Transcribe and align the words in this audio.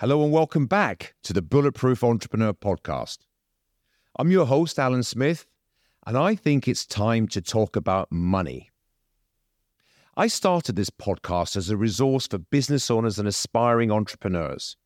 Hello 0.00 0.22
and 0.22 0.30
welcome 0.30 0.66
back 0.66 1.14
to 1.22 1.32
the 1.32 1.40
Bulletproof 1.40 2.04
Entrepreneur 2.04 2.52
Podcast. 2.52 3.20
I'm 4.18 4.30
your 4.30 4.44
host, 4.44 4.78
Alan 4.78 5.02
Smith, 5.02 5.46
and 6.06 6.18
I 6.18 6.34
think 6.34 6.68
it's 6.68 6.84
time 6.84 7.26
to 7.28 7.40
talk 7.40 7.76
about 7.76 8.12
money. 8.12 8.70
I 10.14 10.26
started 10.26 10.76
this 10.76 10.90
podcast 10.90 11.56
as 11.56 11.70
a 11.70 11.78
resource 11.78 12.26
for 12.26 12.36
business 12.36 12.90
owners 12.90 13.18
and 13.18 13.26
aspiring 13.26 13.90
entrepreneurs, 13.90 14.76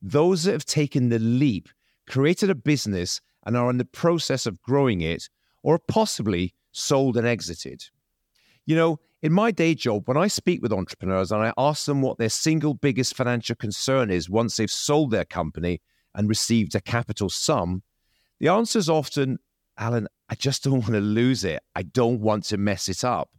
those 0.00 0.44
that 0.44 0.52
have 0.52 0.66
taken 0.66 1.08
the 1.08 1.18
leap, 1.18 1.68
created 2.08 2.48
a 2.48 2.54
business, 2.54 3.20
and 3.44 3.56
are 3.56 3.70
in 3.70 3.78
the 3.78 3.84
process 3.84 4.46
of 4.46 4.62
growing 4.62 5.00
it, 5.00 5.28
or 5.64 5.80
possibly 5.80 6.54
sold 6.70 7.16
and 7.16 7.26
exited. 7.26 7.86
You 8.70 8.76
know, 8.76 9.00
in 9.20 9.32
my 9.32 9.50
day 9.50 9.74
job, 9.74 10.06
when 10.06 10.16
I 10.16 10.28
speak 10.28 10.62
with 10.62 10.72
entrepreneurs 10.72 11.32
and 11.32 11.42
I 11.42 11.52
ask 11.58 11.86
them 11.86 12.02
what 12.02 12.18
their 12.18 12.28
single 12.28 12.72
biggest 12.72 13.16
financial 13.16 13.56
concern 13.56 14.12
is 14.12 14.30
once 14.30 14.56
they've 14.56 14.70
sold 14.70 15.10
their 15.10 15.24
company 15.24 15.80
and 16.14 16.28
received 16.28 16.76
a 16.76 16.80
capital 16.80 17.28
sum, 17.30 17.82
the 18.38 18.46
answer 18.46 18.78
is 18.78 18.88
often, 18.88 19.40
Alan, 19.76 20.06
I 20.28 20.36
just 20.36 20.62
don't 20.62 20.74
want 20.82 20.92
to 20.92 21.00
lose 21.00 21.42
it. 21.42 21.64
I 21.74 21.82
don't 21.82 22.20
want 22.20 22.44
to 22.44 22.58
mess 22.58 22.88
it 22.88 23.02
up. 23.02 23.30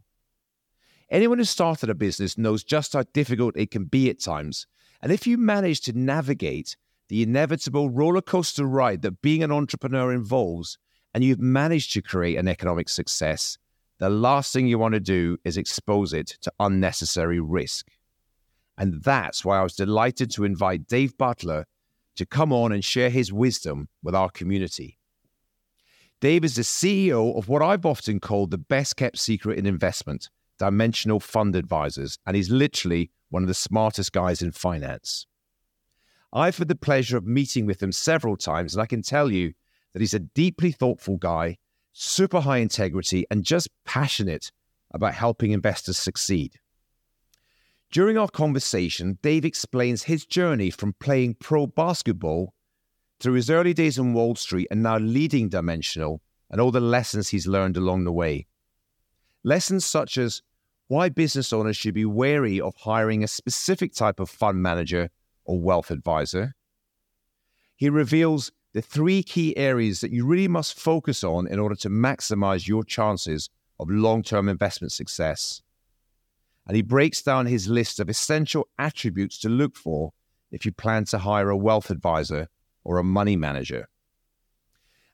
Anyone 1.10 1.38
who 1.38 1.44
started 1.44 1.88
a 1.88 1.94
business 1.94 2.36
knows 2.36 2.62
just 2.62 2.92
how 2.92 3.04
difficult 3.14 3.56
it 3.56 3.70
can 3.70 3.84
be 3.86 4.10
at 4.10 4.20
times. 4.20 4.66
And 5.00 5.10
if 5.10 5.26
you 5.26 5.38
manage 5.38 5.80
to 5.86 5.98
navigate 5.98 6.76
the 7.08 7.22
inevitable 7.22 7.88
roller 7.88 8.20
coaster 8.20 8.66
ride 8.66 9.00
that 9.00 9.22
being 9.22 9.42
an 9.42 9.50
entrepreneur 9.50 10.12
involves, 10.12 10.76
and 11.14 11.24
you've 11.24 11.40
managed 11.40 11.94
to 11.94 12.02
create 12.02 12.36
an 12.36 12.48
economic 12.48 12.90
success, 12.90 13.56
the 14.02 14.10
last 14.10 14.52
thing 14.52 14.66
you 14.66 14.80
want 14.80 14.94
to 14.94 15.00
do 15.00 15.38
is 15.44 15.56
expose 15.56 16.12
it 16.12 16.26
to 16.40 16.52
unnecessary 16.58 17.38
risk. 17.38 17.86
And 18.76 19.00
that's 19.00 19.44
why 19.44 19.60
I 19.60 19.62
was 19.62 19.76
delighted 19.76 20.28
to 20.32 20.42
invite 20.42 20.88
Dave 20.88 21.16
Butler 21.16 21.66
to 22.16 22.26
come 22.26 22.52
on 22.52 22.72
and 22.72 22.84
share 22.84 23.10
his 23.10 23.32
wisdom 23.32 23.88
with 24.02 24.16
our 24.16 24.28
community. 24.28 24.98
Dave 26.20 26.44
is 26.44 26.56
the 26.56 26.62
CEO 26.62 27.38
of 27.38 27.48
what 27.48 27.62
I've 27.62 27.86
often 27.86 28.18
called 28.18 28.50
the 28.50 28.58
best 28.58 28.96
kept 28.96 29.18
secret 29.18 29.56
in 29.56 29.66
investment, 29.66 30.30
Dimensional 30.58 31.20
Fund 31.20 31.54
Advisors, 31.54 32.18
and 32.26 32.34
he's 32.34 32.50
literally 32.50 33.12
one 33.30 33.44
of 33.44 33.48
the 33.48 33.54
smartest 33.54 34.10
guys 34.10 34.42
in 34.42 34.50
finance. 34.50 35.28
I've 36.32 36.58
had 36.58 36.66
the 36.66 36.74
pleasure 36.74 37.16
of 37.16 37.24
meeting 37.24 37.66
with 37.66 37.80
him 37.80 37.92
several 37.92 38.36
times, 38.36 38.74
and 38.74 38.82
I 38.82 38.86
can 38.86 39.02
tell 39.02 39.30
you 39.30 39.52
that 39.92 40.00
he's 40.00 40.12
a 40.12 40.18
deeply 40.18 40.72
thoughtful 40.72 41.18
guy 41.18 41.58
super 41.92 42.40
high 42.40 42.58
integrity, 42.58 43.26
and 43.30 43.44
just 43.44 43.68
passionate 43.84 44.50
about 44.92 45.14
helping 45.14 45.52
investors 45.52 45.98
succeed. 45.98 46.58
During 47.90 48.16
our 48.16 48.28
conversation, 48.28 49.18
Dave 49.22 49.44
explains 49.44 50.04
his 50.04 50.24
journey 50.24 50.70
from 50.70 50.94
playing 50.94 51.34
pro 51.34 51.66
basketball 51.66 52.54
through 53.20 53.34
his 53.34 53.50
early 53.50 53.74
days 53.74 53.98
on 53.98 54.14
Wall 54.14 54.34
Street 54.34 54.66
and 54.70 54.82
now 54.82 54.98
leading 54.98 55.48
Dimensional 55.48 56.22
and 56.50 56.60
all 56.60 56.70
the 56.70 56.80
lessons 56.80 57.28
he's 57.28 57.46
learned 57.46 57.76
along 57.76 58.04
the 58.04 58.12
way. 58.12 58.46
Lessons 59.44 59.84
such 59.84 60.16
as 60.18 60.42
why 60.88 61.08
business 61.08 61.52
owners 61.52 61.76
should 61.76 61.94
be 61.94 62.04
wary 62.04 62.60
of 62.60 62.74
hiring 62.76 63.22
a 63.22 63.28
specific 63.28 63.94
type 63.94 64.20
of 64.20 64.30
fund 64.30 64.62
manager 64.62 65.10
or 65.44 65.60
wealth 65.60 65.90
advisor. 65.90 66.54
He 67.76 67.88
reveals 67.88 68.52
the 68.72 68.82
three 68.82 69.22
key 69.22 69.56
areas 69.56 70.00
that 70.00 70.12
you 70.12 70.26
really 70.26 70.48
must 70.48 70.78
focus 70.78 71.22
on 71.22 71.46
in 71.46 71.58
order 71.58 71.74
to 71.76 71.90
maximize 71.90 72.66
your 72.66 72.84
chances 72.84 73.50
of 73.78 73.90
long 73.90 74.22
term 74.22 74.48
investment 74.48 74.92
success. 74.92 75.62
And 76.66 76.76
he 76.76 76.82
breaks 76.82 77.22
down 77.22 77.46
his 77.46 77.68
list 77.68 78.00
of 78.00 78.08
essential 78.08 78.68
attributes 78.78 79.38
to 79.40 79.48
look 79.48 79.76
for 79.76 80.12
if 80.50 80.64
you 80.64 80.72
plan 80.72 81.04
to 81.06 81.18
hire 81.18 81.50
a 81.50 81.56
wealth 81.56 81.90
advisor 81.90 82.48
or 82.84 82.98
a 82.98 83.04
money 83.04 83.36
manager. 83.36 83.88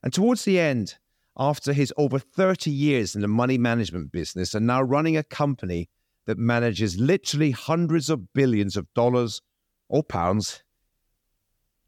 And 0.03 0.13
towards 0.13 0.45
the 0.45 0.59
end, 0.59 0.95
after 1.37 1.73
his 1.73 1.93
over 1.97 2.19
30 2.19 2.69
years 2.69 3.15
in 3.15 3.21
the 3.21 3.27
money 3.27 3.57
management 3.57 4.11
business 4.11 4.53
and 4.53 4.67
now 4.67 4.81
running 4.81 5.17
a 5.17 5.23
company 5.23 5.89
that 6.25 6.37
manages 6.37 6.99
literally 6.99 7.51
hundreds 7.51 8.09
of 8.09 8.33
billions 8.33 8.77
of 8.77 8.93
dollars 8.93 9.41
or 9.87 10.03
pounds 10.03 10.63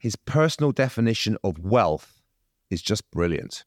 his 0.01 0.15
personal 0.15 0.71
definition 0.71 1.37
of 1.43 1.59
wealth 1.59 2.23
is 2.71 2.81
just 2.81 3.09
brilliant. 3.11 3.65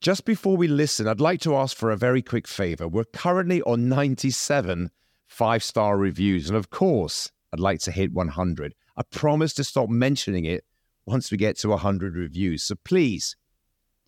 Just 0.00 0.24
before 0.24 0.56
we 0.56 0.66
listen, 0.66 1.06
I'd 1.06 1.20
like 1.20 1.40
to 1.42 1.54
ask 1.54 1.76
for 1.76 1.92
a 1.92 1.96
very 1.96 2.22
quick 2.22 2.48
favor. 2.48 2.88
We're 2.88 3.04
currently 3.04 3.62
on 3.62 3.88
97 3.88 4.90
five 5.28 5.62
star 5.62 5.96
reviews. 5.96 6.48
And 6.48 6.56
of 6.56 6.70
course, 6.70 7.30
I'd 7.52 7.60
like 7.60 7.78
to 7.82 7.92
hit 7.92 8.12
100. 8.12 8.74
I 8.96 9.02
promise 9.12 9.54
to 9.54 9.64
stop 9.64 9.88
mentioning 9.88 10.44
it 10.44 10.64
once 11.06 11.30
we 11.30 11.36
get 11.36 11.56
to 11.58 11.68
100 11.68 12.16
reviews. 12.16 12.64
So 12.64 12.74
please 12.84 13.36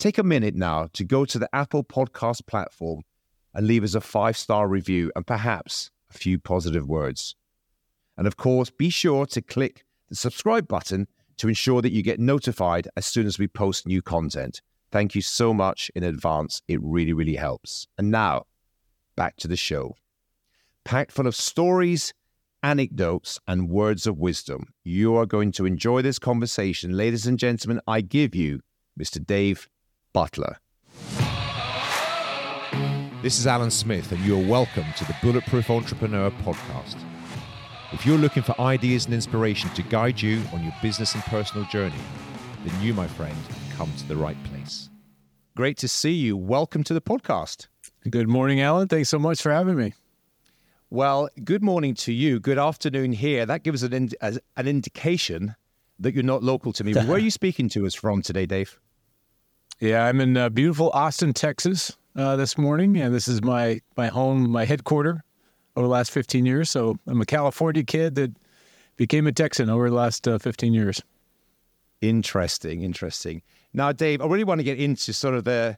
take 0.01 0.19
a 0.19 0.25
minute 0.25 0.57
now 0.57 0.89
to 0.95 1.05
go 1.05 1.25
to 1.25 1.39
the 1.39 1.49
Apple 1.55 1.85
Podcast 1.85 2.45
platform 2.49 3.03
and 3.55 3.69
leave 3.69 3.85
us 3.85 3.95
a 3.95 4.01
five 4.01 4.37
star 4.37 4.67
review 4.67 5.13
and 5.15 5.25
perhaps 5.25 5.93
a 6.11 6.19
few 6.19 6.41
positive 6.41 6.89
words. 6.89 7.37
And 8.17 8.27
of 8.27 8.37
course, 8.37 8.71
be 8.71 8.91
sure 8.91 9.25
to 9.27 9.41
click 9.41 9.85
the 10.13 10.17
subscribe 10.17 10.69
button 10.69 11.09
to 11.39 11.49
ensure 11.49 11.81
that 11.81 11.91
you 11.91 12.03
get 12.03 12.21
notified 12.21 12.87
as 12.99 13.07
soon 13.07 13.27
as 13.27 13.39
we 13.39 13.49
post 13.49 13.87
new 13.87 14.03
content. 14.03 14.61
Thank 14.91 15.15
you 15.15 15.23
so 15.23 15.55
much 15.55 15.91
in 15.95 16.05
advance. 16.05 16.61
It 16.69 16.81
really, 16.83 17.15
really 17.15 17.37
helps. 17.37 17.87
And 17.97 18.11
now, 18.11 18.45
back 19.17 19.37
to 19.39 19.49
the 19.49 19.57
show. 19.57 19.97
Packed 20.85 21.13
full 21.13 21.27
of 21.27 21.35
stories, 21.35 22.13
anecdotes, 22.63 23.41
and 23.49 23.71
words 23.71 24.07
of 24.07 24.19
wisdom. 24.19 24.75
You 24.85 25.17
are 25.17 25.25
going 25.25 25.51
to 25.53 25.65
enjoy 25.65 26.03
this 26.03 26.19
conversation. 26.19 26.95
Ladies 26.95 27.27
and 27.27 27.39
gentlemen, 27.39 27.81
I 27.87 28.03
give 28.03 28.35
you 28.35 28.61
Mr. 29.01 29.25
Dave 29.25 29.67
Butler. 30.13 30.59
This 33.23 33.39
is 33.39 33.47
Alan 33.47 33.71
Smith, 33.71 34.13
and 34.13 34.21
you 34.21 34.39
are 34.39 34.47
welcome 34.47 34.85
to 34.99 35.07
the 35.07 35.17
Bulletproof 35.23 35.71
Entrepreneur 35.71 36.31
Podcast. 36.43 37.03
If 37.93 38.07
you're 38.07 38.17
looking 38.17 38.43
for 38.43 38.59
ideas 38.59 39.05
and 39.05 39.13
inspiration 39.13 39.69
to 39.71 39.83
guide 39.83 40.21
you 40.21 40.41
on 40.55 40.63
your 40.63 40.73
business 40.81 41.15
and 41.15 41.23
personal 41.25 41.67
journey, 41.67 41.95
then 42.65 42.83
you, 42.83 42.95
my 42.95 43.07
friend, 43.07 43.37
come 43.77 43.93
to 43.99 44.09
the 44.09 44.17
right 44.17 44.43
place. 44.45 44.89
Great 45.55 45.77
to 45.77 45.89
see 45.89 46.13
you. 46.13 46.35
Welcome 46.35 46.85
to 46.85 46.95
the 46.95 47.03
podcast. 47.03 47.67
Good 48.09 48.29
morning, 48.29 48.63
Alan. 48.63 48.89
Thanks 48.89 49.11
so 49.11 49.19
much 49.19 49.43
for 49.43 49.53
having 49.53 49.77
me. 49.77 49.93
Well, 50.89 51.29
good 51.45 51.63
morning 51.63 51.93
to 51.97 52.15
you. 52.15 52.41
Good 52.41 52.59
afternoon 52.59 53.13
here. 53.13 53.45
That 53.45 53.63
gives 53.63 53.83
an, 53.83 53.93
ind- 53.93 54.15
an 54.23 54.67
indication 54.67 55.55
that 55.99 56.15
you're 56.15 56.25
not 56.25 56.43
local 56.43 56.73
to 56.73 56.85
me. 56.85 56.95
Where 56.95 57.13
are 57.13 57.19
you 57.19 57.31
speaking 57.43 57.69
to 57.71 57.85
us 57.85 57.95
from 57.95 58.23
today, 58.23 58.47
Dave? 58.47 58.81
Yeah, 59.81 60.07
I'm 60.07 60.19
in 60.19 60.35
uh, 60.39 60.49
beautiful 60.49 60.89
Austin, 60.95 61.35
Texas 61.35 61.95
uh, 62.17 62.37
this 62.37 62.57
morning, 62.57 62.97
and 62.97 63.15
this 63.15 63.29
is 63.29 63.43
my 63.43 63.83
my 63.99 64.07
home, 64.07 64.49
my 64.49 64.65
headquarter 64.65 65.25
over 65.77 65.87
the 65.87 65.93
last 65.93 66.11
15 66.11 66.47
years. 66.47 66.71
So 66.71 66.99
I'm 67.07 67.21
a 67.21 67.27
California 67.27 67.83
kid 67.83 68.15
that 68.17 68.37
became 68.97 69.27
a 69.27 69.33
Texan 69.33 69.71
over 69.71 69.89
the 69.89 69.95
last 69.95 70.27
uh, 70.29 70.39
15 70.39 70.73
years. 70.75 71.03
Interesting, 72.01 72.83
interesting. 72.83 73.43
Now, 73.73 73.93
Dave, 73.93 74.21
I 74.21 74.27
really 74.27 74.45
want 74.45 74.59
to 74.59 74.65
get 74.65 74.79
into 74.79 75.13
sort 75.13 75.35
of 75.35 75.45
the, 75.45 75.77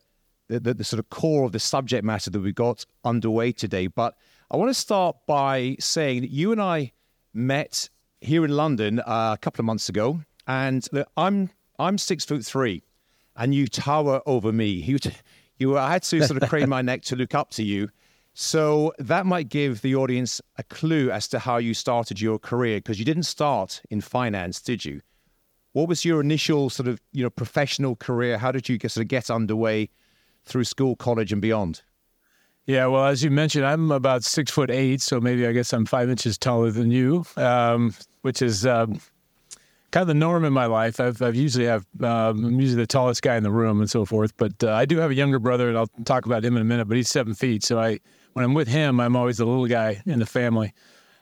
the, 0.48 0.74
the, 0.74 0.84
sort 0.84 0.98
of 0.98 1.10
core 1.10 1.44
of 1.44 1.52
the 1.52 1.60
subject 1.60 2.04
matter 2.04 2.30
that 2.30 2.40
we 2.40 2.52
got 2.52 2.84
underway 3.04 3.52
today. 3.52 3.86
But 3.86 4.16
I 4.50 4.56
want 4.56 4.70
to 4.70 4.74
start 4.74 5.16
by 5.26 5.76
saying 5.78 6.22
that 6.22 6.30
you 6.30 6.50
and 6.50 6.60
I 6.60 6.92
met 7.32 7.88
here 8.20 8.44
in 8.44 8.52
London 8.52 9.00
uh, 9.00 9.32
a 9.34 9.38
couple 9.40 9.60
of 9.62 9.66
months 9.66 9.88
ago, 9.88 10.20
and 10.46 10.88
I'm 11.16 11.50
I'm 11.78 11.98
six 11.98 12.24
foot 12.24 12.44
three, 12.44 12.82
and 13.36 13.54
you 13.54 13.66
tower 13.66 14.22
over 14.26 14.52
me. 14.52 14.66
You, 14.66 14.98
you 15.58 15.78
I 15.78 15.92
had 15.92 16.02
to 16.04 16.26
sort 16.26 16.42
of 16.42 16.48
crane 16.48 16.68
my 16.68 16.82
neck 16.82 17.02
to 17.02 17.16
look 17.16 17.34
up 17.34 17.50
to 17.50 17.62
you. 17.62 17.88
So 18.34 18.92
that 18.98 19.26
might 19.26 19.48
give 19.48 19.80
the 19.80 19.94
audience 19.94 20.40
a 20.58 20.64
clue 20.64 21.08
as 21.10 21.28
to 21.28 21.38
how 21.38 21.58
you 21.58 21.72
started 21.72 22.20
your 22.20 22.40
career 22.40 22.78
because 22.78 22.98
you 22.98 23.04
didn't 23.04 23.22
start 23.22 23.80
in 23.90 24.00
finance, 24.00 24.60
did 24.60 24.84
you? 24.84 25.00
What 25.72 25.88
was 25.88 26.04
your 26.04 26.20
initial 26.20 26.68
sort 26.68 26.88
of 26.88 27.00
you 27.12 27.22
know 27.22 27.30
professional 27.30 27.94
career? 27.94 28.38
How 28.38 28.50
did 28.50 28.68
you 28.68 28.76
get, 28.76 28.90
sort 28.90 29.02
of 29.02 29.08
get 29.08 29.30
underway 29.30 29.88
through 30.44 30.64
school, 30.64 30.96
college, 30.96 31.32
and 31.32 31.40
beyond? 31.40 31.82
Yeah, 32.66 32.86
well, 32.86 33.06
as 33.06 33.22
you 33.22 33.30
mentioned, 33.30 33.66
I'm 33.66 33.92
about 33.92 34.24
six 34.24 34.50
foot 34.50 34.70
eight, 34.70 35.00
so 35.00 35.20
maybe 35.20 35.46
I 35.46 35.52
guess 35.52 35.72
I'm 35.72 35.86
five 35.86 36.10
inches 36.10 36.36
taller 36.36 36.70
than 36.70 36.90
you, 36.90 37.24
um, 37.36 37.94
which 38.22 38.40
is 38.42 38.66
um, 38.66 39.00
kind 39.90 40.02
of 40.02 40.08
the 40.08 40.14
norm 40.14 40.44
in 40.44 40.52
my 40.52 40.66
life. 40.66 40.98
I've, 40.98 41.20
I've 41.22 41.36
usually 41.36 41.66
have 41.66 41.86
um, 42.00 42.44
I'm 42.44 42.60
usually 42.60 42.82
the 42.82 42.86
tallest 42.86 43.22
guy 43.22 43.36
in 43.36 43.44
the 43.44 43.52
room 43.52 43.80
and 43.80 43.88
so 43.88 44.04
forth, 44.04 44.36
but 44.36 44.64
uh, 44.64 44.72
I 44.72 44.86
do 44.86 44.98
have 44.98 45.12
a 45.12 45.14
younger 45.14 45.38
brother, 45.38 45.68
and 45.68 45.78
I'll 45.78 45.90
talk 46.04 46.26
about 46.26 46.44
him 46.44 46.56
in 46.56 46.62
a 46.62 46.64
minute. 46.64 46.86
But 46.86 46.96
he's 46.96 47.08
seven 47.08 47.34
feet, 47.34 47.62
so 47.62 47.78
I 47.78 48.00
when 48.34 48.44
I'm 48.44 48.54
with 48.54 48.68
him, 48.68 49.00
I'm 49.00 49.16
always 49.16 49.38
the 49.38 49.46
little 49.46 49.66
guy 49.66 50.02
in 50.06 50.18
the 50.18 50.26
family. 50.26 50.74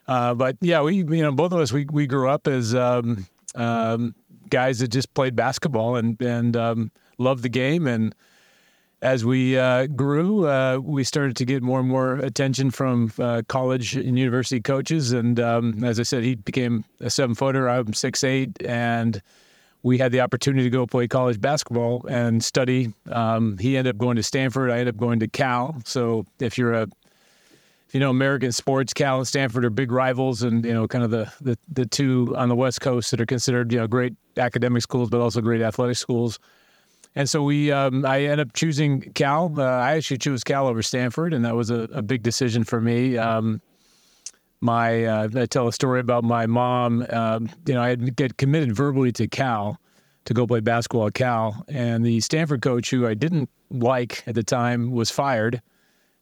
Uh, 0.09 0.35
but 0.35 0.57
yeah, 0.61 0.83
we 0.83 0.97
you 0.97 1.23
know 1.23 1.33
both 1.33 1.53
of 1.53 1.61
us 1.61 1.73
we 1.73 1.87
we 1.91 2.07
grew 2.07 2.29
up 2.29 2.49
as 2.49 2.75
um, 2.75 3.27
um, 3.55 4.15
guys 4.51 4.81
that 4.81 4.89
just 4.89 5.15
played 5.15 5.37
basketball 5.37 5.97
and 5.97 6.21
and 6.21 6.57
um, 6.57 6.91
loved 7.19 7.43
the 7.43 7.49
game 7.49 7.87
and 7.87 8.15
as 9.03 9.25
we 9.25 9.59
uh, 9.59 9.89
grew, 9.89 10.47
uh, 10.47 10.79
we 10.79 11.03
started 11.03 11.37
to 11.37 11.45
get 11.45 11.61
more 11.61 11.81
and 11.81 11.89
more 11.89 12.15
attention 12.15 12.71
from 12.71 13.13
uh, 13.19 13.43
college 13.49 13.97
and 13.97 14.17
university 14.17 14.61
coaches. 14.61 15.11
And 15.11 15.41
um, 15.41 15.83
as 15.83 15.99
I 15.99 16.05
said, 16.05 16.23
he 16.23 16.37
became 16.37 16.85
a 17.01 17.11
seven 17.11 17.35
footer. 17.35 17.69
I'm 17.69 17.95
six 17.95 18.23
eight, 18.23 18.51
and 18.65 19.21
we 19.83 19.99
had 19.99 20.13
the 20.13 20.21
opportunity 20.21 20.63
to 20.63 20.71
go 20.71 20.87
play 20.87 21.09
college 21.09 21.41
basketball 21.41 22.07
and 22.09 22.45
study. 22.45 22.95
Um, 23.11 23.59
he 23.59 23.77
ended 23.77 23.97
up 23.97 23.99
going 23.99 24.17
to 24.17 24.23
Stanford. 24.23 24.71
I 24.71 24.79
ended 24.79 24.95
up 24.95 25.01
going 25.01 25.19
to 25.19 25.27
Cal. 25.27 25.83
So 25.85 26.25
if 26.39 26.57
you're 26.57 26.73
a 26.73 26.87
you 27.93 28.01
know, 28.01 28.11
American 28.11 28.53
sports, 28.53 28.95
Cal 28.95 29.19
and 29.19 29.29
Stanford 29.29 29.65
are 29.65 29.71
big 29.71 29.93
rivals, 29.93 30.43
and 30.43 30.65
you 30.65 30.73
know, 30.73 30.89
kind 30.89 31.05
of 31.05 31.11
the, 31.11 31.31
the 31.41 31.59
the 31.71 31.87
two 31.87 32.35
on 32.37 32.49
the 32.49 32.57
West 32.57 32.81
Coast 32.81 33.11
that 33.11 33.21
are 33.21 33.27
considered 33.27 33.71
you 33.73 33.79
know 33.79 33.87
great 33.87 34.15
academic 34.37 34.83
schools, 34.83 35.11
but 35.11 35.21
also 35.21 35.41
great 35.41 35.61
athletic 35.61 35.97
schools. 35.97 36.39
And 37.15 37.29
so 37.29 37.43
we, 37.43 37.71
um, 37.71 38.07
I 38.07 38.23
end 38.23 38.41
up 38.41 38.55
choosing 38.55 39.03
Cal. 39.13 39.53
Uh, 39.59 39.65
I 39.65 39.97
actually 39.97 40.17
chose 40.17 40.43
Cal 40.43 40.67
over 40.67 40.83
Stanford, 40.83 41.35
and 41.35 41.45
that 41.45 41.55
was 41.55 41.69
a, 41.71 41.81
a 41.93 42.01
big 42.01 42.23
decision 42.23 42.65
for 42.65 42.81
me. 42.81 43.19
Um, 43.19 43.61
my, 44.63 45.05
uh, 45.05 45.29
I 45.37 45.45
tell 45.45 45.69
a 45.69 45.73
story 45.73 46.01
about 46.01 46.25
my 46.25 46.47
mom. 46.47 47.05
Um, 47.11 47.51
you 47.67 47.75
know, 47.75 47.83
I 47.83 47.91
had 47.91 48.17
get 48.17 48.39
committed 48.39 48.75
verbally 48.75 49.13
to 49.13 49.29
Cal 49.29 49.79
to 50.25 50.33
go 50.33 50.47
play 50.47 50.61
basketball 50.61 51.09
at 51.09 51.15
Cal, 51.15 51.63
and 51.69 52.03
the 52.07 52.21
Stanford 52.21 52.63
coach, 52.63 52.89
who 52.89 53.07
I 53.07 53.13
didn't 53.13 53.51
like 53.71 54.23
at 54.27 54.35
the 54.35 54.43
time, 54.43 54.91
was 54.91 55.11
fired 55.11 55.61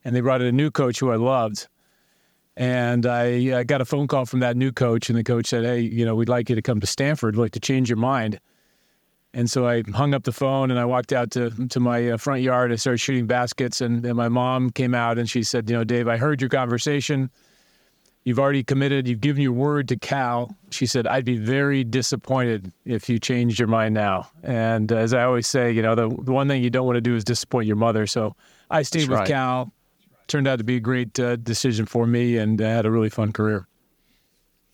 and 0.03 0.15
they 0.15 0.21
brought 0.21 0.41
in 0.41 0.47
a 0.47 0.51
new 0.51 0.71
coach 0.71 0.99
who 0.99 1.11
I 1.11 1.15
loved. 1.15 1.67
And 2.57 3.05
I, 3.05 3.59
I 3.59 3.63
got 3.63 3.81
a 3.81 3.85
phone 3.85 4.07
call 4.07 4.25
from 4.25 4.41
that 4.41 4.57
new 4.57 4.71
coach, 4.71 5.09
and 5.09 5.17
the 5.17 5.23
coach 5.23 5.47
said, 5.47 5.63
"Hey, 5.63 5.79
you 5.79 6.05
know, 6.05 6.15
we'd 6.15 6.29
like 6.29 6.49
you 6.49 6.55
to 6.55 6.61
come 6.61 6.79
to 6.79 6.87
Stanford. 6.87 7.35
We'd 7.35 7.41
like 7.41 7.53
to 7.53 7.59
change 7.59 7.89
your 7.89 7.97
mind." 7.97 8.39
And 9.33 9.49
so 9.49 9.65
I 9.65 9.83
hung 9.93 10.13
up 10.13 10.23
the 10.23 10.33
phone 10.33 10.71
and 10.71 10.79
I 10.79 10.83
walked 10.83 11.13
out 11.13 11.31
to 11.31 11.49
to 11.67 11.79
my 11.79 12.09
uh, 12.09 12.17
front 12.17 12.41
yard. 12.41 12.71
I 12.71 12.75
started 12.75 12.97
shooting 12.97 13.25
baskets, 13.25 13.79
and, 13.79 14.05
and 14.05 14.15
my 14.15 14.27
mom 14.27 14.69
came 14.69 14.93
out 14.93 15.17
and 15.17 15.29
she 15.29 15.43
said, 15.43 15.69
"You 15.69 15.77
know, 15.77 15.83
Dave, 15.85 16.07
I 16.09 16.17
heard 16.17 16.41
your 16.41 16.49
conversation. 16.49 17.29
You've 18.25 18.37
already 18.37 18.63
committed. 18.63 19.07
You've 19.07 19.21
given 19.21 19.41
your 19.41 19.53
word 19.53 19.87
to 19.87 19.95
Cal." 19.95 20.53
She 20.71 20.85
said, 20.85 21.07
"I'd 21.07 21.23
be 21.23 21.37
very 21.37 21.85
disappointed 21.85 22.73
if 22.83 23.07
you 23.07 23.17
changed 23.17 23.59
your 23.59 23.69
mind 23.69 23.93
now." 23.93 24.29
And 24.43 24.91
as 24.91 25.13
I 25.13 25.23
always 25.23 25.47
say, 25.47 25.71
you 25.71 25.81
know, 25.81 25.95
the, 25.95 26.09
the 26.09 26.33
one 26.33 26.49
thing 26.49 26.61
you 26.61 26.69
don't 26.69 26.85
want 26.85 26.97
to 26.97 27.01
do 27.01 27.15
is 27.15 27.23
disappoint 27.23 27.65
your 27.65 27.77
mother. 27.77 28.05
So 28.07 28.35
I 28.69 28.81
stayed 28.81 29.03
That's 29.03 29.09
with 29.09 29.19
right. 29.19 29.27
Cal 29.29 29.71
turned 30.31 30.47
out 30.47 30.57
to 30.59 30.63
be 30.63 30.77
a 30.77 30.79
great 30.79 31.19
uh, 31.19 31.35
decision 31.35 31.85
for 31.85 32.07
me, 32.07 32.37
and 32.37 32.61
I 32.61 32.69
had 32.69 32.85
a 32.85 32.91
really 32.91 33.09
fun 33.09 33.33
career. 33.33 33.67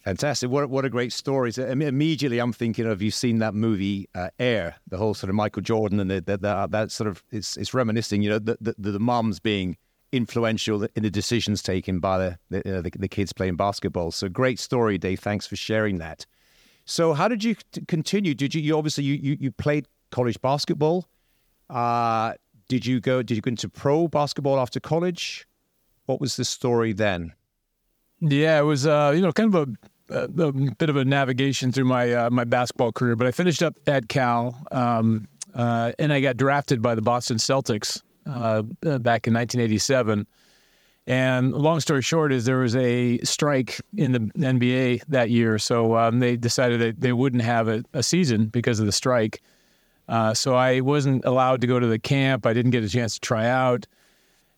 Fantastic! 0.04 0.50
What 0.50 0.70
what 0.70 0.86
a 0.86 0.90
great 0.90 1.12
story! 1.12 1.52
So, 1.52 1.66
immediately, 1.66 2.40
I'm 2.40 2.54
thinking 2.54 2.86
of 2.86 3.02
you've 3.02 3.14
seen 3.14 3.40
that 3.40 3.54
movie 3.54 4.08
uh, 4.16 4.30
Air, 4.40 4.76
the 4.88 4.98
whole 4.98 5.14
sort 5.14 5.30
of 5.30 5.36
Michael 5.36 5.62
Jordan 5.62 6.00
and 6.00 6.10
the, 6.10 6.22
the, 6.22 6.38
the, 6.38 6.68
that 6.70 6.92
sort 6.92 7.10
of 7.10 7.24
it's 7.32 7.58
it's 7.58 7.74
reminiscing, 7.74 8.22
you 8.22 8.30
know, 8.30 8.40
the 8.40 8.58
the, 8.62 8.76
the 8.78 9.40
being 9.44 9.76
influential 10.14 10.88
in 10.96 11.04
the 11.04 11.10
decisions 11.10 11.62
taken 11.62 12.00
by 12.00 12.18
the 12.18 12.38
the, 12.50 12.78
uh, 12.78 12.82
the 12.82 12.92
the 12.98 13.10
kids 13.10 13.34
playing 13.34 13.58
basketball. 13.58 14.12
So 14.12 14.30
great 14.30 14.60
story, 14.60 14.98
Dave. 14.98 15.20
Thanks 15.20 15.46
for 15.48 15.58
sharing 15.58 15.98
that. 15.98 16.26
So 16.86 17.14
how 17.14 17.28
did 17.28 17.44
you 17.44 17.56
t- 17.74 17.82
continue? 17.86 18.34
Did 18.34 18.56
you, 18.56 18.62
you 18.62 18.78
obviously 18.78 19.04
you, 19.04 19.16
you 19.16 19.38
you 19.40 19.52
played 19.52 19.88
college 20.12 20.40
basketball? 20.40 21.06
Uh, 21.70 22.34
did 22.68 22.86
you 22.86 23.00
go? 23.00 23.22
Did 23.22 23.36
you 23.36 23.42
go 23.42 23.50
into 23.50 23.70
pro 23.70 24.08
basketball 24.08 24.60
after 24.60 24.80
college? 24.80 25.48
What 26.06 26.22
was 26.22 26.36
the 26.36 26.46
story 26.46 26.94
then? 26.94 27.34
Yeah, 28.20 28.60
it 28.60 28.64
was 28.64 28.88
uh, 28.88 29.14
you 29.16 29.22
know 29.22 29.32
kind 29.32 29.54
of 29.54 29.70
a 29.70 29.74
a, 30.10 30.28
bit 30.52 30.90
of 30.90 30.96
a 30.96 31.06
navigation 31.06 31.72
through 31.72 31.86
my 31.86 32.14
uh, 32.14 32.30
my 32.30 32.44
basketball 32.44 32.92
career, 32.92 33.16
but 33.16 33.28
I 33.28 33.32
finished 33.32 33.62
up 33.62 33.76
at 33.88 34.10
Cal, 34.10 34.58
um, 34.72 35.28
uh, 35.54 35.92
and 36.00 36.14
I 36.14 36.22
got 36.22 36.38
drafted 36.38 36.82
by 36.82 36.96
the 36.96 37.02
Boston 37.02 37.38
Celtics 37.38 38.02
uh, 38.26 38.62
back 38.62 39.28
in 39.28 39.34
1987. 39.34 40.28
And 41.10 41.54
long 41.54 41.80
story 41.80 42.02
short 42.02 42.34
is 42.34 42.44
there 42.44 42.58
was 42.58 42.76
a 42.76 43.18
strike 43.20 43.80
in 43.96 44.12
the 44.12 44.20
NBA 44.20 45.04
that 45.08 45.30
year, 45.30 45.58
so 45.58 45.96
um, 45.96 46.20
they 46.20 46.36
decided 46.36 46.82
that 46.82 47.00
they 47.00 47.14
wouldn't 47.14 47.44
have 47.44 47.70
a, 47.70 47.84
a 47.94 48.04
season 48.04 48.48
because 48.48 48.82
of 48.82 48.86
the 48.86 48.92
strike. 48.92 49.42
Uh, 50.08 50.34
so 50.34 50.56
I 50.56 50.80
wasn't 50.80 51.26
allowed 51.26 51.62
to 51.62 51.68
go 51.68 51.80
to 51.80 51.88
the 51.88 52.00
camp. 52.00 52.46
I 52.46 52.54
didn't 52.54 52.72
get 52.72 52.84
a 52.84 52.90
chance 52.90 53.16
to 53.16 53.20
try 53.20 53.48
out. 53.48 53.88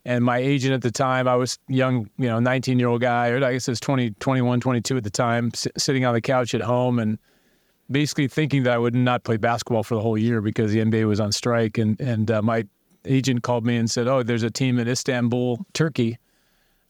And 0.05 0.23
my 0.23 0.37
agent 0.37 0.73
at 0.73 0.81
the 0.81 0.91
time 0.91 1.27
i 1.27 1.35
was 1.35 1.59
young 1.67 2.09
you 2.17 2.27
know 2.27 2.39
19 2.39 2.79
year 2.79 2.87
old 2.87 3.01
guy 3.01 3.29
or 3.29 3.43
i 3.43 3.51
guess 3.51 3.67
it 3.67 3.71
was 3.71 3.81
20 3.81 4.11
21 4.11 4.61
22 4.61 4.97
at 4.97 5.03
the 5.03 5.09
time 5.09 5.51
s- 5.53 5.67
sitting 5.77 6.05
on 6.05 6.13
the 6.13 6.21
couch 6.21 6.55
at 6.55 6.61
home 6.61 6.99
and 6.99 7.19
basically 7.91 8.27
thinking 8.27 8.63
that 8.63 8.73
i 8.73 8.77
would 8.77 8.95
not 8.95 9.23
play 9.23 9.35
basketball 9.35 9.83
for 9.83 9.95
the 9.95 10.01
whole 10.01 10.17
year 10.17 10.41
because 10.41 10.71
the 10.71 10.79
nba 10.79 11.05
was 11.05 11.19
on 11.19 11.31
strike. 11.31 11.77
And 11.77 11.99
and 11.99 12.31
uh, 12.31 12.41
my 12.41 12.65
agent 13.05 13.43
called 13.43 13.65
me 13.65 13.75
and 13.75 13.91
said 13.91 14.07
oh 14.07 14.23
there's 14.23 14.43
a 14.43 14.49
team 14.49 14.79
in 14.79 14.87
istanbul 14.87 15.65
turkey 15.73 16.17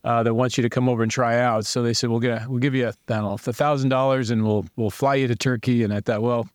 uh, 0.04 0.24
that 0.24 0.34
wants 0.34 0.58
you 0.58 0.62
to 0.62 0.70
come 0.70 0.88
over 0.88 1.04
and 1.04 1.12
try 1.12 1.38
out. 1.40 1.66
So 1.66 1.84
they 1.84 1.94
said 1.94 2.10
we'll 2.10 2.22
get 2.22 2.44
a, 2.44 2.50
we'll 2.50 2.60
give 2.60 2.74
you 2.74 2.88
a, 2.88 3.38
thousand 3.38 3.90
dollars 3.90 4.30
and 4.30 4.46
we'll 4.46 4.66
we'll 4.78 4.90
fly 4.90 5.16
you 5.16 5.28
to 5.28 5.36
turkey. 5.36 5.84
And 5.84 5.94
i 5.94 6.00
thought 6.00 6.22
well 6.22 6.48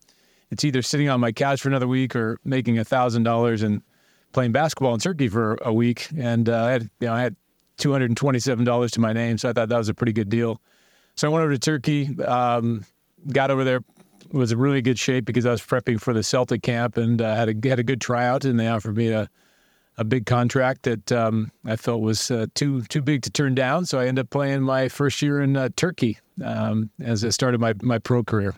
it's 0.50 0.64
either 0.64 0.82
sitting 0.82 1.08
on 1.08 1.20
my 1.20 1.32
couch 1.32 1.62
for 1.62 1.68
another 1.68 1.88
week 1.88 2.14
or 2.14 2.38
making 2.44 2.78
a 2.78 2.84
thousand 2.84 3.22
dollars 3.22 3.62
and 3.62 3.82
playing 4.32 4.52
basketball 4.52 4.94
in 4.94 5.00
Turkey 5.00 5.28
for 5.28 5.58
a 5.62 5.72
week, 5.72 6.08
and 6.16 6.48
uh, 6.48 6.64
I 6.64 6.70
had 6.72 6.82
you 7.00 7.06
know 7.06 7.14
I 7.14 7.22
had 7.22 7.36
two 7.76 7.92
hundred 7.92 8.10
and 8.10 8.16
twenty 8.16 8.38
seven 8.38 8.64
dollars 8.64 8.92
to 8.92 9.00
my 9.00 9.12
name, 9.12 9.38
so 9.38 9.48
I 9.48 9.52
thought 9.52 9.68
that 9.68 9.78
was 9.78 9.88
a 9.88 9.94
pretty 9.94 10.12
good 10.12 10.28
deal. 10.28 10.60
So 11.16 11.28
I 11.28 11.30
went 11.30 11.44
over 11.44 11.52
to 11.52 11.58
Turkey, 11.58 12.10
um, 12.24 12.84
got 13.32 13.50
over 13.50 13.64
there, 13.64 13.80
was 14.32 14.52
in 14.52 14.58
really 14.58 14.82
good 14.82 14.98
shape 14.98 15.24
because 15.24 15.46
I 15.46 15.50
was 15.50 15.62
prepping 15.62 16.00
for 16.00 16.12
the 16.12 16.22
Celtic 16.22 16.62
camp 16.62 16.96
and 16.96 17.22
uh, 17.22 17.34
had 17.34 17.48
a 17.48 17.68
had 17.68 17.78
a 17.78 17.84
good 17.84 18.00
tryout, 18.00 18.44
and 18.44 18.58
they 18.58 18.68
offered 18.68 18.96
me 18.96 19.10
a 19.10 19.28
a 19.96 20.04
big 20.04 20.26
contract 20.26 20.82
that 20.82 21.12
um, 21.12 21.52
I 21.64 21.76
felt 21.76 22.00
was 22.00 22.30
uh, 22.30 22.46
too 22.54 22.82
too 22.82 23.00
big 23.00 23.22
to 23.22 23.30
turn 23.30 23.54
down. 23.54 23.86
So 23.86 23.98
I 24.00 24.06
ended 24.06 24.24
up 24.24 24.30
playing 24.30 24.62
my 24.62 24.88
first 24.88 25.22
year 25.22 25.40
in 25.40 25.56
uh, 25.56 25.68
Turkey 25.76 26.18
um, 26.44 26.90
as 27.00 27.24
I 27.24 27.28
started 27.30 27.60
my 27.60 27.74
my 27.82 27.98
pro 27.98 28.24
career. 28.24 28.54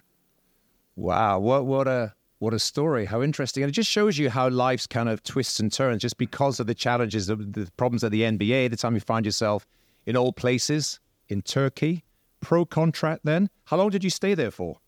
Wow, 0.96 1.38
what 1.40 1.66
what 1.66 1.86
a 1.86 2.14
what 2.38 2.54
a 2.54 2.58
story! 2.58 3.04
How 3.04 3.22
interesting, 3.22 3.62
and 3.62 3.70
it 3.70 3.74
just 3.74 3.90
shows 3.90 4.16
you 4.16 4.30
how 4.30 4.48
life's 4.48 4.86
kind 4.86 5.10
of 5.10 5.22
twists 5.22 5.60
and 5.60 5.70
turns, 5.70 6.00
just 6.00 6.16
because 6.16 6.58
of 6.58 6.66
the 6.66 6.74
challenges, 6.74 7.28
of 7.28 7.52
the 7.52 7.70
problems 7.76 8.02
at 8.02 8.12
the 8.12 8.22
NBA. 8.22 8.70
The 8.70 8.76
time 8.76 8.94
you 8.94 9.00
find 9.00 9.26
yourself 9.26 9.66
in 10.06 10.16
all 10.16 10.32
places 10.32 10.98
in 11.28 11.42
Turkey, 11.42 12.04
pro 12.40 12.64
contract. 12.64 13.24
Then, 13.24 13.50
how 13.66 13.76
long 13.76 13.90
did 13.90 14.04
you 14.04 14.10
stay 14.10 14.34
there 14.34 14.50
for? 14.50 14.78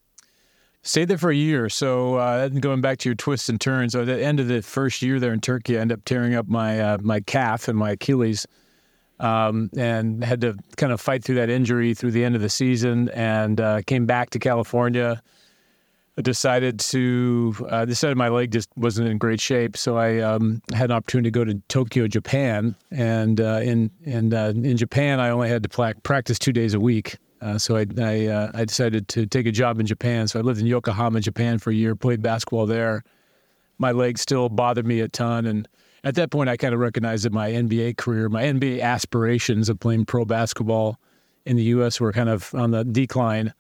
Stayed 0.83 1.09
there 1.09 1.19
for 1.19 1.31
a 1.31 1.37
year. 1.37 1.69
So 1.69 2.15
uh, 2.15 2.49
going 2.49 2.81
back 2.81 2.99
to 2.99 3.09
your 3.09 3.17
twists 3.17 3.49
and 3.51 3.61
turns, 3.61 3.95
at 3.95 4.07
the 4.07 4.25
end 4.25 4.41
of 4.41 4.49
the 4.49 4.63
first 4.63 5.03
year 5.03 5.21
there 5.21 5.33
in 5.33 5.41
Turkey, 5.41 5.77
I 5.77 5.81
ended 5.81 5.99
up 5.99 6.05
tearing 6.07 6.35
up 6.35 6.49
my 6.49 6.81
uh, 6.81 6.99
my 7.03 7.21
calf 7.21 7.69
and 7.69 7.77
my 7.77 7.91
Achilles, 7.91 8.47
um, 9.21 9.69
and 9.77 10.25
had 10.25 10.41
to 10.41 10.57
kind 10.77 10.93
of 10.93 11.01
fight 11.03 11.25
through 11.25 11.35
that 11.35 11.51
injury 11.51 11.93
through 11.93 12.13
the 12.13 12.25
end 12.25 12.35
of 12.35 12.41
the 12.41 12.49
season, 12.49 13.11
and 13.11 13.61
uh, 13.61 13.83
came 13.87 14.07
back 14.07 14.31
to 14.31 14.39
California. 14.39 15.23
Decided 16.21 16.81
to 16.81 17.55
uh, 17.71 17.85
decided 17.85 18.17
my 18.17 18.29
leg 18.29 18.51
just 18.51 18.69
wasn't 18.77 19.09
in 19.09 19.19
great 19.19 19.41
shape, 19.41 19.77
so 19.77 19.97
I 19.97 20.19
um, 20.19 20.61
had 20.75 20.91
an 20.91 20.97
opportunity 20.97 21.29
to 21.29 21.31
go 21.31 21.45
to 21.45 21.55
Tokyo, 21.69 22.09
Japan, 22.09 22.75
and 22.91 23.41
uh, 23.41 23.61
in 23.63 23.89
in 24.03 24.35
uh, 24.35 24.53
in 24.57 24.77
Japan 24.77 25.21
I 25.21 25.29
only 25.29 25.49
had 25.49 25.63
to 25.63 25.69
pla- 25.69 25.93
practice 26.03 26.37
two 26.37 26.53
days 26.53 26.75
a 26.75 26.81
week. 26.81 27.19
Uh, 27.41 27.57
so 27.57 27.77
I 27.77 27.87
I, 27.99 28.27
uh, 28.27 28.51
I 28.53 28.65
decided 28.65 29.07
to 29.09 29.27
take 29.27 29.47
a 29.47 29.53
job 29.53 29.79
in 29.79 29.87
Japan. 29.87 30.27
So 30.27 30.41
I 30.41 30.43
lived 30.43 30.59
in 30.59 30.67
Yokohama, 30.67 31.21
Japan, 31.21 31.61
for 31.61 31.71
a 31.71 31.75
year. 31.75 31.95
Played 31.95 32.21
basketball 32.21 32.67
there. 32.67 33.05
My 33.79 33.93
leg 33.93 34.19
still 34.19 34.49
bothered 34.49 34.87
me 34.87 34.99
a 34.99 35.09
ton, 35.09 35.47
and 35.47 35.69
at 36.03 36.17
that 36.17 36.33
point, 36.33 36.51
I 36.51 36.57
kind 36.57 36.75
of 36.75 36.81
recognized 36.81 37.27
that 37.27 37.33
my 37.33 37.51
NBA 37.51 37.97
career, 37.97 38.29
my 38.29 38.43
NBA 38.43 38.83
aspirations 38.83 39.69
of 39.69 39.79
playing 39.79 40.07
pro 40.07 40.25
basketball 40.25 40.99
in 41.47 41.57
the 41.57 41.65
U.S. 41.65 42.01
were 42.01 42.13
kind 42.13 42.29
of 42.29 42.53
on 42.57 42.73
the 42.73 42.85
decline. 42.85 43.55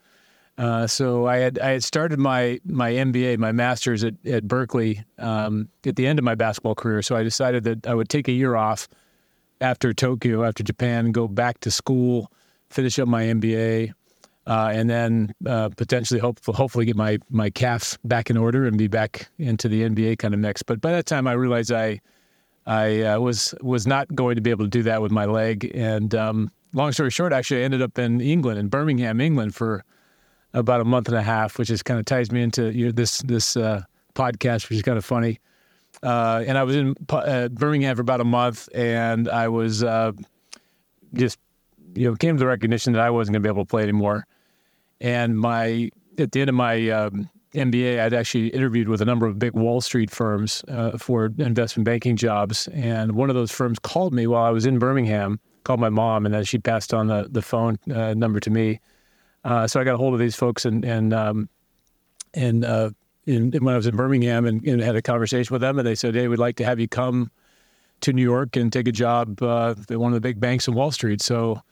Uh, 0.58 0.88
so 0.88 1.26
I 1.26 1.36
had 1.36 1.58
I 1.60 1.70
had 1.70 1.84
started 1.84 2.18
my 2.18 2.60
my 2.66 2.90
MBA, 2.90 3.38
my 3.38 3.52
master's 3.52 4.02
at 4.02 4.14
at 4.26 4.48
Berkeley 4.48 5.04
um, 5.18 5.68
at 5.86 5.94
the 5.94 6.06
end 6.06 6.18
of 6.18 6.24
my 6.24 6.34
basketball 6.34 6.74
career. 6.74 7.00
So 7.00 7.14
I 7.14 7.22
decided 7.22 7.62
that 7.64 7.86
I 7.86 7.94
would 7.94 8.08
take 8.08 8.26
a 8.26 8.32
year 8.32 8.56
off 8.56 8.88
after 9.60 9.94
Tokyo, 9.94 10.44
after 10.44 10.62
Japan, 10.62 11.12
go 11.12 11.28
back 11.28 11.60
to 11.60 11.70
school, 11.70 12.30
finish 12.70 12.98
up 12.98 13.08
my 13.08 13.24
MBA, 13.24 13.92
uh, 14.46 14.70
and 14.72 14.88
then 14.88 15.34
uh, 15.46 15.68
potentially 15.70 16.18
hope, 16.18 16.44
hopefully 16.44 16.86
get 16.86 16.96
my 16.96 17.18
my 17.30 17.50
calf 17.50 17.96
back 18.04 18.28
in 18.28 18.36
order 18.36 18.66
and 18.66 18.76
be 18.78 18.88
back 18.88 19.28
into 19.38 19.68
the 19.68 19.82
NBA 19.82 20.18
kind 20.18 20.34
of 20.34 20.40
mix. 20.40 20.62
But 20.62 20.80
by 20.80 20.90
that 20.90 21.06
time, 21.06 21.26
I 21.28 21.32
realized 21.32 21.70
I 21.70 22.00
I 22.66 23.02
uh, 23.02 23.20
was 23.20 23.54
was 23.60 23.86
not 23.86 24.12
going 24.14 24.36
to 24.36 24.42
be 24.42 24.50
able 24.50 24.64
to 24.64 24.70
do 24.70 24.82
that 24.82 25.02
with 25.02 25.12
my 25.12 25.24
leg. 25.24 25.70
And 25.74 26.14
um, 26.14 26.50
long 26.72 26.92
story 26.92 27.10
short, 27.10 27.32
actually, 27.32 27.60
I 27.60 27.64
ended 27.64 27.82
up 27.82 27.98
in 27.98 28.20
England, 28.20 28.58
in 28.58 28.68
Birmingham, 28.68 29.20
England, 29.20 29.54
for 29.54 29.84
about 30.54 30.80
a 30.80 30.84
month 30.84 31.08
and 31.08 31.16
a 31.16 31.22
half, 31.22 31.58
which 31.58 31.70
is 31.70 31.82
kind 31.82 32.00
of 32.00 32.06
ties 32.06 32.32
me 32.32 32.42
into 32.42 32.72
you 32.72 32.86
know, 32.86 32.92
this 32.92 33.18
this 33.22 33.56
uh, 33.56 33.82
podcast, 34.14 34.68
which 34.68 34.78
is 34.78 34.82
kind 34.82 34.98
of 34.98 35.04
funny. 35.04 35.38
Uh, 36.02 36.44
and 36.46 36.56
I 36.56 36.62
was 36.62 36.76
in 36.76 36.94
uh, 37.08 37.48
Birmingham 37.48 37.96
for 37.96 38.02
about 38.02 38.20
a 38.20 38.24
month, 38.24 38.68
and 38.74 39.28
I 39.28 39.48
was 39.48 39.82
uh, 39.82 40.12
just 41.14 41.38
you 41.94 42.08
know 42.08 42.16
came 42.16 42.36
to 42.36 42.40
the 42.40 42.46
recognition 42.46 42.92
that 42.92 43.02
I 43.02 43.10
wasn't 43.10 43.34
going 43.34 43.42
to 43.42 43.46
be 43.46 43.52
able 43.52 43.64
to 43.64 43.68
play 43.68 43.82
anymore. 43.82 44.26
And 45.00 45.38
my 45.38 45.90
at 46.18 46.32
the 46.32 46.40
end 46.40 46.50
of 46.50 46.54
my 46.54 46.88
um, 46.90 47.28
MBA, 47.54 48.00
I'd 48.00 48.14
actually 48.14 48.48
interviewed 48.48 48.88
with 48.88 49.00
a 49.00 49.04
number 49.04 49.26
of 49.26 49.38
big 49.38 49.54
Wall 49.54 49.80
Street 49.80 50.10
firms 50.10 50.64
uh, 50.68 50.98
for 50.98 51.26
investment 51.38 51.84
banking 51.84 52.16
jobs, 52.16 52.68
and 52.68 53.12
one 53.12 53.30
of 53.30 53.36
those 53.36 53.50
firms 53.50 53.78
called 53.78 54.12
me 54.12 54.26
while 54.26 54.44
I 54.44 54.50
was 54.50 54.66
in 54.66 54.78
Birmingham. 54.78 55.40
Called 55.64 55.80
my 55.80 55.90
mom, 55.90 56.24
and 56.24 56.34
then 56.34 56.44
she 56.44 56.58
passed 56.58 56.94
on 56.94 57.08
the 57.08 57.28
the 57.30 57.42
phone 57.42 57.78
uh, 57.92 58.14
number 58.14 58.40
to 58.40 58.50
me. 58.50 58.80
Uh, 59.44 59.66
so 59.66 59.80
I 59.80 59.84
got 59.84 59.94
a 59.94 59.98
hold 59.98 60.14
of 60.14 60.20
these 60.20 60.36
folks, 60.36 60.64
and 60.64 60.84
and 60.84 61.12
um, 61.12 61.48
and 62.34 62.64
uh, 62.64 62.90
in, 63.26 63.52
when 63.52 63.74
I 63.74 63.76
was 63.76 63.86
in 63.86 63.96
Birmingham, 63.96 64.46
and, 64.46 64.64
and, 64.66 64.80
had 64.80 64.96
a 64.96 65.02
conversation 65.02 65.54
with 65.54 65.60
them, 65.60 65.78
and 65.78 65.86
they 65.86 65.94
said, 65.94 66.14
"Hey, 66.14 66.28
we'd 66.28 66.38
like 66.38 66.56
to 66.56 66.64
have 66.64 66.80
you 66.80 66.88
come 66.88 67.30
to 68.00 68.12
New 68.12 68.22
York 68.22 68.56
and 68.56 68.72
take 68.72 68.88
a 68.88 68.92
job 68.92 69.42
uh, 69.42 69.74
at 69.90 69.98
one 69.98 70.12
of 70.12 70.14
the 70.14 70.20
big 70.20 70.40
banks 70.40 70.68
in 70.68 70.74
Wall 70.74 70.90
Street." 70.90 71.22
So 71.22 71.62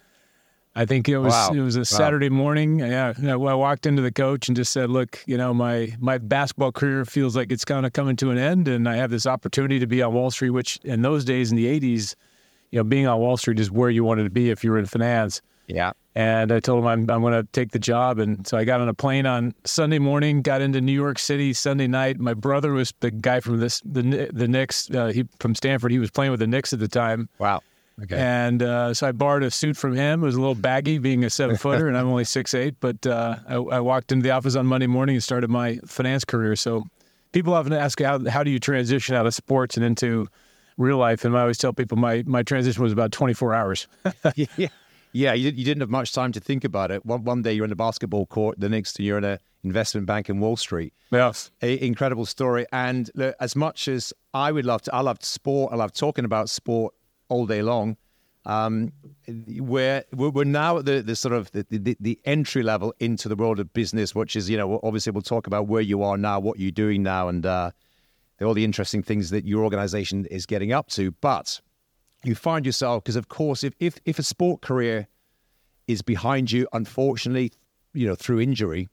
I 0.76 0.84
think 0.84 1.08
it 1.08 1.18
was 1.18 1.32
wow. 1.32 1.50
it 1.54 1.60
was 1.60 1.76
a 1.76 1.86
Saturday 1.86 2.28
morning. 2.28 2.80
Yeah, 2.80 3.14
I 3.26 3.36
walked 3.36 3.86
into 3.86 4.02
the 4.02 4.12
coach 4.12 4.46
and 4.48 4.56
just 4.56 4.72
said, 4.72 4.90
"Look, 4.90 5.22
you 5.26 5.38
know, 5.38 5.54
my 5.54 5.94
my 5.98 6.18
basketball 6.18 6.70
career 6.70 7.06
feels 7.06 7.34
like 7.34 7.50
it's 7.50 7.64
kind 7.64 7.86
of 7.86 7.94
coming 7.94 8.14
to 8.16 8.30
an 8.30 8.36
end, 8.36 8.68
and 8.68 8.86
I 8.86 8.96
have 8.96 9.10
this 9.10 9.26
opportunity 9.26 9.78
to 9.78 9.86
be 9.86 10.02
on 10.02 10.12
Wall 10.12 10.30
Street, 10.30 10.50
which 10.50 10.78
in 10.84 11.00
those 11.00 11.24
days 11.24 11.50
in 11.50 11.56
the 11.56 11.66
'80s, 11.80 12.14
you 12.70 12.78
know, 12.78 12.84
being 12.84 13.06
on 13.06 13.18
Wall 13.18 13.38
Street 13.38 13.58
is 13.58 13.70
where 13.70 13.88
you 13.88 14.04
wanted 14.04 14.24
to 14.24 14.30
be 14.30 14.50
if 14.50 14.62
you 14.62 14.70
were 14.70 14.78
in 14.78 14.84
finance." 14.84 15.40
Yeah. 15.66 15.92
And 16.16 16.50
I 16.50 16.60
told 16.60 16.82
him 16.82 16.86
I'm 16.86 17.10
I'm 17.10 17.20
going 17.20 17.34
to 17.34 17.46
take 17.52 17.72
the 17.72 17.78
job, 17.78 18.18
and 18.18 18.46
so 18.46 18.56
I 18.56 18.64
got 18.64 18.80
on 18.80 18.88
a 18.88 18.94
plane 18.94 19.26
on 19.26 19.52
Sunday 19.64 19.98
morning, 19.98 20.40
got 20.40 20.62
into 20.62 20.80
New 20.80 20.92
York 20.92 21.18
City 21.18 21.52
Sunday 21.52 21.86
night. 21.86 22.18
My 22.18 22.32
brother 22.32 22.72
was 22.72 22.94
the 23.00 23.10
guy 23.10 23.40
from 23.40 23.60
this 23.60 23.82
the 23.84 24.30
the 24.32 24.48
Knicks, 24.48 24.90
uh, 24.92 25.08
he 25.08 25.26
from 25.40 25.54
Stanford. 25.54 25.92
He 25.92 25.98
was 25.98 26.10
playing 26.10 26.30
with 26.30 26.40
the 26.40 26.46
Knicks 26.46 26.72
at 26.72 26.78
the 26.78 26.88
time. 26.88 27.28
Wow. 27.38 27.60
Okay. 28.02 28.16
And 28.16 28.62
uh, 28.62 28.94
so 28.94 29.08
I 29.08 29.12
borrowed 29.12 29.42
a 29.42 29.50
suit 29.50 29.76
from 29.76 29.94
him. 29.94 30.22
It 30.22 30.26
was 30.26 30.36
a 30.36 30.40
little 30.40 30.54
baggy, 30.54 30.96
being 30.96 31.22
a 31.22 31.28
seven 31.28 31.58
footer, 31.58 31.86
and 31.86 31.98
I'm 31.98 32.06
only 32.08 32.24
six 32.24 32.54
eight. 32.54 32.76
But 32.80 33.06
uh, 33.06 33.36
I, 33.46 33.54
I, 33.56 33.80
walked 33.80 34.10
into 34.10 34.22
the 34.22 34.30
office 34.30 34.56
on 34.56 34.64
Monday 34.64 34.86
morning 34.86 35.16
and 35.16 35.22
started 35.22 35.50
my 35.50 35.76
finance 35.84 36.24
career. 36.24 36.56
So 36.56 36.84
people 37.32 37.52
often 37.52 37.74
ask 37.74 38.00
how 38.00 38.26
how 38.26 38.42
do 38.42 38.50
you 38.50 38.58
transition 38.58 39.14
out 39.14 39.26
of 39.26 39.34
sports 39.34 39.76
and 39.76 39.84
into 39.84 40.28
real 40.78 40.96
life, 40.96 41.26
and 41.26 41.36
I 41.36 41.42
always 41.42 41.58
tell 41.58 41.74
people 41.74 41.98
my 41.98 42.22
my 42.26 42.42
transition 42.42 42.82
was 42.82 42.92
about 42.92 43.12
24 43.12 43.52
hours. 43.52 43.86
yeah. 44.34 44.68
Yeah, 45.16 45.32
you, 45.32 45.50
you 45.50 45.64
didn't 45.64 45.80
have 45.80 45.88
much 45.88 46.12
time 46.12 46.32
to 46.32 46.40
think 46.40 46.62
about 46.62 46.90
it. 46.90 47.06
One, 47.06 47.24
one 47.24 47.40
day 47.40 47.54
you're 47.54 47.64
in 47.64 47.72
a 47.72 47.76
basketball 47.76 48.26
court, 48.26 48.60
the 48.60 48.68
next 48.68 49.00
you're 49.00 49.16
in 49.16 49.24
an 49.24 49.38
investment 49.64 50.06
bank 50.06 50.28
in 50.28 50.40
Wall 50.40 50.58
Street. 50.58 50.92
Yes. 51.10 51.50
A, 51.62 51.82
incredible 51.82 52.26
story. 52.26 52.66
And 52.70 53.10
look, 53.14 53.34
as 53.40 53.56
much 53.56 53.88
as 53.88 54.12
I 54.34 54.52
would 54.52 54.66
love 54.66 54.82
to, 54.82 54.94
I 54.94 55.00
love 55.00 55.24
sport, 55.24 55.72
I 55.72 55.76
love 55.76 55.92
talking 55.92 56.26
about 56.26 56.50
sport 56.50 56.92
all 57.28 57.46
day 57.46 57.62
long. 57.62 57.96
Um, 58.44 58.92
we're 59.26 60.04
we're 60.12 60.44
now 60.44 60.78
at 60.78 60.84
the, 60.84 61.00
the 61.00 61.16
sort 61.16 61.34
of 61.34 61.50
the, 61.50 61.66
the, 61.70 61.96
the, 61.98 62.20
entry 62.26 62.62
level 62.62 62.94
into 63.00 63.28
the 63.28 63.34
world 63.34 63.58
of 63.58 63.72
business, 63.72 64.14
which 64.14 64.36
is 64.36 64.48
you 64.48 64.56
know 64.56 64.78
obviously 64.84 65.10
we'll 65.10 65.22
talk 65.22 65.48
about 65.48 65.66
where 65.66 65.80
you 65.80 66.04
are 66.04 66.16
now, 66.16 66.38
what 66.38 66.60
you're 66.60 66.70
doing 66.70 67.02
now, 67.02 67.26
and 67.26 67.44
uh, 67.44 67.72
all 68.40 68.54
the 68.54 68.64
interesting 68.64 69.02
things 69.02 69.30
that 69.30 69.46
your 69.46 69.64
organization 69.64 70.26
is 70.26 70.46
getting 70.46 70.72
up 70.72 70.86
to. 70.90 71.10
But 71.10 71.60
you 72.26 72.34
find 72.34 72.66
yourself 72.66 73.04
because 73.04 73.16
of 73.16 73.28
course 73.28 73.64
if 73.64 73.74
if 73.80 73.98
if 74.04 74.18
a 74.18 74.22
sport 74.22 74.60
career 74.60 75.08
is 75.86 76.02
behind 76.02 76.50
you, 76.50 76.66
unfortunately, 76.72 77.52
you 77.94 78.06
know 78.06 78.14
through 78.14 78.40
injury, 78.40 78.88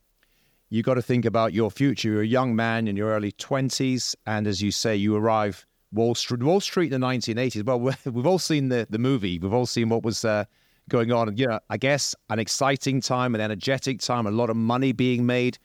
you 0.69 0.83
got 0.83 0.95
to 0.95 1.01
think 1.01 1.25
about 1.25 1.53
your 1.53 1.71
future. 1.71 2.09
You're 2.09 2.21
a 2.21 2.27
young 2.27 2.55
man 2.55 2.87
in 2.87 2.95
your 2.95 3.09
early 3.09 3.31
twenties, 3.31 4.15
and 4.25 4.47
as 4.47 4.61
you 4.61 4.71
say, 4.71 4.95
you 4.95 5.15
arrive 5.15 5.65
Wall 5.93 6.15
Street, 6.15 6.43
Wall 6.43 6.59
Street 6.59 6.91
in 6.91 6.99
the 6.99 7.07
1980s. 7.07 7.63
Well, 7.63 7.79
we've 8.11 8.25
all 8.25 8.39
seen 8.39 8.69
the, 8.69 8.87
the 8.89 8.97
movie. 8.97 9.39
We've 9.39 9.53
all 9.53 9.65
seen 9.65 9.89
what 9.89 10.03
was 10.03 10.25
uh, 10.25 10.45
going 10.89 11.11
on. 11.11 11.35
You 11.37 11.47
know, 11.47 11.59
I 11.69 11.77
guess 11.77 12.15
an 12.29 12.39
exciting 12.39 12.99
time, 12.99 13.35
an 13.35 13.41
energetic 13.41 13.99
time, 13.99 14.25
a 14.25 14.31
lot 14.31 14.49
of 14.49 14.57
money 14.57 14.91
being 14.91 15.25
made. 15.25 15.57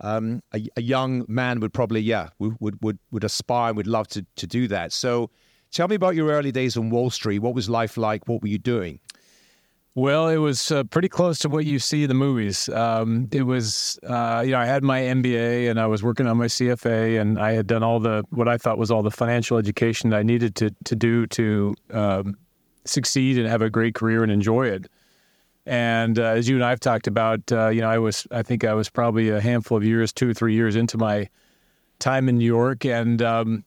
Um, 0.00 0.42
a, 0.52 0.60
a, 0.76 0.82
young 0.82 1.24
man 1.28 1.60
would 1.60 1.72
probably, 1.72 2.00
yeah, 2.00 2.30
would 2.40 2.56
would 2.82 2.98
would, 3.12 3.22
aspire 3.22 3.68
and 3.68 3.76
would 3.76 3.86
love 3.86 4.08
to 4.08 4.26
to 4.34 4.46
do 4.48 4.66
that. 4.66 4.92
So, 4.92 5.30
tell 5.72 5.88
me 5.88 5.96
about 5.96 6.14
your 6.14 6.30
early 6.30 6.52
days 6.52 6.76
on 6.76 6.90
Wall 6.90 7.10
Street. 7.10 7.40
What 7.40 7.54
was 7.54 7.68
life 7.68 7.96
like? 7.96 8.28
What 8.28 8.42
were 8.42 8.48
you 8.48 8.58
doing? 8.58 9.00
Well, 9.94 10.28
it 10.28 10.38
was 10.38 10.70
uh, 10.70 10.84
pretty 10.84 11.08
close 11.08 11.38
to 11.40 11.50
what 11.50 11.66
you 11.66 11.78
see 11.78 12.04
in 12.04 12.08
the 12.08 12.14
movies. 12.14 12.66
Um, 12.70 13.28
it 13.30 13.42
was, 13.42 13.98
uh, 14.08 14.42
you 14.44 14.52
know, 14.52 14.58
I 14.58 14.64
had 14.64 14.82
my 14.82 15.00
MBA 15.00 15.68
and 15.68 15.78
I 15.78 15.86
was 15.86 16.02
working 16.02 16.26
on 16.26 16.38
my 16.38 16.46
CFA, 16.46 17.20
and 17.20 17.38
I 17.38 17.52
had 17.52 17.66
done 17.66 17.82
all 17.82 18.00
the 18.00 18.24
what 18.30 18.48
I 18.48 18.56
thought 18.56 18.78
was 18.78 18.90
all 18.90 19.02
the 19.02 19.10
financial 19.10 19.58
education 19.58 20.14
I 20.14 20.22
needed 20.22 20.54
to 20.56 20.70
to 20.84 20.96
do 20.96 21.26
to 21.26 21.74
um, 21.90 22.38
succeed 22.86 23.36
and 23.36 23.46
have 23.46 23.60
a 23.60 23.68
great 23.68 23.94
career 23.94 24.22
and 24.22 24.32
enjoy 24.32 24.68
it. 24.68 24.86
And 25.66 26.18
uh, 26.18 26.22
as 26.22 26.48
you 26.48 26.56
and 26.56 26.64
I've 26.64 26.80
talked 26.80 27.06
about, 27.06 27.52
uh, 27.52 27.68
you 27.68 27.82
know, 27.82 27.88
I 27.88 27.98
was, 27.98 28.26
I 28.32 28.42
think 28.42 28.64
I 28.64 28.74
was 28.74 28.88
probably 28.88 29.28
a 29.28 29.40
handful 29.40 29.76
of 29.76 29.84
years, 29.84 30.12
two 30.12 30.30
or 30.30 30.34
three 30.34 30.54
years 30.54 30.74
into 30.74 30.98
my 30.98 31.28
time 31.98 32.28
in 32.28 32.38
New 32.38 32.46
York, 32.46 32.84
and 32.84 33.22
um, 33.22 33.64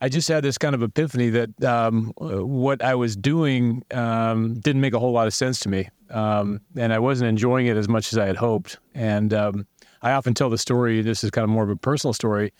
I 0.00 0.08
just 0.08 0.28
had 0.28 0.42
this 0.42 0.56
kind 0.56 0.74
of 0.74 0.82
epiphany 0.82 1.28
that 1.30 1.62
um, 1.62 2.12
what 2.16 2.82
I 2.82 2.94
was 2.94 3.16
doing 3.16 3.82
um, 3.90 4.54
didn't 4.54 4.80
make 4.80 4.94
a 4.94 4.98
whole 4.98 5.12
lot 5.12 5.26
of 5.26 5.34
sense 5.34 5.60
to 5.60 5.68
me, 5.68 5.88
um, 6.08 6.60
and 6.76 6.92
I 6.92 6.98
wasn't 6.98 7.28
enjoying 7.28 7.66
it 7.66 7.76
as 7.76 7.88
much 7.88 8.12
as 8.12 8.18
I 8.18 8.26
had 8.26 8.36
hoped. 8.36 8.78
And 8.94 9.34
um, 9.34 9.66
I 10.00 10.12
often 10.12 10.32
tell 10.32 10.48
the 10.48 10.58
story. 10.58 11.02
This 11.02 11.22
is 11.22 11.30
kind 11.30 11.44
of 11.44 11.50
more 11.50 11.64
of 11.64 11.70
a 11.70 11.76
personal 11.76 12.14
story. 12.14 12.52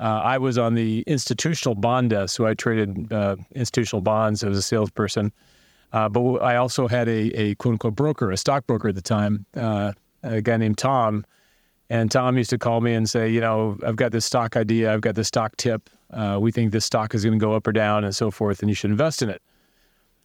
Uh, 0.00 0.20
I 0.24 0.38
was 0.38 0.56
on 0.56 0.74
the 0.74 1.02
institutional 1.06 1.74
bond 1.74 2.10
desk, 2.10 2.36
so 2.36 2.46
I 2.46 2.54
traded 2.54 3.12
uh, 3.12 3.36
institutional 3.54 4.00
bonds 4.00 4.44
as 4.44 4.56
a 4.56 4.62
salesperson. 4.62 5.32
Uh, 5.92 6.08
but 6.08 6.38
I 6.38 6.56
also 6.56 6.88
had 6.88 7.08
a, 7.08 7.30
a, 7.40 7.54
quote 7.56 7.74
unquote 7.74 7.94
broker, 7.94 8.32
a 8.32 8.36
stockbroker 8.36 8.88
at 8.88 8.96
the 8.96 9.02
time, 9.02 9.46
uh, 9.56 9.92
a 10.24 10.42
guy 10.42 10.56
named 10.56 10.78
Tom. 10.78 11.24
And 11.94 12.10
Tom 12.10 12.36
used 12.36 12.50
to 12.50 12.58
call 12.58 12.80
me 12.80 12.92
and 12.92 13.08
say, 13.08 13.28
you 13.30 13.40
know, 13.40 13.78
I've 13.86 13.96
got 13.96 14.10
this 14.10 14.24
stock 14.24 14.56
idea, 14.56 14.92
I've 14.92 15.00
got 15.00 15.14
this 15.14 15.28
stock 15.28 15.56
tip 15.56 15.88
uh, 16.14 16.38
we 16.40 16.52
think 16.52 16.72
this 16.72 16.84
stock 16.84 17.14
is 17.14 17.24
going 17.24 17.38
to 17.38 17.44
go 17.44 17.54
up 17.54 17.66
or 17.66 17.72
down 17.72 18.04
and 18.04 18.14
so 18.14 18.30
forth, 18.30 18.60
and 18.60 18.68
you 18.68 18.74
should 18.74 18.90
invest 18.90 19.20
in 19.20 19.28
it. 19.28 19.42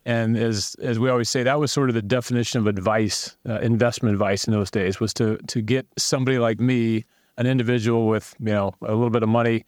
And 0.06 0.38
as 0.38 0.76
as 0.82 0.98
we 0.98 1.10
always 1.10 1.30
say, 1.30 1.44
that 1.44 1.60
was 1.60 1.72
sort 1.72 1.90
of 1.90 1.96
the 1.96 2.02
definition 2.02 2.60
of 2.60 2.68
advice, 2.68 3.36
uh, 3.48 3.60
investment 3.60 4.14
advice 4.14 4.46
in 4.48 4.54
those 4.54 4.72
days, 4.72 5.00
was 5.00 5.14
to 5.16 5.38
to 5.48 5.62
get 5.62 5.88
somebody 5.98 6.40
like 6.40 6.60
me, 6.60 7.06
an 7.38 7.48
individual 7.48 8.08
with 8.08 8.36
you 8.40 8.54
know 8.54 8.74
a 8.82 8.94
little 8.94 9.10
bit 9.10 9.24
of 9.24 9.30
money, 9.30 9.66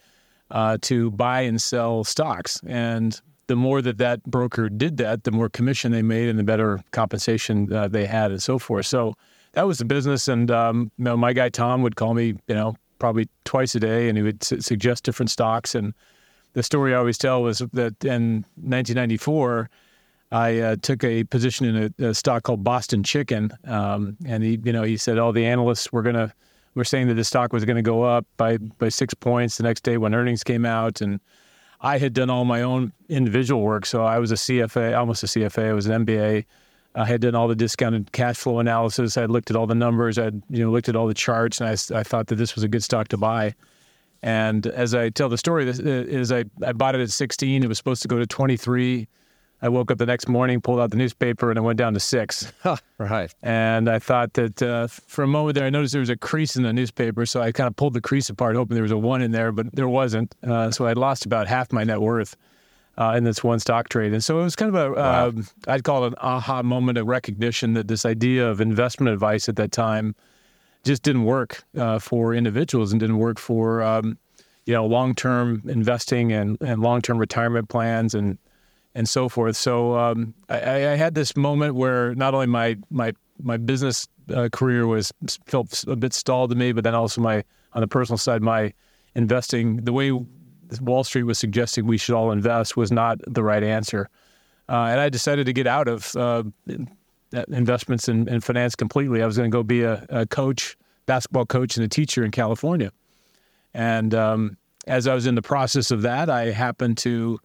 uh, 0.51 0.77
to 0.81 1.11
buy 1.11 1.41
and 1.41 1.61
sell 1.61 2.03
stocks. 2.03 2.61
And 2.65 3.19
the 3.47 3.55
more 3.55 3.81
that 3.81 3.97
that 3.97 4.23
broker 4.23 4.69
did 4.69 4.97
that, 4.97 5.25
the 5.25 5.31
more 5.31 5.49
commission 5.49 5.91
they 5.91 6.03
made, 6.03 6.29
and 6.29 6.39
the 6.39 6.43
better 6.43 6.81
compensation 6.91 7.71
uh, 7.73 7.87
they 7.87 8.05
had, 8.05 8.31
and 8.31 8.41
so 8.41 8.57
forth. 8.57 8.85
So 8.85 9.15
that 9.53 9.67
was 9.67 9.77
the 9.77 9.85
business. 9.85 10.27
And 10.27 10.49
um, 10.51 10.91
you 10.97 11.05
know, 11.05 11.17
my 11.17 11.33
guy 11.33 11.49
Tom 11.49 11.81
would 11.81 11.95
call 11.95 12.13
me, 12.13 12.35
you 12.47 12.55
know, 12.55 12.75
probably 12.99 13.27
twice 13.45 13.75
a 13.75 13.79
day, 13.79 14.07
and 14.07 14.17
he 14.17 14.23
would 14.23 14.43
su- 14.43 14.61
suggest 14.61 15.03
different 15.03 15.29
stocks. 15.29 15.75
And 15.75 15.93
the 16.53 16.63
story 16.63 16.93
I 16.93 16.97
always 16.97 17.17
tell 17.17 17.43
was 17.43 17.59
that 17.73 18.03
in 18.03 18.45
1994, 18.55 19.69
I 20.31 20.59
uh, 20.59 20.75
took 20.81 21.03
a 21.03 21.23
position 21.25 21.65
in 21.65 21.93
a, 21.99 22.09
a, 22.09 22.13
stock 22.13 22.43
called 22.43 22.63
Boston 22.63 23.03
Chicken, 23.03 23.51
um, 23.65 24.15
and 24.25 24.43
he, 24.43 24.59
you 24.63 24.71
know, 24.71 24.83
he 24.83 24.95
said 24.95 25.17
all 25.17 25.33
the 25.33 25.45
analysts 25.45 25.91
were 25.91 26.01
gonna 26.01 26.33
were 26.75 26.85
saying 26.85 27.07
that 27.07 27.15
the 27.15 27.23
stock 27.25 27.51
was 27.51 27.65
going 27.65 27.75
to 27.75 27.81
go 27.81 28.03
up 28.03 28.25
by 28.37 28.57
by 28.57 28.87
six 28.87 29.13
points 29.13 29.57
the 29.57 29.63
next 29.63 29.81
day 29.81 29.97
when 29.97 30.15
earnings 30.15 30.43
came 30.43 30.65
out, 30.65 31.01
and 31.01 31.19
I 31.81 31.97
had 31.97 32.13
done 32.13 32.29
all 32.29 32.45
my 32.45 32.61
own 32.61 32.93
individual 33.09 33.61
work, 33.61 33.85
so 33.85 34.05
I 34.05 34.19
was 34.19 34.31
a 34.31 34.35
CFA, 34.35 34.97
almost 34.97 35.23
a 35.23 35.27
CFA. 35.27 35.69
I 35.69 35.73
was 35.73 35.87
an 35.87 36.05
MBA. 36.05 36.45
I 36.95 37.05
had 37.05 37.21
done 37.21 37.35
all 37.35 37.47
the 37.47 37.55
discounted 37.55 38.11
cash 38.11 38.37
flow 38.37 38.59
analysis. 38.59 39.17
I 39.17 39.25
looked 39.25 39.49
at 39.49 39.55
all 39.55 39.67
the 39.67 39.75
numbers. 39.75 40.17
I 40.17 40.25
you 40.49 40.63
know 40.63 40.71
looked 40.71 40.89
at 40.89 40.95
all 40.95 41.07
the 41.07 41.13
charts, 41.13 41.61
and 41.61 41.69
I, 41.69 41.99
I 41.99 42.03
thought 42.03 42.27
that 42.27 42.35
this 42.35 42.55
was 42.55 42.63
a 42.63 42.67
good 42.67 42.83
stock 42.83 43.07
to 43.09 43.17
buy. 43.17 43.55
And 44.23 44.67
as 44.67 44.93
I 44.93 45.09
tell 45.09 45.29
the 45.29 45.37
story, 45.37 45.65
this 45.65 45.79
uh, 45.79 45.83
is 45.83 46.31
I, 46.31 46.45
I 46.65 46.73
bought 46.73 46.95
it 46.95 47.01
at 47.01 47.09
16. 47.09 47.63
It 47.63 47.67
was 47.67 47.77
supposed 47.77 48.01
to 48.03 48.07
go 48.07 48.19
to 48.19 48.27
23. 48.27 49.07
I 49.63 49.69
woke 49.69 49.91
up 49.91 49.99
the 49.99 50.05
next 50.07 50.27
morning, 50.27 50.59
pulled 50.59 50.79
out 50.79 50.89
the 50.89 50.97
newspaper, 50.97 51.51
and 51.51 51.57
it 51.57 51.61
went 51.61 51.77
down 51.77 51.93
to 51.93 51.99
six. 51.99 52.51
right. 52.97 53.33
And 53.43 53.89
I 53.89 53.99
thought 53.99 54.33
that 54.33 54.61
uh, 54.61 54.87
for 54.87 55.23
a 55.23 55.27
moment 55.27 55.55
there, 55.55 55.65
I 55.65 55.69
noticed 55.69 55.93
there 55.93 55.99
was 55.99 56.09
a 56.09 56.17
crease 56.17 56.55
in 56.55 56.63
the 56.63 56.73
newspaper. 56.73 57.27
So 57.27 57.41
I 57.41 57.51
kind 57.51 57.67
of 57.67 57.75
pulled 57.75 57.93
the 57.93 58.01
crease 58.01 58.29
apart, 58.29 58.55
hoping 58.55 58.73
there 58.73 58.81
was 58.81 58.91
a 58.91 58.97
one 58.97 59.21
in 59.21 59.31
there, 59.31 59.51
but 59.51 59.73
there 59.75 59.87
wasn't. 59.87 60.35
Uh, 60.43 60.71
so 60.71 60.87
I 60.87 60.93
lost 60.93 61.27
about 61.27 61.47
half 61.47 61.71
my 61.71 61.83
net 61.83 62.01
worth 62.01 62.35
uh, 62.97 63.13
in 63.15 63.23
this 63.23 63.43
one 63.43 63.59
stock 63.59 63.89
trade. 63.89 64.13
And 64.13 64.23
so 64.23 64.39
it 64.39 64.43
was 64.43 64.55
kind 64.55 64.75
of 64.75 64.75
a, 64.75 64.91
wow. 64.93 65.27
uh, 65.27 65.31
I'd 65.67 65.83
call 65.83 66.05
it 66.05 66.07
an 66.07 66.15
aha 66.19 66.61
moment 66.61 66.97
of 66.97 67.07
recognition 67.07 67.73
that 67.73 67.87
this 67.87 68.05
idea 68.05 68.47
of 68.47 68.61
investment 68.61 69.11
advice 69.11 69.47
at 69.49 69.55
that 69.55 69.71
time 69.71 70.15
just 70.83 71.03
didn't 71.03 71.25
work 71.25 71.63
uh, 71.77 71.99
for 71.99 72.33
individuals 72.33 72.91
and 72.91 72.99
didn't 72.99 73.17
work 73.19 73.39
for, 73.39 73.81
um, 73.81 74.17
you 74.65 74.73
know, 74.73 74.85
long-term 74.85 75.61
investing 75.67 76.31
and, 76.31 76.57
and 76.61 76.81
long-term 76.81 77.17
retirement 77.17 77.69
plans 77.69 78.13
and, 78.13 78.37
and 78.95 79.07
so 79.07 79.29
forth. 79.29 79.55
So 79.55 79.97
um, 79.97 80.33
I, 80.49 80.87
I, 80.87 80.95
had 80.95 81.15
this 81.15 81.35
moment 81.37 81.75
where 81.75 82.13
not 82.15 82.33
only 82.33 82.47
my, 82.47 82.77
my, 82.89 83.13
my 83.41 83.57
business 83.57 84.07
uh, 84.33 84.49
career 84.51 84.85
was 84.87 85.13
felt 85.45 85.83
a 85.87 85.95
bit 85.95 86.13
stalled 86.13 86.49
to 86.49 86.55
me, 86.55 86.71
but 86.71 86.83
then 86.83 86.95
also 86.95 87.21
my, 87.21 87.43
on 87.73 87.81
the 87.81 87.87
personal 87.87 88.17
side, 88.17 88.41
my 88.41 88.73
investing, 89.15 89.77
the 89.77 89.93
way 89.93 90.11
Wall 90.79 91.03
Street 91.03 91.23
was 91.23 91.37
suggesting 91.37 91.85
we 91.85 91.97
should 91.97 92.15
all 92.15 92.31
invest 92.31 92.77
was 92.77 92.91
not 92.91 93.19
the 93.27 93.43
right 93.43 93.63
answer. 93.63 94.09
Uh, 94.69 94.85
and 94.85 94.99
I 94.99 95.09
decided 95.09 95.47
to 95.47 95.53
get 95.53 95.67
out 95.67 95.87
of 95.87 96.15
uh, 96.15 96.43
investments 97.49 98.07
in, 98.07 98.39
finance 98.39 98.75
completely. 98.75 99.21
I 99.21 99.25
was 99.25 99.37
going 99.37 99.49
to 99.49 99.55
go 99.55 99.63
be 99.63 99.83
a, 99.83 100.05
a, 100.09 100.25
coach, 100.25 100.77
basketball 101.05 101.45
coach, 101.45 101.75
and 101.75 101.85
a 101.85 101.89
teacher 101.89 102.23
in 102.23 102.31
California. 102.31 102.91
And 103.73 104.13
um, 104.13 104.57
as 104.87 105.07
I 105.07 105.15
was 105.15 105.25
in 105.25 105.35
the 105.35 105.41
process 105.41 105.91
of 105.91 106.03
that, 106.03 106.29
I 106.29 106.51
happened 106.51 106.97
to 106.99 107.39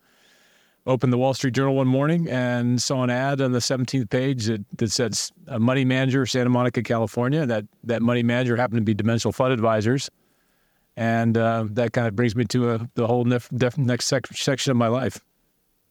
open 0.87 1.11
the 1.11 1.19
Wall 1.19 1.35
Street 1.35 1.55
Journal 1.55 1.75
one 1.75 1.89
morning 1.89 2.29
and 2.29 2.81
saw 2.81 3.03
an 3.03 3.11
ad 3.11 3.41
on 3.41 3.53
the 3.53 3.59
17th 3.59 4.09
page 4.09 4.47
that, 4.47 4.65
that 4.79 4.93
said 4.93 5.19
a 5.49 5.59
money 5.59 5.85
manager, 5.85 6.27
Santa 6.27 6.51
Monica, 6.51 6.83
California. 6.83 7.45
That 7.45 7.65
that 7.85 8.03
money 8.03 8.23
manager 8.23 8.57
happened 8.57 8.79
to 8.79 8.85
be 8.85 8.95
Dimensional 8.95 9.33
Fund 9.33 9.53
Advisors, 9.53 10.09
and 10.97 11.37
uh, 11.37 11.65
that 11.71 11.93
kind 11.93 12.09
of 12.09 12.17
brings 12.17 12.35
me 12.35 12.45
to 12.47 12.71
a, 12.71 12.91
the 12.95 13.07
whole 13.07 13.25
nef- 13.25 13.51
def- 13.51 13.79
next 13.79 14.07
sec- 14.07 14.29
section 14.29 14.71
of 14.71 14.77
my 14.77 14.89
life. 14.89 15.21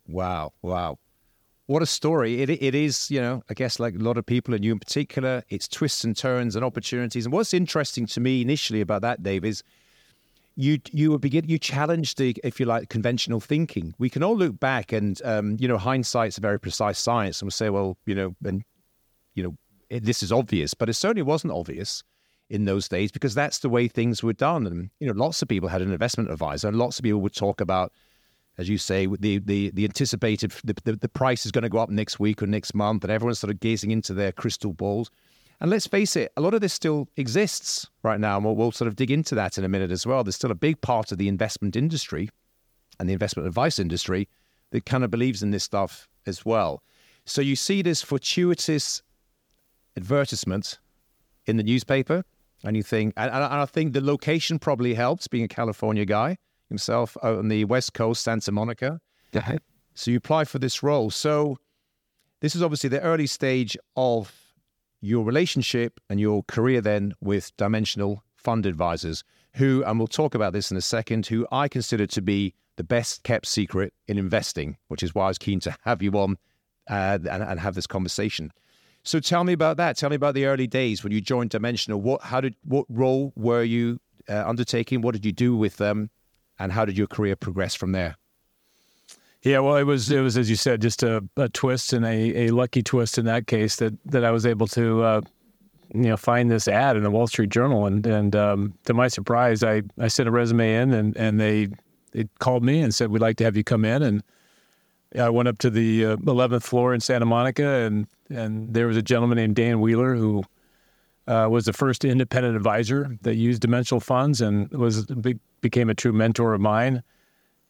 Wow, 0.08 0.54
wow. 0.62 0.98
What 1.68 1.82
a 1.82 1.88
story. 1.88 2.42
It, 2.42 2.50
it 2.50 2.76
is, 2.76 3.10
you 3.10 3.20
know, 3.20 3.44
I 3.50 3.54
guess 3.54 3.80
like 3.80 3.96
a 3.96 4.00
lot 4.00 4.18
of 4.18 4.26
people 4.26 4.54
and 4.54 4.64
you 4.64 4.72
in 4.72 4.80
particular, 4.80 5.44
it's 5.50 5.68
twists 5.68 6.04
and 6.04 6.16
turns 6.16 6.56
and 6.56 6.64
opportunities. 6.64 7.26
And 7.26 7.34
what's 7.34 7.54
interesting 7.54 8.06
to 8.08 8.20
me 8.20 8.42
initially 8.42 8.82
about 8.82 9.02
that, 9.02 9.24
Dave, 9.24 9.46
is 9.46 9.64
you 10.56 10.80
you 10.92 11.12
were 11.12 11.20
begin 11.20 11.50
you 11.50 11.60
challenge 11.60 12.16
the 12.16 12.36
if 12.44 12.60
you 12.60 12.66
like 12.66 12.90
conventional 12.90 13.40
thinking. 13.40 13.94
We 13.98 14.10
can 14.10 14.24
all 14.24 14.38
look 14.38 14.60
back 14.60 14.94
and 14.94 15.20
um, 15.26 15.58
you 15.60 15.68
know 15.68 15.78
hindsight's 15.78 16.38
a 16.38 16.42
very 16.42 16.60
precise 16.60 16.98
science, 17.00 17.42
and 17.42 17.48
we 17.48 17.52
say, 17.52 17.70
well, 17.70 17.98
you 18.06 18.16
know, 18.16 18.36
and 18.46 18.64
you 19.34 19.44
know 19.44 19.56
it, 19.90 20.06
this 20.06 20.24
is 20.24 20.32
obvious, 20.32 20.74
but 20.74 20.88
it 20.88 20.94
certainly 20.94 21.24
wasn't 21.24 21.52
obvious 21.52 22.04
in 22.50 22.66
those 22.66 22.88
days 22.88 23.12
because 23.12 23.34
that's 23.34 23.60
the 23.60 23.70
way 23.70 23.88
things 23.88 24.22
were 24.22 24.34
done. 24.34 24.68
And 24.68 24.90
you 25.00 25.08
know, 25.08 25.14
lots 25.14 25.42
of 25.42 25.48
people 25.48 25.70
had 25.70 25.82
an 25.82 25.92
investment 25.92 26.30
advisor, 26.30 26.68
and 26.68 26.78
lots 26.78 27.00
of 27.00 27.04
people 27.04 27.22
would 27.22 27.36
talk 27.36 27.62
about, 27.62 27.92
as 28.58 28.70
you 28.70 28.78
say, 28.78 29.06
the 29.06 29.40
the 29.40 29.72
the 29.72 29.84
anticipated 29.84 30.54
the 30.64 30.76
the, 30.84 30.94
the 30.94 31.10
price 31.10 31.46
is 31.46 31.52
going 31.52 31.64
to 31.64 31.70
go 31.70 31.80
up 31.80 31.90
next 31.90 32.20
week 32.20 32.42
or 32.42 32.48
next 32.48 32.74
month, 32.74 33.04
and 33.04 33.12
everyone's 33.12 33.40
sort 33.40 33.52
of 33.52 33.60
gazing 33.60 33.92
into 33.92 34.14
their 34.14 34.32
crystal 34.32 34.74
balls. 34.74 35.10
And 35.62 35.72
let's 35.72 35.88
face 35.88 36.16
it, 36.18 36.34
a 36.36 36.42
lot 36.42 36.54
of 36.54 36.62
this 36.62 36.74
still 36.74 37.08
exists 37.16 37.88
right 38.04 38.20
now. 38.20 38.36
And 38.36 38.46
we'll, 38.46 38.58
we'll, 38.58 38.74
sort 38.74 38.90
of 38.90 38.98
dig 38.98 39.10
into 39.10 39.36
that 39.36 39.58
in 39.58 39.64
a 39.64 39.70
minute 39.70 39.90
as 39.90 40.06
well. 40.06 40.22
There's 40.22 40.36
still 40.36 40.52
a 40.52 40.56
big 40.56 40.82
part 40.82 41.14
of 41.14 41.18
the 41.18 41.30
investment 41.30 41.78
industry 41.78 42.30
and 43.00 43.08
the 43.08 43.14
investment 43.14 43.48
advice 43.48 43.80
industry 43.80 44.28
that 44.72 44.86
kind 44.86 45.06
of 45.06 45.12
believes 45.12 45.42
in 45.42 45.52
this 45.52 45.64
stuff 45.64 46.10
as 46.26 46.46
well. 46.46 46.84
So 47.26 47.42
you 47.42 47.56
see 47.56 47.82
this 47.82 48.02
fortuitous 48.02 49.02
advertisement 49.98 50.80
in 51.46 51.58
the 51.58 51.64
newspaper, 51.64 52.24
and 52.66 52.76
you 52.76 52.84
think, 52.84 53.14
and, 53.18 53.32
and 53.32 53.44
I 53.44 53.66
think 53.66 53.94
the 53.94 54.02
location 54.02 54.60
probably 54.60 54.94
helps 54.94 55.28
being 55.28 55.44
a 55.44 55.48
California 55.48 56.06
guy 56.06 56.38
himself 56.70 57.16
out 57.24 57.38
on 57.38 57.48
the 57.48 57.66
West 57.66 57.94
Coast, 57.94 58.24
Santa 58.24 58.52
Monica. 58.52 59.00
Yeah. 59.32 59.58
So 59.94 60.12
you 60.12 60.18
apply 60.18 60.46
for 60.46 60.60
this 60.60 60.84
role. 60.84 61.10
So 61.10 61.58
this 62.42 62.56
is 62.56 62.62
obviously 62.62 62.90
the 62.90 63.02
early 63.02 63.28
stage 63.28 63.78
of 63.96 64.34
your 65.02 65.24
relationship 65.24 66.00
and 66.10 66.20
your 66.20 66.44
career 66.44 66.82
then 66.82 67.14
with 67.22 67.56
Dimensional 67.58 68.24
Fund 68.36 68.66
Advisors, 68.66 69.24
who, 69.56 69.84
and 69.86 70.00
we'll 70.00 70.08
talk 70.08 70.36
about 70.36 70.54
this 70.54 70.72
in 70.72 70.78
a 70.78 70.82
second, 70.82 71.28
who 71.28 71.48
I 71.52 71.68
consider 71.68 72.08
to 72.08 72.22
be 72.22 72.54
the 72.76 72.84
best 72.84 73.24
kept 73.24 73.46
secret 73.46 73.94
in 74.08 74.18
investing, 74.18 74.78
which 74.88 75.04
is 75.04 75.16
why 75.16 75.26
I 75.26 75.28
was 75.30 75.38
keen 75.38 75.60
to 75.62 75.76
have 75.84 76.02
you 76.02 76.12
on 76.14 76.38
uh, 76.90 77.20
and, 77.30 77.44
and, 77.44 77.60
have 77.60 77.76
this 77.76 77.88
conversation. 77.88 78.52
So 79.06 79.20
tell 79.20 79.44
me 79.44 79.54
about 79.54 79.78
that. 79.78 79.98
Tell 79.98 80.10
me 80.10 80.16
about 80.16 80.34
the 80.34 80.46
early 80.46 80.68
days 80.68 81.04
when 81.04 81.14
you 81.14 81.22
joined 81.22 81.52
Dimensional. 81.52 82.02
What, 82.02 82.22
how 82.22 82.42
did, 82.42 82.56
what 82.64 82.86
role 82.90 83.32
were 83.36 83.64
you 83.64 84.00
uh, 84.28 84.44
undertaking? 84.46 85.02
What 85.02 85.14
did 85.14 85.24
you 85.24 85.32
do 85.32 85.56
with 85.56 85.78
them? 85.78 86.10
And 86.58 86.72
how 86.72 86.86
did 86.86 86.98
your 86.98 87.08
career 87.08 87.36
progress 87.36 87.76
from 87.76 87.92
there? 87.92 88.16
Yeah, 89.44 89.60
well, 89.60 89.76
it 89.76 89.84
was 89.84 90.10
it 90.10 90.22
was 90.22 90.40
as 90.40 90.50
you 90.50 90.56
said, 90.56 90.82
just 90.82 91.04
a, 91.04 91.24
a 91.38 91.48
twist 91.50 91.94
and 91.94 92.04
a, 92.04 92.48
a 92.48 92.50
lucky 92.50 92.82
twist 92.82 93.20
in 93.20 93.26
that 93.26 93.46
case 93.46 93.76
that 93.76 93.94
that 94.06 94.24
I 94.24 94.32
was 94.32 94.44
able 94.44 94.66
to 94.68 95.04
uh, 95.04 95.22
you 95.94 96.04
know 96.04 96.18
find 96.18 96.50
this 96.50 96.68
ad 96.68 96.98
in 96.98 97.04
the 97.04 97.12
Wall 97.12 97.28
Street 97.28 97.52
Journal, 97.52 97.86
and 97.86 98.04
and 98.08 98.36
um, 98.36 98.74
to 98.86 98.96
my 98.96 99.08
surprise, 99.08 99.64
I, 99.64 99.84
I 100.00 100.08
sent 100.08 100.28
a 100.28 100.32
resume 100.32 100.74
in, 100.74 100.94
and 100.94 101.16
and 101.16 101.40
they 101.40 101.68
they 102.12 102.28
called 102.40 102.64
me 102.64 102.82
and 102.82 102.96
said 102.96 103.12
we'd 103.12 103.22
like 103.22 103.38
to 103.38 103.44
have 103.44 103.56
you 103.56 103.64
come 103.64 103.86
in, 103.86 104.02
and 104.02 104.24
I 105.20 105.30
went 105.30 105.48
up 105.48 105.58
to 105.60 105.70
the 105.70 106.06
uh, 106.06 106.18
eleventh 106.28 106.66
floor 106.66 106.94
in 106.94 107.00
Santa 107.00 107.26
Monica, 107.26 107.68
and 107.68 108.08
and 108.30 108.74
there 108.74 108.88
was 108.88 108.98
a 108.98 109.02
gentleman 109.02 109.38
named 109.38 109.56
Dan 109.56 109.82
Wheeler 109.82 110.16
who. 110.16 110.44
Uh, 111.28 111.48
was 111.50 111.66
the 111.66 111.74
first 111.74 112.06
independent 112.06 112.56
advisor 112.56 113.18
that 113.24 113.34
used 113.34 113.60
dimensional 113.60 114.00
funds 114.00 114.42
and 114.42 114.70
was 114.70 115.08
became 115.60 115.90
a 115.90 115.96
true 115.96 116.14
mentor 116.14 116.54
of 116.54 116.62
mine 116.62 117.02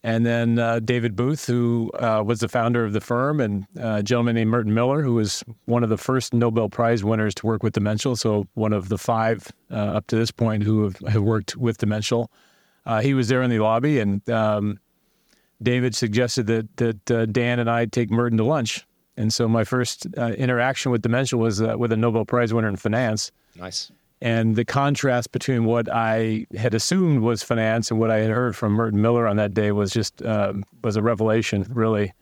and 0.06 0.24
then 0.24 0.60
uh, 0.60 0.82
David 0.82 1.16
Booth, 1.16 1.48
who 1.48 1.92
uh, 1.96 2.22
was 2.24 2.40
the 2.40 2.48
founder 2.48 2.86
of 2.86 2.94
the 2.94 3.02
firm, 3.02 3.40
and 3.40 3.66
uh, 3.76 3.96
a 3.96 4.04
gentleman 4.04 4.36
named 4.36 4.52
Merton 4.52 4.72
Miller, 4.72 5.02
who 5.02 5.16
was 5.16 5.44
one 5.66 5.84
of 5.84 5.90
the 5.90 5.98
first 5.98 6.32
Nobel 6.32 6.70
Prize 6.70 7.04
winners 7.04 7.34
to 7.36 7.48
work 7.48 7.64
with 7.64 7.74
Dimensional. 7.74 8.16
So 8.16 8.46
one 8.54 8.72
of 8.72 8.90
the 8.90 9.00
five 9.00 9.52
uh, 9.72 9.74
up 9.74 10.06
to 10.08 10.16
this 10.16 10.30
point 10.30 10.62
who 10.62 10.84
have, 10.84 10.98
have 11.08 11.24
worked 11.24 11.58
with 11.58 11.80
Dimensional. 11.80 12.30
Uh, 12.86 13.02
he 13.02 13.16
was 13.16 13.30
there 13.30 13.42
in 13.42 13.50
the 13.50 13.58
lobby, 13.58 13.98
and 13.98 14.30
um, 14.30 14.80
David 15.62 15.96
suggested 15.96 16.48
that 16.48 16.78
that 16.78 17.12
uh, 17.12 17.26
Dan 17.26 17.60
and 17.60 17.70
I 17.70 17.86
take 17.86 18.10
Merton 18.10 18.38
to 18.38 18.44
lunch. 18.44 18.86
And 19.18 19.34
so 19.34 19.48
my 19.48 19.64
first 19.64 20.06
interaction 20.18 20.92
with 20.92 21.02
Dimensional 21.02 21.42
was 21.42 21.62
with 21.62 21.94
a 21.94 21.98
Nobel 21.98 22.26
Prize 22.26 22.54
winner 22.54 22.68
in 22.68 22.76
finance. 22.76 23.32
Nice. 23.56 23.90
And 24.22 24.56
the 24.56 24.66
contrast 24.66 25.32
between 25.32 25.66
what 25.66 25.88
I 25.92 26.48
had 26.58 26.74
assumed 26.74 27.22
was 27.22 27.44
finance 27.44 27.92
and 27.92 28.00
what 28.00 28.12
I 28.12 28.18
had 28.20 28.32
heard 28.32 28.56
from 28.56 28.74
Merton 28.74 29.02
Miller 29.02 29.28
on 29.28 29.36
that 29.38 29.54
day 29.54 29.72
was 29.72 29.92
just 29.92 30.22
uh, 30.22 30.54
was 30.84 30.96
a 30.96 31.02
revelation, 31.02 31.66
really. 31.70 32.14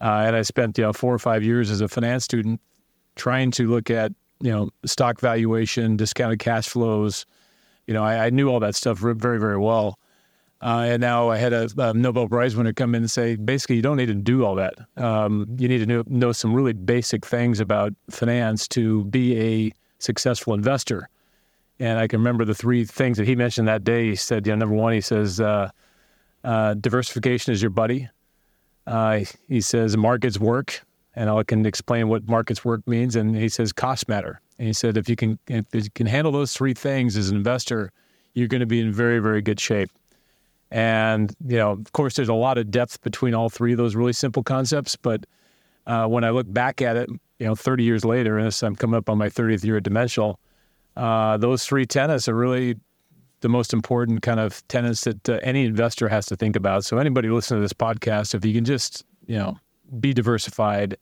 Uh, 0.00 0.24
and 0.26 0.36
I 0.36 0.42
spent 0.42 0.76
you 0.76 0.84
know 0.84 0.92
four 0.92 1.14
or 1.14 1.18
five 1.18 1.42
years 1.42 1.70
as 1.70 1.80
a 1.80 1.88
finance 1.88 2.24
student 2.24 2.60
trying 3.16 3.50
to 3.52 3.68
look 3.68 3.90
at 3.90 4.12
you 4.40 4.50
know 4.50 4.70
stock 4.84 5.20
valuation, 5.20 5.96
discounted 5.96 6.38
cash 6.38 6.68
flows. 6.68 7.24
You 7.86 7.94
know, 7.94 8.04
I, 8.04 8.26
I 8.26 8.30
knew 8.30 8.48
all 8.48 8.60
that 8.60 8.74
stuff 8.74 8.98
very 8.98 9.38
very 9.38 9.58
well. 9.58 9.98
Uh, 10.62 10.86
and 10.90 11.00
now 11.00 11.28
I 11.28 11.38
had 11.38 11.52
a, 11.52 11.68
a, 11.76 11.92
Nobel 11.92 12.28
Prize 12.28 12.54
winner 12.54 12.72
come 12.72 12.94
in 12.94 13.02
and 13.02 13.10
say, 13.10 13.34
basically, 13.34 13.74
you 13.76 13.82
don't 13.82 13.96
need 13.96 14.06
to 14.06 14.14
do 14.14 14.44
all 14.44 14.54
that. 14.54 14.74
Um, 14.96 15.48
you 15.58 15.66
need 15.66 15.78
to 15.78 15.86
know, 15.86 16.04
know 16.06 16.30
some 16.30 16.54
really 16.54 16.72
basic 16.72 17.26
things 17.26 17.58
about 17.58 17.92
finance 18.10 18.68
to 18.68 19.04
be 19.06 19.38
a 19.40 19.72
successful 19.98 20.54
investor. 20.54 21.08
And 21.80 21.98
I 21.98 22.06
can 22.06 22.20
remember 22.20 22.44
the 22.44 22.54
three 22.54 22.84
things 22.84 23.18
that 23.18 23.26
he 23.26 23.34
mentioned 23.34 23.66
that 23.66 23.82
day. 23.82 24.10
He 24.10 24.14
said, 24.14 24.46
you 24.46 24.52
know, 24.52 24.58
number 24.60 24.76
one, 24.76 24.92
he 24.92 25.00
says, 25.00 25.40
uh, 25.40 25.70
uh, 26.44 26.74
diversification 26.74 27.52
is 27.52 27.60
your 27.60 27.70
buddy. 27.70 28.08
Uh, 28.86 29.20
he 29.48 29.60
says 29.60 29.96
markets 29.96 30.38
work, 30.38 30.84
and 31.14 31.28
I 31.28 31.42
can 31.42 31.66
explain 31.66 32.08
what 32.08 32.28
markets 32.28 32.64
work 32.64 32.86
means. 32.86 33.16
And 33.16 33.34
he 33.34 33.48
says 33.48 33.72
cost 33.72 34.08
matter. 34.08 34.40
And 34.58 34.68
he 34.68 34.72
said 34.72 34.96
if 34.96 35.08
you 35.08 35.16
can 35.16 35.38
if 35.48 35.66
you 35.72 35.90
can 35.94 36.06
handle 36.06 36.32
those 36.32 36.52
three 36.52 36.74
things 36.74 37.16
as 37.16 37.30
an 37.30 37.36
investor, 37.36 37.90
you're 38.34 38.48
going 38.48 38.60
to 38.60 38.66
be 38.66 38.80
in 38.80 38.92
very 38.92 39.18
very 39.18 39.42
good 39.42 39.60
shape. 39.60 39.90
And 40.72 41.32
you 41.46 41.58
know, 41.58 41.70
of 41.72 41.92
course, 41.92 42.14
there's 42.16 42.28
a 42.28 42.34
lot 42.34 42.58
of 42.58 42.70
depth 42.70 43.00
between 43.02 43.34
all 43.34 43.48
three 43.48 43.72
of 43.72 43.78
those 43.78 43.94
really 43.94 44.12
simple 44.12 44.42
concepts. 44.42 44.96
But 44.96 45.26
uh, 45.86 46.06
when 46.06 46.24
I 46.24 46.30
look 46.30 46.52
back 46.52 46.82
at 46.82 46.96
it, 46.96 47.08
you 47.38 47.46
know, 47.46 47.54
30 47.54 47.84
years 47.84 48.04
later, 48.04 48.38
and 48.38 48.56
I'm 48.62 48.76
coming 48.76 48.96
up 48.96 49.08
on 49.08 49.18
my 49.18 49.28
30th 49.28 49.64
year 49.64 49.76
at 49.76 49.82
Dimensional 49.84 50.40
uh, 50.96 51.36
those 51.36 51.64
three 51.64 51.86
tenets 51.86 52.28
are 52.28 52.34
really 52.34 52.76
the 53.40 53.48
most 53.48 53.72
important 53.72 54.22
kind 54.22 54.38
of 54.38 54.66
tenets 54.68 55.02
that 55.02 55.28
uh, 55.28 55.38
any 55.42 55.64
investor 55.64 56.08
has 56.08 56.26
to 56.26 56.36
think 56.36 56.54
about. 56.54 56.84
So 56.84 56.98
anybody 56.98 57.28
listening 57.28 57.58
to 57.58 57.62
this 57.62 57.72
podcast, 57.72 58.34
if 58.34 58.44
you 58.44 58.54
can 58.54 58.64
just 58.64 59.04
you 59.26 59.36
know 59.36 59.58
be 59.98 60.12
diversified, 60.12 60.96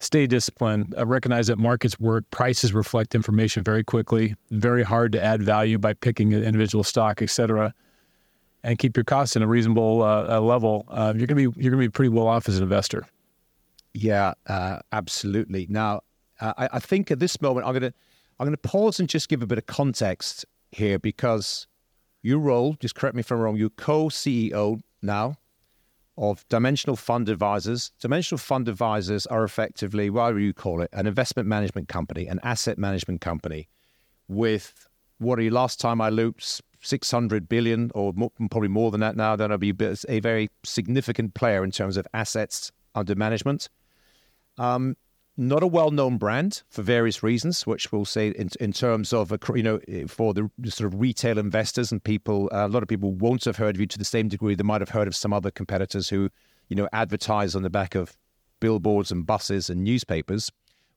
stay 0.00 0.26
disciplined, 0.26 0.94
uh, 0.96 1.06
recognize 1.06 1.46
that 1.48 1.58
markets 1.58 2.00
work, 2.00 2.24
prices 2.30 2.72
reflect 2.72 3.14
information 3.14 3.62
very 3.62 3.84
quickly, 3.84 4.34
very 4.50 4.82
hard 4.82 5.12
to 5.12 5.22
add 5.22 5.42
value 5.42 5.78
by 5.78 5.92
picking 5.92 6.32
an 6.34 6.42
individual 6.42 6.82
stock, 6.82 7.22
et 7.22 7.30
cetera, 7.30 7.74
and 8.62 8.78
keep 8.78 8.96
your 8.96 9.04
costs 9.04 9.36
in 9.36 9.42
a 9.42 9.46
reasonable 9.46 10.02
uh, 10.02 10.36
uh 10.36 10.40
level. 10.40 10.84
Uh, 10.88 11.12
you're 11.16 11.26
gonna 11.26 11.48
be 11.48 11.60
you're 11.60 11.70
gonna 11.70 11.82
be 11.82 11.88
pretty 11.88 12.10
well 12.10 12.26
off 12.26 12.48
as 12.48 12.56
an 12.56 12.62
investor. 12.62 13.06
Yeah, 13.92 14.34
absolutely. 14.92 15.66
Now, 15.68 16.02
I, 16.40 16.68
I 16.74 16.78
think 16.78 17.10
at 17.10 17.18
this 17.18 17.40
moment 17.40 17.66
I'm 17.66 17.72
gonna 17.72 17.92
I'm 18.40 18.46
going 18.46 18.56
to 18.56 18.68
pause 18.68 18.98
and 18.98 19.06
just 19.06 19.28
give 19.28 19.42
a 19.42 19.46
bit 19.46 19.58
of 19.58 19.66
context 19.66 20.46
here 20.72 20.98
because 20.98 21.66
your 22.22 22.38
role, 22.38 22.74
just 22.80 22.94
correct 22.94 23.14
me 23.14 23.20
if 23.20 23.30
I'm 23.30 23.38
wrong, 23.38 23.56
you're 23.56 23.68
co 23.68 24.06
CEO 24.06 24.80
now 25.02 25.36
of 26.16 26.48
Dimensional 26.48 26.96
Fund 26.96 27.28
Advisors. 27.28 27.92
Dimensional 28.00 28.38
Fund 28.38 28.66
Advisors 28.66 29.26
are 29.26 29.44
effectively, 29.44 30.08
what 30.08 30.32
do 30.32 30.38
you 30.38 30.54
call 30.54 30.80
it, 30.80 30.88
an 30.94 31.06
investment 31.06 31.50
management 31.50 31.88
company, 31.88 32.28
an 32.28 32.40
asset 32.42 32.78
management 32.78 33.20
company 33.20 33.68
with 34.26 34.88
what 35.18 35.38
are 35.38 35.42
you, 35.42 35.50
last 35.50 35.78
time 35.78 36.00
I 36.00 36.08
looked, 36.08 36.62
600 36.80 37.48
billion 37.48 37.90
or 37.94 38.12
more, 38.14 38.30
probably 38.50 38.68
more 38.68 38.90
than 38.90 39.00
that 39.00 39.16
now, 39.16 39.36
then 39.36 39.52
I'll 39.52 39.58
be 39.58 39.74
a 40.08 40.20
very 40.20 40.50
significant 40.64 41.34
player 41.34 41.62
in 41.64 41.70
terms 41.70 41.96
of 41.96 42.06
assets 42.14 42.72
under 42.94 43.14
management. 43.14 43.68
Um, 44.58 44.96
not 45.36 45.62
a 45.62 45.66
well-known 45.66 46.18
brand 46.18 46.62
for 46.68 46.82
various 46.82 47.22
reasons, 47.22 47.66
which 47.66 47.90
we'll 47.90 48.04
say 48.04 48.28
in, 48.28 48.50
in 48.60 48.72
terms 48.72 49.12
of 49.12 49.32
a, 49.32 49.38
you 49.54 49.62
know 49.62 49.80
for 50.06 50.34
the 50.34 50.50
sort 50.66 50.92
of 50.92 51.00
retail 51.00 51.38
investors 51.38 51.90
and 51.92 52.02
people. 52.02 52.50
Uh, 52.52 52.66
a 52.66 52.68
lot 52.68 52.82
of 52.82 52.88
people 52.88 53.12
won't 53.12 53.44
have 53.44 53.56
heard 53.56 53.76
of 53.76 53.80
you 53.80 53.86
to 53.86 53.98
the 53.98 54.04
same 54.04 54.28
degree 54.28 54.54
they 54.54 54.62
might 54.62 54.82
have 54.82 54.90
heard 54.90 55.08
of 55.08 55.16
some 55.16 55.32
other 55.32 55.50
competitors 55.50 56.08
who 56.08 56.28
you 56.68 56.76
know 56.76 56.88
advertise 56.92 57.54
on 57.54 57.62
the 57.62 57.70
back 57.70 57.94
of 57.94 58.16
billboards 58.60 59.10
and 59.10 59.24
buses 59.24 59.70
and 59.70 59.82
newspapers, 59.82 60.50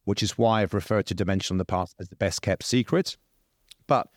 which 0.03 0.21
is 0.21 0.37
why 0.37 0.61
I've 0.61 0.73
referred 0.73 1.05
to 1.07 1.13
Dimension 1.13 1.53
in 1.53 1.57
the 1.59 1.65
past 1.65 1.95
as 1.99 2.09
the 2.09 2.15
best 2.17 2.41
kept 2.41 2.63
secret. 2.63 3.15
But 3.87 4.07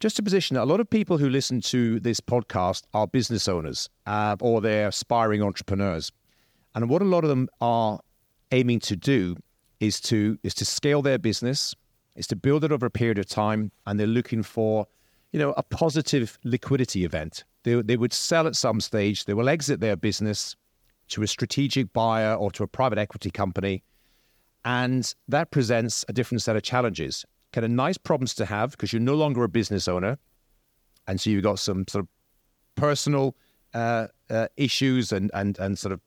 just 0.00 0.16
to 0.16 0.22
position 0.22 0.56
it, 0.56 0.60
a 0.60 0.64
lot 0.64 0.80
of 0.80 0.88
people 0.88 1.16
who 1.16 1.28
listen 1.28 1.60
to 1.62 1.98
this 2.00 2.20
podcast 2.20 2.82
are 2.92 3.06
business 3.06 3.48
owners 3.48 3.88
uh, 4.06 4.36
or 4.40 4.60
they're 4.60 4.88
aspiring 4.88 5.42
entrepreneurs. 5.42 6.12
And 6.74 6.90
what 6.90 7.00
a 7.00 7.06
lot 7.06 7.24
of 7.24 7.30
them 7.30 7.48
are 7.60 8.00
aiming 8.52 8.80
to 8.80 8.96
do 8.96 9.36
is 9.80 10.00
to 10.02 10.38
is 10.42 10.54
to 10.54 10.64
scale 10.64 11.02
their 11.02 11.18
business, 11.18 11.74
is 12.14 12.26
to 12.28 12.36
build 12.36 12.64
it 12.64 12.72
over 12.72 12.86
a 12.86 12.90
period 12.90 13.18
of 13.18 13.26
time, 13.26 13.70
and 13.86 13.98
they're 13.98 14.06
looking 14.06 14.42
for, 14.42 14.86
you 15.32 15.38
know, 15.38 15.54
a 15.56 15.62
positive 15.62 16.38
liquidity 16.44 17.04
event. 17.04 17.44
They, 17.62 17.80
they 17.82 17.96
would 17.96 18.12
sell 18.12 18.46
at 18.46 18.56
some 18.56 18.80
stage, 18.80 19.24
they 19.24 19.34
will 19.34 19.48
exit 19.48 19.80
their 19.80 19.96
business 19.96 20.56
to 21.08 21.22
a 21.22 21.26
strategic 21.26 21.92
buyer 21.92 22.34
or 22.34 22.50
to 22.52 22.62
a 22.62 22.66
private 22.66 22.98
equity 22.98 23.30
company. 23.30 23.82
And 24.64 25.14
that 25.28 25.50
presents 25.50 26.04
a 26.08 26.12
different 26.12 26.42
set 26.42 26.56
of 26.56 26.62
challenges 26.62 27.24
kind 27.56 27.64
of 27.64 27.70
nice 27.70 27.96
problems 27.96 28.34
to 28.34 28.44
have 28.44 28.72
because 28.72 28.92
you're 28.92 29.00
no 29.00 29.14
longer 29.14 29.42
a 29.42 29.48
business 29.48 29.88
owner. 29.88 30.18
And 31.08 31.18
so 31.18 31.30
you've 31.30 31.42
got 31.42 31.58
some 31.58 31.86
sort 31.88 32.04
of 32.04 32.08
personal 32.74 33.34
uh, 33.72 34.08
uh, 34.28 34.48
issues 34.58 35.10
and, 35.10 35.30
and, 35.32 35.58
and 35.58 35.78
sort 35.78 35.94
of 35.94 36.00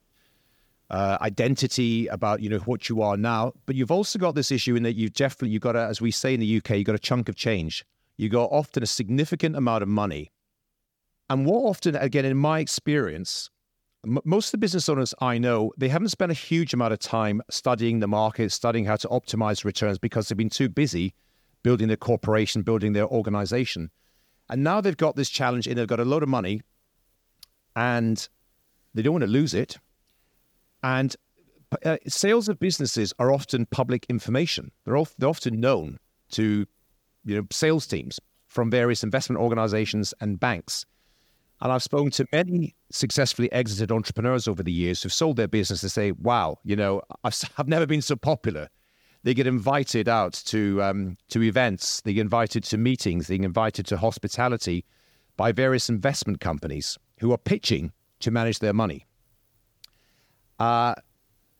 uh, 0.90 1.18
identity 1.20 2.06
about 2.06 2.40
you 2.40 2.48
know 2.48 2.58
what 2.58 2.88
you 2.88 3.02
are 3.02 3.16
now. 3.16 3.52
But 3.66 3.74
you've 3.74 3.90
also 3.90 4.16
got 4.16 4.36
this 4.36 4.52
issue 4.52 4.76
in 4.76 4.84
that 4.84 4.94
you've 4.94 5.12
definitely 5.12 5.48
you've 5.48 5.62
got 5.62 5.74
a, 5.74 5.80
as 5.80 6.00
we 6.00 6.12
say 6.12 6.34
in 6.34 6.38
the 6.38 6.56
UK, 6.58 6.70
you've 6.70 6.84
got 6.84 6.94
a 6.94 7.00
chunk 7.00 7.28
of 7.28 7.34
change. 7.34 7.84
You 8.16 8.28
got 8.28 8.48
often 8.52 8.84
a 8.84 8.86
significant 8.86 9.56
amount 9.56 9.82
of 9.82 9.88
money. 9.88 10.30
And 11.30 11.46
what 11.46 11.62
often, 11.62 11.96
again, 11.96 12.24
in 12.24 12.36
my 12.36 12.60
experience, 12.60 13.50
most 14.04 14.48
of 14.48 14.52
the 14.52 14.58
business 14.58 14.88
owners 14.88 15.14
I 15.20 15.38
know, 15.38 15.72
they 15.76 15.88
haven't 15.88 16.10
spent 16.10 16.30
a 16.30 16.34
huge 16.34 16.74
amount 16.74 16.92
of 16.92 17.00
time 17.00 17.42
studying 17.50 17.98
the 17.98 18.08
market, 18.08 18.52
studying 18.52 18.84
how 18.84 18.96
to 18.96 19.08
optimize 19.08 19.64
returns 19.64 19.98
because 19.98 20.28
they've 20.28 20.38
been 20.38 20.48
too 20.48 20.68
busy 20.68 21.12
building 21.62 21.88
their 21.88 21.96
corporation, 21.96 22.62
building 22.62 22.92
their 22.92 23.06
organization. 23.06 23.90
And 24.48 24.64
now 24.64 24.80
they've 24.80 24.96
got 24.96 25.16
this 25.16 25.30
challenge 25.30 25.66
and 25.66 25.76
they've 25.76 25.86
got 25.86 26.00
a 26.00 26.04
lot 26.04 26.22
of 26.22 26.28
money 26.28 26.62
and 27.76 28.28
they 28.94 29.02
don't 29.02 29.12
want 29.12 29.24
to 29.24 29.30
lose 29.30 29.54
it. 29.54 29.78
And 30.82 31.14
uh, 31.84 31.98
sales 32.08 32.48
of 32.48 32.58
businesses 32.58 33.12
are 33.18 33.32
often 33.32 33.66
public 33.66 34.06
information. 34.08 34.72
They're, 34.84 34.96
of, 34.96 35.14
they're 35.18 35.28
often 35.28 35.60
known 35.60 35.98
to 36.32 36.66
you 37.24 37.36
know 37.36 37.46
sales 37.50 37.86
teams 37.86 38.18
from 38.48 38.70
various 38.70 39.04
investment 39.04 39.40
organizations 39.40 40.12
and 40.20 40.40
banks. 40.40 40.84
And 41.60 41.70
I've 41.70 41.82
spoken 41.82 42.10
to 42.12 42.26
many 42.32 42.74
successfully 42.90 43.52
exited 43.52 43.92
entrepreneurs 43.92 44.48
over 44.48 44.62
the 44.62 44.72
years 44.72 45.02
who've 45.02 45.12
sold 45.12 45.36
their 45.36 45.46
business 45.46 45.82
to 45.82 45.90
say, 45.90 46.12
wow, 46.12 46.58
you 46.64 46.74
know, 46.74 47.02
I've, 47.22 47.38
I've 47.58 47.68
never 47.68 47.86
been 47.86 48.02
so 48.02 48.16
popular 48.16 48.68
they 49.22 49.34
get 49.34 49.46
invited 49.46 50.08
out 50.08 50.32
to 50.46 50.82
um, 50.82 51.16
to 51.28 51.42
events, 51.42 52.00
they 52.02 52.12
get 52.12 52.22
invited 52.22 52.64
to 52.64 52.78
meetings, 52.78 53.26
they 53.26 53.38
get 53.38 53.44
invited 53.44 53.86
to 53.86 53.96
hospitality 53.96 54.84
by 55.36 55.52
various 55.52 55.88
investment 55.88 56.40
companies 56.40 56.98
who 57.20 57.32
are 57.32 57.38
pitching 57.38 57.92
to 58.20 58.30
manage 58.30 58.58
their 58.58 58.72
money. 58.72 59.06
Uh, 60.58 60.94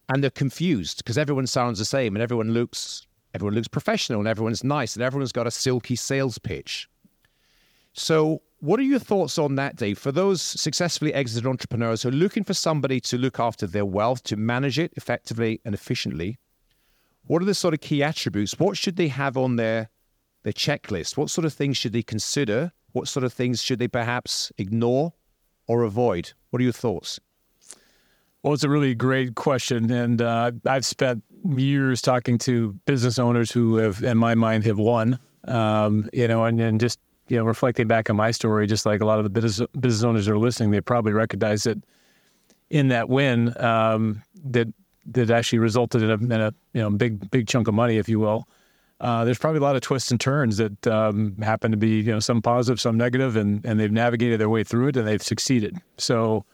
and 0.08 0.22
they're 0.22 0.30
confused 0.30 0.98
because 0.98 1.16
everyone 1.16 1.46
sounds 1.46 1.78
the 1.78 1.84
same 1.84 2.16
and 2.16 2.22
everyone 2.22 2.52
looks 2.52 3.06
everyone 3.34 3.54
looks 3.54 3.68
professional 3.68 4.18
and 4.18 4.28
everyone's 4.28 4.64
nice 4.64 4.96
and 4.96 5.02
everyone's 5.02 5.32
got 5.32 5.46
a 5.46 5.50
silky 5.50 5.96
sales 5.96 6.38
pitch. 6.38 6.88
So, 7.92 8.42
what 8.60 8.78
are 8.78 8.84
your 8.84 8.98
thoughts 8.98 9.38
on 9.38 9.54
that, 9.54 9.76
Dave? 9.76 9.98
For 9.98 10.12
those 10.12 10.42
successfully 10.42 11.14
exited 11.14 11.46
entrepreneurs 11.46 12.02
who 12.02 12.10
are 12.10 12.12
looking 12.12 12.44
for 12.44 12.54
somebody 12.54 13.00
to 13.00 13.16
look 13.16 13.40
after 13.40 13.66
their 13.66 13.86
wealth, 13.86 14.22
to 14.24 14.36
manage 14.36 14.78
it 14.78 14.92
effectively 14.96 15.60
and 15.64 15.74
efficiently, 15.74 16.38
what 17.26 17.42
are 17.42 17.46
the 17.46 17.54
sort 17.54 17.74
of 17.74 17.80
key 17.80 18.02
attributes? 18.02 18.58
What 18.58 18.76
should 18.76 18.96
they 18.96 19.08
have 19.08 19.36
on 19.36 19.56
their 19.56 19.88
their 20.42 20.52
checklist? 20.52 21.16
What 21.16 21.30
sort 21.30 21.44
of 21.44 21.52
things 21.52 21.76
should 21.76 21.92
they 21.92 22.02
consider? 22.02 22.72
What 22.92 23.08
sort 23.08 23.24
of 23.24 23.32
things 23.32 23.62
should 23.62 23.78
they 23.78 23.88
perhaps 23.88 24.50
ignore 24.58 25.12
or 25.66 25.82
avoid? 25.82 26.32
What 26.50 26.60
are 26.60 26.64
your 26.64 26.72
thoughts? 26.72 27.20
Well, 28.42 28.54
it's 28.54 28.64
a 28.64 28.70
really 28.70 28.94
great 28.94 29.34
question, 29.34 29.90
and 29.90 30.22
uh, 30.22 30.52
I've 30.64 30.86
spent 30.86 31.22
years 31.44 32.00
talking 32.00 32.38
to 32.38 32.72
business 32.86 33.18
owners 33.18 33.50
who 33.50 33.76
have, 33.76 34.02
in 34.02 34.16
my 34.16 34.34
mind, 34.34 34.64
have 34.64 34.78
won. 34.78 35.18
Um, 35.44 36.08
you 36.12 36.26
know, 36.26 36.44
and, 36.44 36.58
and 36.60 36.80
just 36.80 36.98
you 37.28 37.36
know, 37.36 37.44
reflecting 37.44 37.86
back 37.86 38.10
on 38.10 38.16
my 38.16 38.30
story, 38.30 38.66
just 38.66 38.84
like 38.86 39.00
a 39.00 39.04
lot 39.04 39.18
of 39.18 39.24
the 39.24 39.30
business 39.30 39.66
business 39.78 40.04
owners 40.04 40.26
are 40.26 40.38
listening, 40.38 40.70
they 40.70 40.80
probably 40.80 41.12
recognize 41.12 41.62
that 41.62 41.78
in 42.70 42.88
that 42.88 43.08
win, 43.08 43.54
um, 43.62 44.22
that 44.44 44.68
that 45.06 45.30
actually 45.30 45.58
resulted 45.58 46.02
in 46.02 46.10
a, 46.10 46.14
in 46.14 46.32
a 46.32 46.54
you 46.72 46.82
know 46.82 46.90
big 46.90 47.30
big 47.30 47.46
chunk 47.46 47.68
of 47.68 47.74
money, 47.74 47.96
if 47.98 48.08
you 48.08 48.20
will. 48.20 48.46
Uh, 49.00 49.24
there's 49.24 49.38
probably 49.38 49.58
a 49.58 49.62
lot 49.62 49.76
of 49.76 49.80
twists 49.80 50.10
and 50.10 50.20
turns 50.20 50.58
that 50.58 50.86
um, 50.86 51.34
happen 51.38 51.70
to 51.70 51.76
be 51.76 52.00
you 52.00 52.12
know 52.12 52.20
some 52.20 52.42
positive, 52.42 52.80
some 52.80 52.96
negative, 52.96 53.36
and 53.36 53.64
and 53.64 53.80
they've 53.80 53.92
navigated 53.92 54.40
their 54.40 54.50
way 54.50 54.64
through 54.64 54.88
it 54.88 54.96
and 54.96 55.06
they've 55.06 55.22
succeeded. 55.22 55.76
So 55.98 56.44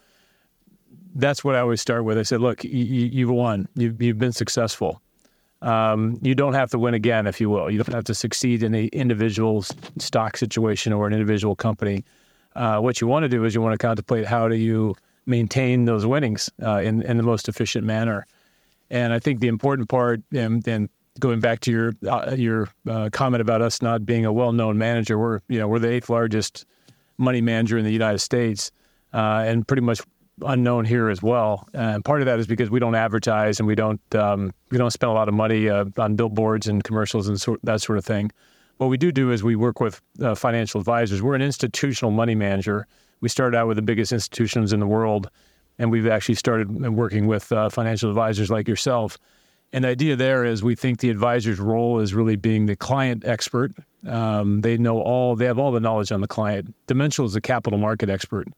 that's 1.16 1.42
what 1.42 1.54
I 1.54 1.60
always 1.60 1.80
start 1.80 2.04
with. 2.04 2.18
I 2.18 2.22
said, 2.22 2.40
look, 2.40 2.62
you, 2.62 3.26
have 3.26 3.34
won. 3.34 3.68
You've, 3.74 4.00
you've 4.00 4.18
been 4.18 4.32
successful. 4.32 5.00
Um, 5.62 6.18
you 6.20 6.34
don't 6.34 6.52
have 6.52 6.70
to 6.72 6.78
win 6.78 6.92
again, 6.92 7.26
if 7.26 7.40
you 7.40 7.48
will. 7.48 7.70
You 7.70 7.78
don't 7.78 7.94
have 7.94 8.04
to 8.04 8.14
succeed 8.14 8.62
in 8.62 8.74
an 8.74 8.88
individual 8.92 9.62
stock 9.98 10.36
situation 10.36 10.92
or 10.92 11.06
an 11.06 11.14
individual 11.14 11.56
company. 11.56 12.04
Uh, 12.54 12.80
what 12.80 13.00
you 13.00 13.06
want 13.06 13.22
to 13.24 13.28
do 13.28 13.44
is 13.44 13.54
you 13.54 13.62
want 13.62 13.72
to 13.72 13.78
contemplate 13.78 14.26
how 14.26 14.46
do 14.46 14.56
you 14.56 14.94
maintain 15.24 15.86
those 15.86 16.06
winnings 16.06 16.50
uh, 16.62 16.76
in 16.76 17.02
in 17.02 17.16
the 17.16 17.22
most 17.22 17.48
efficient 17.48 17.84
manner. 17.84 18.26
And 18.90 19.12
I 19.12 19.18
think 19.18 19.40
the 19.40 19.48
important 19.48 19.88
part, 19.88 20.22
and, 20.32 20.88
going 21.18 21.40
back 21.40 21.60
to 21.60 21.70
your 21.70 21.92
uh, 22.06 22.34
your 22.36 22.68
uh, 22.88 23.08
comment 23.10 23.40
about 23.40 23.62
us 23.62 23.80
not 23.80 24.04
being 24.04 24.26
a 24.26 24.32
well-known 24.32 24.78
manager, 24.78 25.18
we're 25.18 25.40
you 25.48 25.58
know 25.58 25.68
we're 25.68 25.78
the 25.78 25.90
eighth 25.90 26.10
largest 26.10 26.66
money 27.18 27.40
manager 27.40 27.78
in 27.78 27.84
the 27.84 27.92
United 27.92 28.18
States, 28.18 28.70
uh, 29.14 29.44
and 29.46 29.66
pretty 29.66 29.82
much 29.82 30.00
unknown 30.44 30.84
here 30.84 31.08
as 31.08 31.22
well. 31.22 31.66
And 31.72 32.04
part 32.04 32.20
of 32.20 32.26
that 32.26 32.38
is 32.38 32.46
because 32.46 32.70
we 32.70 32.80
don't 32.80 32.94
advertise 32.94 33.58
and 33.58 33.66
we 33.66 33.74
don't 33.74 34.00
um, 34.14 34.52
we 34.70 34.78
don't 34.78 34.90
spend 34.90 35.10
a 35.10 35.14
lot 35.14 35.28
of 35.28 35.34
money 35.34 35.68
uh, 35.68 35.86
on 35.96 36.16
billboards 36.16 36.66
and 36.66 36.84
commercials 36.84 37.28
and 37.28 37.58
that 37.62 37.80
sort 37.80 37.98
of 37.98 38.04
thing. 38.04 38.30
What 38.78 38.88
we 38.88 38.98
do 38.98 39.10
do 39.10 39.32
is 39.32 39.42
we 39.42 39.56
work 39.56 39.80
with 39.80 40.02
uh, 40.20 40.34
financial 40.34 40.80
advisors. 40.80 41.22
We're 41.22 41.34
an 41.34 41.42
institutional 41.42 42.10
money 42.10 42.34
manager. 42.34 42.86
We 43.22 43.30
started 43.30 43.56
out 43.56 43.68
with 43.68 43.76
the 43.76 43.82
biggest 43.82 44.12
institutions 44.12 44.74
in 44.74 44.80
the 44.80 44.86
world 44.86 45.30
and 45.78 45.90
we've 45.90 46.06
actually 46.06 46.34
started 46.36 46.70
working 46.94 47.26
with 47.26 47.50
uh, 47.52 47.68
financial 47.68 48.08
advisors 48.08 48.50
like 48.50 48.68
yourself. 48.68 49.18
And 49.72 49.84
the 49.84 49.88
idea 49.88 50.16
there 50.16 50.44
is 50.44 50.62
we 50.62 50.74
think 50.74 51.00
the 51.00 51.10
advisor's 51.10 51.58
role 51.58 51.98
is 51.98 52.14
really 52.14 52.36
being 52.36 52.66
the 52.66 52.76
client 52.76 53.24
expert. 53.24 53.72
Um, 54.06 54.60
they 54.60 54.78
know 54.78 55.00
all, 55.00 55.36
they 55.36 55.46
have 55.46 55.58
all 55.58 55.72
the 55.72 55.80
knowledge 55.80 56.12
on 56.12 56.20
the 56.20 56.28
client. 56.28 56.74
Dimensional 56.86 57.26
is 57.26 57.34
a 57.34 57.40
capital 57.40 57.78
market 57.78 58.08
expert. 58.08 58.48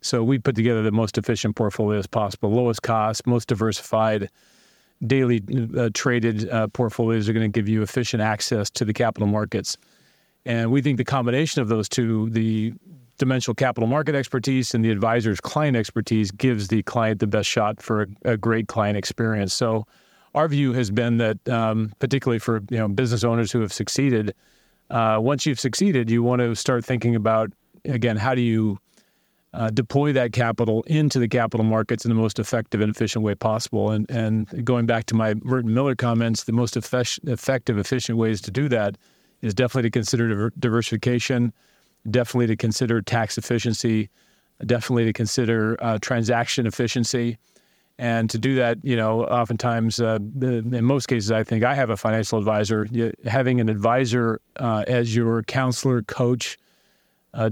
So 0.00 0.22
we 0.22 0.38
put 0.38 0.54
together 0.54 0.82
the 0.82 0.92
most 0.92 1.18
efficient 1.18 1.56
portfolios 1.56 2.06
possible, 2.06 2.50
lowest 2.50 2.82
cost, 2.82 3.26
most 3.26 3.48
diversified, 3.48 4.30
daily 5.06 5.42
uh, 5.76 5.90
traded 5.92 6.48
uh, 6.48 6.68
portfolios 6.68 7.28
are 7.28 7.32
going 7.32 7.50
to 7.50 7.54
give 7.54 7.68
you 7.68 7.82
efficient 7.82 8.22
access 8.22 8.70
to 8.70 8.84
the 8.84 8.92
capital 8.92 9.28
markets. 9.28 9.76
And 10.44 10.70
we 10.70 10.80
think 10.80 10.96
the 10.96 11.04
combination 11.04 11.60
of 11.60 11.68
those 11.68 11.88
two, 11.88 12.30
the 12.30 12.72
dimensional 13.18 13.54
capital 13.54 13.88
market 13.88 14.14
expertise 14.14 14.74
and 14.74 14.84
the 14.84 14.90
advisor's 14.90 15.40
client 15.40 15.76
expertise 15.76 16.30
gives 16.30 16.68
the 16.68 16.82
client 16.82 17.20
the 17.20 17.26
best 17.26 17.48
shot 17.48 17.82
for 17.82 18.02
a, 18.02 18.32
a 18.32 18.36
great 18.36 18.68
client 18.68 18.96
experience. 18.96 19.54
So, 19.54 19.86
our 20.34 20.48
view 20.48 20.74
has 20.74 20.90
been 20.90 21.16
that, 21.16 21.48
um, 21.48 21.92
particularly 21.98 22.38
for 22.38 22.60
you 22.70 22.78
know 22.78 22.88
business 22.88 23.24
owners 23.24 23.50
who 23.50 23.60
have 23.60 23.72
succeeded, 23.72 24.34
uh, 24.90 25.18
once 25.20 25.46
you've 25.46 25.60
succeeded, 25.60 26.10
you 26.10 26.22
want 26.22 26.40
to 26.40 26.54
start 26.54 26.84
thinking 26.84 27.16
about 27.16 27.50
again 27.84 28.16
how 28.16 28.34
do 28.34 28.42
you 28.42 28.78
uh, 29.54 29.70
deploy 29.70 30.12
that 30.12 30.32
capital 30.32 30.82
into 30.82 31.18
the 31.18 31.28
capital 31.28 31.64
markets 31.64 32.04
in 32.04 32.10
the 32.10 32.14
most 32.14 32.38
effective 32.38 32.82
and 32.82 32.94
efficient 32.94 33.24
way 33.24 33.34
possible. 33.34 33.90
And 33.90 34.08
and 34.10 34.64
going 34.64 34.86
back 34.86 35.06
to 35.06 35.14
my 35.14 35.34
Merton 35.42 35.72
Miller 35.72 35.94
comments, 35.94 36.44
the 36.44 36.52
most 36.52 36.76
effective, 36.76 37.78
efficient 37.78 38.18
ways 38.18 38.40
to 38.42 38.50
do 38.50 38.68
that 38.68 38.98
is 39.40 39.54
definitely 39.54 39.88
to 39.88 39.90
consider 39.90 40.50
diversification 40.58 41.52
definitely 42.10 42.46
to 42.48 42.56
consider 42.56 43.02
tax 43.02 43.38
efficiency, 43.38 44.10
definitely 44.64 45.04
to 45.04 45.12
consider 45.12 45.76
uh, 45.82 45.98
transaction 46.00 46.66
efficiency. 46.66 47.38
And 47.98 48.28
to 48.28 48.38
do 48.38 48.56
that, 48.56 48.78
you 48.82 48.94
know, 48.94 49.24
oftentimes, 49.24 50.00
uh, 50.00 50.18
in 50.42 50.84
most 50.84 51.06
cases, 51.06 51.32
I 51.32 51.44
think 51.44 51.64
I 51.64 51.74
have 51.74 51.88
a 51.88 51.96
financial 51.96 52.38
advisor. 52.38 52.86
Having 53.24 53.60
an 53.60 53.70
advisor 53.70 54.40
uh, 54.56 54.84
as 54.86 55.16
your 55.16 55.42
counselor, 55.44 56.02
coach, 56.02 56.58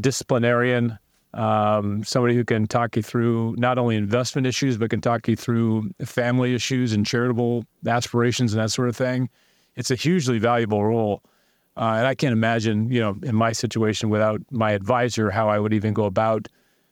disciplinarian, 0.01 0.99
um, 1.35 2.05
somebody 2.05 2.35
who 2.35 2.45
can 2.45 2.67
talk 2.67 2.97
you 2.97 3.03
through 3.03 3.57
not 3.59 3.77
only 3.77 3.97
investment 3.97 4.47
issues, 4.47 4.77
but 4.77 4.90
can 4.90 5.01
talk 5.01 5.27
you 5.29 5.37
through 5.37 5.90
family 6.05 6.55
issues 6.55 6.93
and 6.93 7.05
charitable 7.05 7.64
aspirations 7.87 8.53
and 8.53 8.62
that 8.62 8.71
sort 8.71 8.88
of 8.88 8.97
thing. 8.97 9.29
It's 9.77 9.90
a 9.90 9.97
hugely 9.97 10.38
valuable 10.38 10.85
role. 10.85 11.23
Uh, 11.77 11.95
and 11.99 12.07
I 12.07 12.15
can't 12.15 12.33
imagine, 12.33 12.91
you 12.91 13.01
know, 13.01 13.17
in 13.23 13.35
my 13.35 13.53
situation 13.53 14.09
without 14.09 14.41
my 14.51 14.73
advisor, 14.73 15.31
how 15.31 15.49
I 15.49 15.59
would 15.59 15.73
even 15.73 15.93
go 15.93 16.05
about 16.05 16.49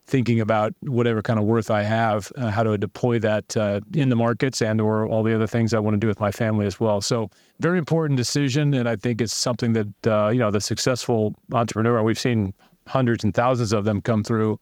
thinking 0.06 0.40
about 0.40 0.74
whatever 0.80 1.22
kind 1.22 1.38
of 1.38 1.44
worth 1.44 1.70
I 1.70 1.82
have, 1.82 2.32
uh, 2.36 2.50
how 2.50 2.64
to 2.64 2.76
deploy 2.76 3.18
that 3.20 3.56
uh, 3.56 3.80
in 3.94 4.08
the 4.08 4.16
markets 4.16 4.60
and 4.60 4.80
or 4.80 5.06
all 5.06 5.22
the 5.22 5.34
other 5.34 5.46
things 5.46 5.72
I 5.72 5.78
want 5.78 5.94
to 5.94 5.98
do 5.98 6.08
with 6.08 6.18
my 6.18 6.32
family 6.32 6.66
as 6.66 6.80
well. 6.80 7.00
So 7.00 7.30
very 7.60 7.78
important 7.78 8.16
decision, 8.16 8.74
and 8.74 8.88
I 8.88 8.96
think 8.96 9.20
it's 9.20 9.34
something 9.34 9.72
that 9.74 10.06
uh, 10.06 10.28
you 10.30 10.38
know 10.38 10.50
the 10.50 10.60
successful 10.60 11.34
entrepreneur. 11.52 12.02
We've 12.02 12.18
seen 12.18 12.52
hundreds 12.86 13.22
and 13.22 13.32
thousands 13.32 13.72
of 13.72 13.84
them 13.84 14.00
come 14.00 14.24
through. 14.24 14.58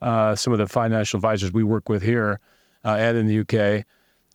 Uh, 0.00 0.34
some 0.34 0.54
of 0.54 0.58
the 0.58 0.66
financial 0.66 1.18
advisors 1.18 1.52
we 1.52 1.62
work 1.62 1.90
with 1.90 2.02
here 2.02 2.40
uh, 2.86 2.96
and 2.98 3.18
in 3.18 3.26
the 3.26 3.40
UK. 3.40 3.84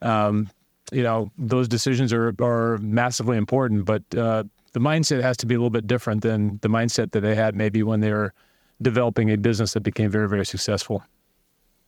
Um, 0.00 0.48
you 0.92 1.02
know, 1.02 1.32
those 1.36 1.66
decisions 1.66 2.12
are 2.12 2.32
are 2.40 2.78
massively 2.78 3.36
important, 3.36 3.84
but 3.84 4.02
uh, 4.16 4.44
the 4.76 4.80
mindset 4.80 5.22
has 5.22 5.38
to 5.38 5.46
be 5.46 5.54
a 5.54 5.58
little 5.58 5.70
bit 5.70 5.86
different 5.86 6.20
than 6.20 6.58
the 6.60 6.68
mindset 6.68 7.12
that 7.12 7.20
they 7.20 7.34
had 7.34 7.56
maybe 7.56 7.82
when 7.82 8.00
they 8.00 8.12
were 8.12 8.34
developing 8.82 9.30
a 9.30 9.36
business 9.38 9.72
that 9.72 9.80
became 9.80 10.10
very, 10.10 10.28
very 10.28 10.44
successful. 10.44 11.02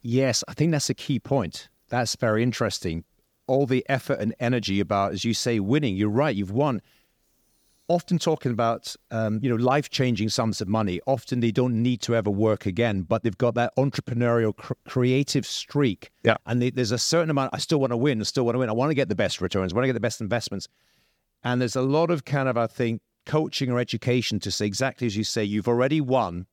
Yes, 0.01 0.43
I 0.49 0.55
think 0.55 0.73
that's 0.73 0.89
a 0.89 0.95
key 0.95 1.21
point. 1.21 1.69
That's 1.91 2.17
very 2.17 2.43
interesting. 2.43 3.05
All 3.47 3.67
the 3.67 3.85
effort 3.91 4.21
and 4.21 4.35
energy 4.41 4.81
about, 4.81 5.13
as 5.13 5.23
you 5.23 5.35
say, 5.35 5.61
winning. 5.61 5.97
You're 5.97 6.09
right. 6.09 6.35
You've 6.35 6.51
won. 6.51 6.81
Often 7.89 8.21
talking 8.21 8.53
about, 8.53 8.97
um, 9.11 9.39
you 9.43 9.51
know, 9.51 9.57
life-changing 9.57 10.31
sums 10.31 10.63
of 10.63 10.69
money. 10.69 10.99
Often 11.05 11.41
they 11.41 11.51
don't 11.51 11.83
need 11.83 12.01
to 12.01 12.17
ever 12.17 12.31
work 12.31 12.65
again, 12.65 13.03
but 13.03 13.23
they've 13.23 13.37
got 13.37 13.55
that 13.57 13.77
entrepreneurial, 13.77 14.57
cr- 14.57 14.73
creative 14.87 15.45
streak. 15.45 16.11
Yeah. 16.25 16.39
And 16.47 16.63
they, 16.63 16.71
there's 16.71 16.93
a 16.93 16.97
certain 16.97 17.29
amount. 17.29 17.51
I 17.53 17.59
still 17.59 17.81
want 17.81 17.91
to 17.91 17.99
win. 17.99 18.19
I 18.19 18.25
still 18.25 18.47
want 18.47 18.55
to 18.55 18.61
win. 18.61 18.71
I 18.71 18.73
want 18.73 18.89
to 18.89 18.95
get 18.95 19.11
the 19.11 19.15
best 19.15 19.43
returns. 19.43 19.75
I 19.75 19.77
want 19.77 19.83
to 19.83 19.89
get 19.89 19.93
the 19.93 20.01
best 20.01 20.23
investments. 20.23 20.69
And 21.45 21.61
there's 21.61 21.77
a 21.77 21.83
lot 21.83 22.11
of 22.11 22.25
kind 22.25 22.49
of, 22.49 22.57
I 22.57 22.67
think, 22.67 23.01
coaching 23.27 23.71
or 23.71 23.79
education 23.79 24.41
to 24.41 24.51
say 24.51 24.67
exactly 24.67 25.07
as 25.07 25.17
you 25.17 25.25
say. 25.25 25.45
You've 25.45 25.69
already 25.69 26.01
won 26.01 26.47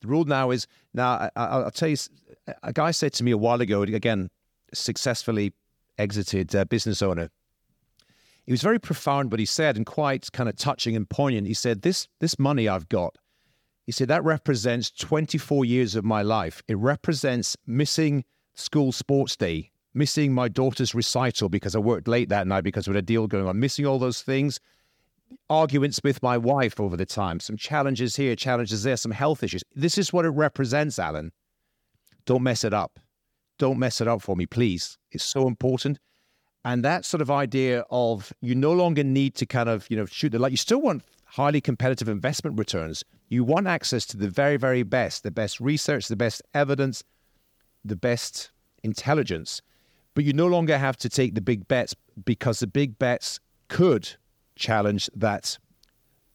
the 0.00 0.08
rule 0.08 0.24
now 0.24 0.50
is 0.50 0.66
now. 0.94 1.30
I, 1.36 1.58
will 1.58 1.70
tell 1.70 1.88
you, 1.88 1.96
a 2.62 2.72
guy 2.72 2.90
said 2.90 3.12
to 3.14 3.24
me 3.24 3.30
a 3.30 3.38
while 3.38 3.60
ago. 3.60 3.82
Again, 3.82 4.30
successfully 4.72 5.52
exited 5.98 6.54
uh, 6.54 6.64
business 6.64 7.02
owner. 7.02 7.30
He 8.46 8.52
was 8.52 8.62
very 8.62 8.78
profound, 8.78 9.30
but 9.30 9.38
he 9.38 9.46
said, 9.46 9.76
and 9.76 9.84
quite 9.84 10.32
kind 10.32 10.48
of 10.48 10.56
touching 10.56 10.96
and 10.96 11.08
poignant. 11.08 11.46
He 11.46 11.54
said, 11.54 11.82
"This 11.82 12.08
this 12.20 12.38
money 12.38 12.68
I've 12.68 12.88
got." 12.88 13.16
He 13.84 13.92
said 13.92 14.08
that 14.08 14.24
represents 14.24 14.90
24 14.90 15.64
years 15.64 15.96
of 15.96 16.04
my 16.04 16.22
life. 16.22 16.62
It 16.68 16.78
represents 16.78 17.56
missing 17.66 18.24
school 18.54 18.92
sports 18.92 19.36
day, 19.36 19.72
missing 19.94 20.32
my 20.32 20.48
daughter's 20.48 20.94
recital 20.94 21.48
because 21.48 21.74
I 21.74 21.78
worked 21.78 22.08
late 22.08 22.28
that 22.28 22.46
night 22.46 22.64
because 22.64 22.86
we 22.86 22.94
had 22.94 23.02
a 23.02 23.06
deal 23.06 23.26
going 23.26 23.46
on, 23.46 23.58
missing 23.58 23.86
all 23.86 23.98
those 23.98 24.22
things 24.22 24.60
arguments 25.48 26.00
with 26.02 26.22
my 26.22 26.36
wife 26.36 26.80
over 26.80 26.96
the 26.96 27.06
time, 27.06 27.40
some 27.40 27.56
challenges 27.56 28.16
here, 28.16 28.34
challenges 28.36 28.82
there, 28.82 28.96
some 28.96 29.12
health 29.12 29.42
issues. 29.42 29.62
This 29.74 29.98
is 29.98 30.12
what 30.12 30.24
it 30.24 30.30
represents, 30.30 30.98
Alan. 30.98 31.32
Don't 32.24 32.42
mess 32.42 32.64
it 32.64 32.74
up. 32.74 32.98
Don't 33.58 33.78
mess 33.78 34.00
it 34.00 34.08
up 34.08 34.22
for 34.22 34.36
me, 34.36 34.46
please. 34.46 34.98
It's 35.10 35.24
so 35.24 35.46
important. 35.46 35.98
And 36.64 36.84
that 36.84 37.04
sort 37.04 37.20
of 37.20 37.30
idea 37.30 37.84
of 37.90 38.32
you 38.40 38.54
no 38.54 38.72
longer 38.72 39.02
need 39.02 39.34
to 39.36 39.46
kind 39.46 39.68
of, 39.68 39.88
you 39.90 39.96
know, 39.96 40.06
shoot 40.06 40.30
the 40.30 40.38
light. 40.38 40.50
You 40.50 40.56
still 40.56 40.80
want 40.80 41.02
highly 41.24 41.60
competitive 41.60 42.08
investment 42.08 42.58
returns. 42.58 43.04
You 43.28 43.44
want 43.44 43.66
access 43.66 44.04
to 44.06 44.16
the 44.16 44.28
very, 44.28 44.56
very 44.56 44.82
best, 44.82 45.22
the 45.22 45.30
best 45.30 45.60
research, 45.60 46.08
the 46.08 46.16
best 46.16 46.42
evidence, 46.54 47.04
the 47.84 47.96
best 47.96 48.50
intelligence. 48.82 49.62
But 50.14 50.24
you 50.24 50.32
no 50.32 50.46
longer 50.46 50.76
have 50.78 50.96
to 50.98 51.08
take 51.08 51.34
the 51.34 51.40
big 51.40 51.68
bets 51.68 51.94
because 52.24 52.60
the 52.60 52.66
big 52.66 52.98
bets 52.98 53.40
could 53.68 54.16
challenge 54.56 55.08
that 55.14 55.58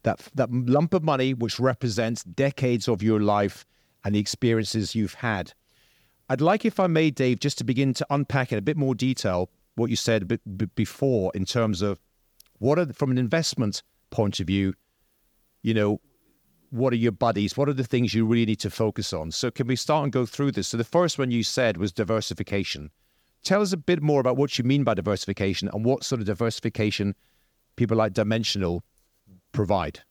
that 0.03 0.29
that 0.33 0.51
lump 0.51 0.93
of 0.93 1.03
money 1.03 1.33
which 1.33 1.59
represents 1.59 2.23
decades 2.23 2.87
of 2.87 3.03
your 3.03 3.19
life 3.19 3.65
and 4.03 4.15
the 4.15 4.19
experiences 4.19 4.95
you've 4.95 5.15
had. 5.15 5.53
I'd 6.29 6.41
like, 6.41 6.65
if 6.65 6.79
I 6.79 6.87
may, 6.87 7.11
Dave, 7.11 7.39
just 7.39 7.57
to 7.59 7.63
begin 7.63 7.93
to 7.95 8.07
unpack 8.09 8.51
in 8.51 8.57
a 8.57 8.61
bit 8.61 8.77
more 8.77 8.95
detail 8.95 9.49
what 9.75 9.89
you 9.89 9.95
said 9.95 10.27
b- 10.27 10.65
before 10.75 11.31
in 11.35 11.45
terms 11.45 11.81
of 11.81 11.99
what 12.59 12.79
are 12.79 12.91
from 12.93 13.11
an 13.11 13.17
investment 13.17 13.83
point 14.09 14.39
of 14.39 14.47
view, 14.47 14.73
you 15.61 15.73
know, 15.73 15.99
what 16.69 16.93
are 16.93 16.97
your 16.97 17.11
buddies? 17.11 17.55
What 17.57 17.69
are 17.69 17.73
the 17.73 17.83
things 17.83 18.13
you 18.13 18.25
really 18.25 18.45
need 18.45 18.59
to 18.61 18.69
focus 18.69 19.13
on? 19.13 19.31
So, 19.31 19.51
can 19.51 19.67
we 19.67 19.75
start 19.75 20.03
and 20.03 20.11
go 20.11 20.25
through 20.25 20.51
this? 20.51 20.69
So, 20.69 20.77
the 20.77 20.83
first 20.83 21.19
one 21.19 21.31
you 21.31 21.43
said 21.43 21.77
was 21.77 21.91
diversification. 21.91 22.91
Tell 23.45 23.61
us 23.61 23.71
a 23.71 23.77
bit 23.77 24.01
more 24.01 24.19
about 24.19 24.35
what 24.35 24.57
you 24.57 24.65
mean 24.65 24.83
by 24.83 24.95
diversification 24.95 25.69
and 25.71 25.85
what 25.85 26.03
sort 26.03 26.19
of 26.19 26.27
diversification 26.27 27.15
people 27.77 27.95
like 27.95 28.13
Dimensional 28.13 28.83
provide. 29.51 30.01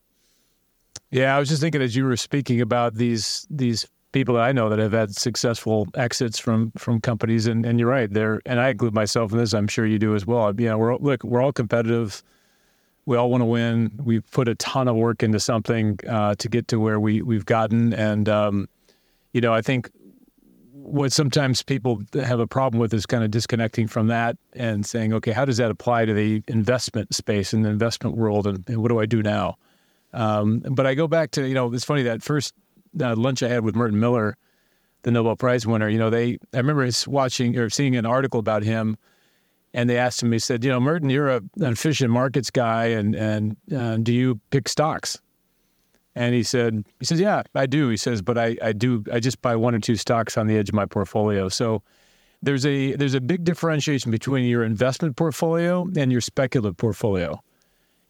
Yeah, 1.10 1.36
I 1.36 1.38
was 1.38 1.48
just 1.48 1.60
thinking 1.60 1.82
as 1.82 1.94
you 1.94 2.04
were 2.04 2.16
speaking 2.16 2.60
about 2.60 2.94
these 2.94 3.46
these 3.50 3.86
people 4.12 4.36
that 4.36 4.42
I 4.42 4.52
know 4.52 4.68
that 4.68 4.78
have 4.78 4.92
had 4.92 5.14
successful 5.14 5.86
exits 5.94 6.38
from 6.38 6.72
from 6.76 7.00
companies, 7.00 7.46
and, 7.46 7.66
and 7.66 7.78
you're 7.78 7.88
right, 7.88 8.10
there, 8.10 8.40
and 8.46 8.60
I 8.60 8.70
include 8.70 8.94
myself 8.94 9.32
in 9.32 9.38
this. 9.38 9.52
I'm 9.52 9.68
sure 9.68 9.84
you 9.84 9.98
do 9.98 10.14
as 10.14 10.24
well. 10.24 10.54
You 10.58 10.68
know, 10.68 10.78
we're 10.78 10.96
look, 10.96 11.22
we're 11.24 11.42
all 11.42 11.52
competitive. 11.52 12.22
We 13.06 13.16
all 13.16 13.30
want 13.30 13.42
to 13.42 13.46
win. 13.46 13.92
We've 14.02 14.28
put 14.30 14.48
a 14.48 14.54
ton 14.54 14.88
of 14.88 14.96
work 14.96 15.22
into 15.22 15.38
something 15.40 15.98
uh, 16.08 16.36
to 16.36 16.48
get 16.48 16.68
to 16.68 16.80
where 16.80 16.98
we 16.98 17.20
we've 17.20 17.44
gotten, 17.44 17.92
and 17.92 18.28
um, 18.28 18.68
you 19.32 19.40
know, 19.40 19.52
I 19.52 19.60
think 19.60 19.90
what 20.84 21.12
sometimes 21.12 21.62
people 21.62 22.02
have 22.12 22.40
a 22.40 22.46
problem 22.46 22.78
with 22.78 22.92
is 22.92 23.06
kind 23.06 23.24
of 23.24 23.30
disconnecting 23.30 23.86
from 23.88 24.08
that 24.08 24.36
and 24.52 24.84
saying, 24.84 25.14
okay, 25.14 25.32
how 25.32 25.46
does 25.46 25.56
that 25.56 25.70
apply 25.70 26.04
to 26.04 26.12
the 26.12 26.42
investment 26.46 27.14
space 27.14 27.54
and 27.54 27.64
the 27.64 27.70
investment 27.70 28.16
world, 28.16 28.46
and, 28.46 28.68
and 28.68 28.82
what 28.82 28.88
do 28.88 29.00
I 29.00 29.06
do 29.06 29.22
now? 29.22 29.56
Um, 30.12 30.60
but 30.60 30.86
I 30.86 30.94
go 30.94 31.08
back 31.08 31.32
to 31.32 31.48
you 31.48 31.54
know 31.54 31.72
it's 31.72 31.84
funny 31.84 32.02
that 32.02 32.22
first 32.22 32.54
uh, 33.00 33.16
lunch 33.16 33.42
I 33.42 33.48
had 33.48 33.64
with 33.64 33.74
Merton 33.74 33.98
Miller, 33.98 34.36
the 35.02 35.10
Nobel 35.10 35.36
Prize 35.36 35.66
winner. 35.66 35.88
You 35.88 35.98
know, 35.98 36.10
they 36.10 36.38
I 36.52 36.58
remember 36.58 36.88
watching 37.06 37.56
or 37.58 37.70
seeing 37.70 37.96
an 37.96 38.06
article 38.06 38.38
about 38.38 38.62
him, 38.62 38.98
and 39.72 39.88
they 39.88 39.96
asked 39.96 40.22
him. 40.22 40.32
He 40.32 40.38
said, 40.38 40.62
you 40.64 40.70
know, 40.70 40.80
Merton, 40.80 41.08
you're 41.08 41.30
a, 41.30 41.36
an 41.36 41.72
efficient 41.72 42.10
markets 42.10 42.50
guy, 42.50 42.86
and 42.86 43.14
and 43.14 43.56
uh, 43.74 43.96
do 43.96 44.12
you 44.12 44.38
pick 44.50 44.68
stocks? 44.68 45.18
And 46.16 46.34
he 46.34 46.42
said, 46.42 46.84
he 47.00 47.04
says, 47.04 47.18
yeah, 47.18 47.42
I 47.54 47.66
do. 47.66 47.88
He 47.88 47.96
says, 47.96 48.22
but 48.22 48.38
I, 48.38 48.56
I 48.62 48.72
do, 48.72 49.04
I 49.12 49.18
just 49.18 49.42
buy 49.42 49.56
one 49.56 49.74
or 49.74 49.80
two 49.80 49.96
stocks 49.96 50.38
on 50.38 50.46
the 50.46 50.56
edge 50.56 50.68
of 50.68 50.74
my 50.74 50.86
portfolio. 50.86 51.48
So 51.48 51.82
there's 52.42 52.66
a 52.66 52.94
there's 52.94 53.14
a 53.14 53.20
big 53.20 53.42
differentiation 53.42 54.10
between 54.10 54.44
your 54.44 54.64
investment 54.64 55.16
portfolio 55.16 55.88
and 55.96 56.12
your 56.12 56.20
speculative 56.20 56.76
portfolio. 56.76 57.42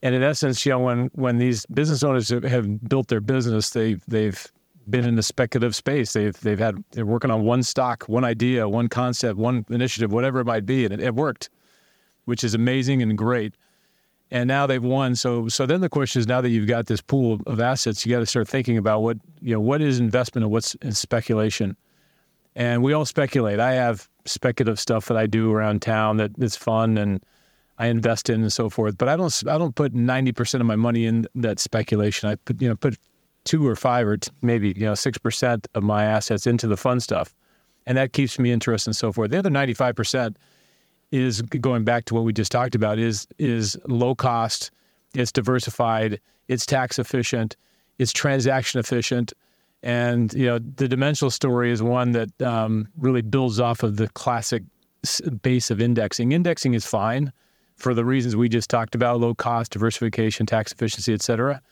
And 0.02 0.14
in 0.14 0.22
essence, 0.22 0.66
you 0.66 0.72
know, 0.72 0.80
when 0.80 1.10
when 1.14 1.38
these 1.38 1.64
business 1.66 2.02
owners 2.02 2.28
have 2.28 2.88
built 2.88 3.08
their 3.08 3.20
business, 3.20 3.70
they 3.70 3.94
they've 4.08 4.46
been 4.90 5.06
in 5.06 5.14
the 5.14 5.22
speculative 5.22 5.74
space. 5.74 6.12
They've 6.12 6.38
they've 6.40 6.58
had 6.58 6.82
they're 6.90 7.06
working 7.06 7.30
on 7.30 7.44
one 7.44 7.62
stock, 7.62 8.04
one 8.04 8.24
idea, 8.24 8.68
one 8.68 8.88
concept, 8.88 9.38
one 9.38 9.64
initiative, 9.70 10.12
whatever 10.12 10.40
it 10.40 10.46
might 10.46 10.66
be, 10.66 10.84
and 10.84 10.92
it, 10.92 11.00
it 11.00 11.14
worked, 11.14 11.48
which 12.24 12.44
is 12.44 12.54
amazing 12.54 13.02
and 13.02 13.16
great 13.16 13.54
and 14.34 14.48
now 14.48 14.66
they've 14.66 14.82
won. 14.82 15.14
So 15.14 15.48
so 15.48 15.64
then 15.64 15.80
the 15.80 15.88
question 15.88 16.18
is 16.18 16.26
now 16.26 16.40
that 16.40 16.50
you've 16.50 16.66
got 16.66 16.86
this 16.86 17.00
pool 17.00 17.40
of 17.46 17.60
assets, 17.60 18.04
you 18.04 18.12
got 18.12 18.18
to 18.18 18.26
start 18.26 18.48
thinking 18.48 18.76
about 18.76 19.00
what 19.00 19.16
you 19.40 19.54
know 19.54 19.60
what 19.60 19.80
is 19.80 20.00
investment 20.00 20.42
and 20.42 20.50
what's 20.52 20.76
speculation. 20.90 21.76
And 22.56 22.82
we 22.82 22.92
all 22.92 23.04
speculate. 23.04 23.60
I 23.60 23.74
have 23.74 24.08
speculative 24.24 24.80
stuff 24.80 25.06
that 25.06 25.16
I 25.16 25.26
do 25.26 25.52
around 25.52 25.82
town 25.82 26.16
that 26.16 26.32
is 26.38 26.56
fun 26.56 26.98
and 26.98 27.24
I 27.78 27.86
invest 27.86 28.28
in 28.28 28.42
and 28.42 28.52
so 28.52 28.68
forth. 28.68 28.98
But 28.98 29.08
I 29.08 29.16
don't 29.16 29.42
I 29.46 29.56
don't 29.56 29.76
put 29.76 29.94
ninety 29.94 30.32
percent 30.32 30.60
of 30.60 30.66
my 30.66 30.76
money 30.76 31.06
in 31.06 31.28
that 31.36 31.60
speculation. 31.60 32.28
I 32.28 32.34
put 32.34 32.60
you 32.60 32.68
know 32.68 32.74
put 32.74 32.98
two 33.44 33.64
or 33.64 33.76
five 33.76 34.04
or 34.08 34.16
t- 34.16 34.32
maybe 34.42 34.74
you 34.76 34.86
know 34.86 34.96
six 34.96 35.16
percent 35.16 35.68
of 35.76 35.84
my 35.84 36.04
assets 36.04 36.44
into 36.44 36.66
the 36.66 36.76
fun 36.76 36.98
stuff, 36.98 37.32
and 37.86 37.96
that 37.96 38.12
keeps 38.12 38.40
me 38.40 38.50
interested 38.50 38.88
and 38.88 38.96
so 38.96 39.12
forth. 39.12 39.30
The 39.30 39.38
other 39.38 39.50
ninety 39.50 39.74
five 39.74 39.94
percent 39.94 40.38
is 41.14 41.42
going 41.42 41.84
back 41.84 42.04
to 42.06 42.14
what 42.14 42.24
we 42.24 42.32
just 42.32 42.50
talked 42.50 42.74
about 42.74 42.98
is 42.98 43.26
is 43.38 43.78
low 43.86 44.14
cost, 44.14 44.72
it's 45.14 45.30
diversified, 45.30 46.20
it's 46.48 46.66
tax 46.66 46.98
efficient, 46.98 47.56
it's 47.98 48.12
transaction 48.12 48.80
efficient, 48.80 49.32
and 49.82 50.34
you 50.34 50.46
know 50.46 50.58
the 50.58 50.88
dimensional 50.88 51.30
story 51.30 51.70
is 51.70 51.82
one 51.82 52.12
that 52.12 52.42
um, 52.42 52.88
really 52.98 53.22
builds 53.22 53.60
off 53.60 53.82
of 53.84 53.96
the 53.96 54.08
classic 54.08 54.64
base 55.42 55.70
of 55.70 55.80
indexing. 55.80 56.32
Indexing 56.32 56.74
is 56.74 56.84
fine 56.84 57.32
for 57.76 57.94
the 57.94 58.04
reasons 58.04 58.34
we 58.34 58.48
just 58.48 58.68
talked 58.68 58.94
about: 58.96 59.20
low 59.20 59.34
cost, 59.34 59.72
diversification, 59.72 60.46
tax 60.46 60.72
efficiency, 60.72 61.14
et 61.14 61.22
cetera. 61.22 61.62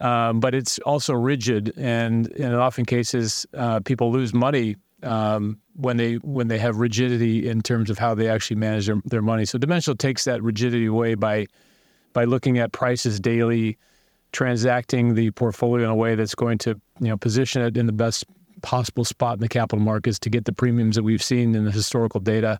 Um, 0.00 0.40
but 0.40 0.52
it's 0.52 0.80
also 0.80 1.14
rigid, 1.14 1.72
and, 1.76 2.26
and 2.32 2.52
in 2.52 2.54
often 2.54 2.84
cases, 2.84 3.46
uh, 3.54 3.78
people 3.78 4.10
lose 4.10 4.34
money 4.34 4.74
um, 5.02 5.58
when 5.74 5.96
they 5.96 6.14
when 6.16 6.48
they 6.48 6.58
have 6.58 6.76
rigidity 6.76 7.48
in 7.48 7.62
terms 7.62 7.90
of 7.90 7.98
how 7.98 8.14
they 8.14 8.28
actually 8.28 8.56
manage 8.56 8.86
their, 8.86 9.00
their 9.04 9.22
money. 9.22 9.44
So 9.44 9.58
Dimensional 9.58 9.96
takes 9.96 10.24
that 10.24 10.42
rigidity 10.42 10.86
away 10.86 11.14
by 11.14 11.46
by 12.12 12.24
looking 12.24 12.58
at 12.58 12.72
prices 12.72 13.18
daily, 13.20 13.78
transacting 14.32 15.14
the 15.14 15.30
portfolio 15.32 15.84
in 15.84 15.90
a 15.90 15.94
way 15.94 16.14
that's 16.14 16.34
going 16.34 16.58
to 16.58 16.80
you 17.00 17.08
know 17.08 17.16
position 17.16 17.62
it 17.62 17.76
in 17.76 17.86
the 17.86 17.92
best 17.92 18.24
possible 18.62 19.04
spot 19.04 19.34
in 19.34 19.40
the 19.40 19.48
capital 19.48 19.84
markets 19.84 20.18
to 20.20 20.30
get 20.30 20.44
the 20.44 20.52
premiums 20.52 20.96
that 20.96 21.02
we've 21.02 21.22
seen 21.22 21.54
in 21.54 21.64
the 21.64 21.72
historical 21.72 22.20
data. 22.20 22.58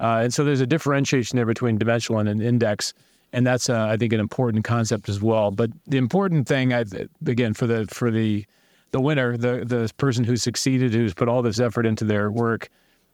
Uh, 0.00 0.22
and 0.24 0.34
so 0.34 0.42
there's 0.42 0.60
a 0.60 0.66
differentiation 0.66 1.36
there 1.36 1.46
between 1.46 1.78
dimensional 1.78 2.18
and 2.18 2.28
an 2.28 2.40
index, 2.40 2.94
and 3.32 3.46
that's 3.46 3.68
uh, 3.68 3.86
I 3.86 3.96
think 3.96 4.12
an 4.12 4.20
important 4.20 4.64
concept 4.64 5.08
as 5.08 5.20
well. 5.20 5.50
But 5.50 5.70
the 5.86 5.98
important 5.98 6.48
thing, 6.48 6.72
I, 6.72 6.84
again, 7.26 7.54
for 7.54 7.66
the 7.66 7.86
for 7.86 8.10
the 8.10 8.46
the 8.94 9.00
winner, 9.00 9.36
the 9.36 9.64
the 9.66 9.90
person 9.96 10.22
who 10.22 10.36
succeeded, 10.36 10.94
who's 10.94 11.14
put 11.14 11.28
all 11.28 11.42
this 11.42 11.58
effort 11.58 11.84
into 11.84 12.04
their 12.04 12.30
work, 12.30 12.68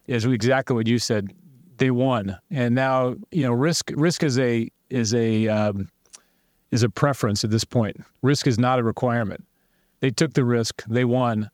is 0.07 0.27
exactly 0.27 0.77
what 0.77 0.87
you 0.87 0.99
said. 0.99 1.33
They 1.79 1.91
won, 1.91 2.37
and 2.51 2.75
now 2.75 3.17
you 3.31 3.45
know 3.45 3.53
risk. 3.53 3.91
Risk 3.97 4.23
is 4.23 4.39
a 4.39 4.71
is 4.91 5.15
a 5.15 5.49
um, 5.49 5.89
is 6.71 6.83
a 6.83 6.91
preference 6.91 7.45
at 7.45 7.51
this 7.51 7.65
point. 7.65 7.97
Risk 8.21 8.47
is 8.47 8.59
not 8.59 8.79
a 8.79 8.83
requirement. 8.83 9.43
They 10.01 10.11
took 10.11 10.35
the 10.35 10.45
risk. 10.45 10.85
They 10.87 11.07
won. 11.07 11.49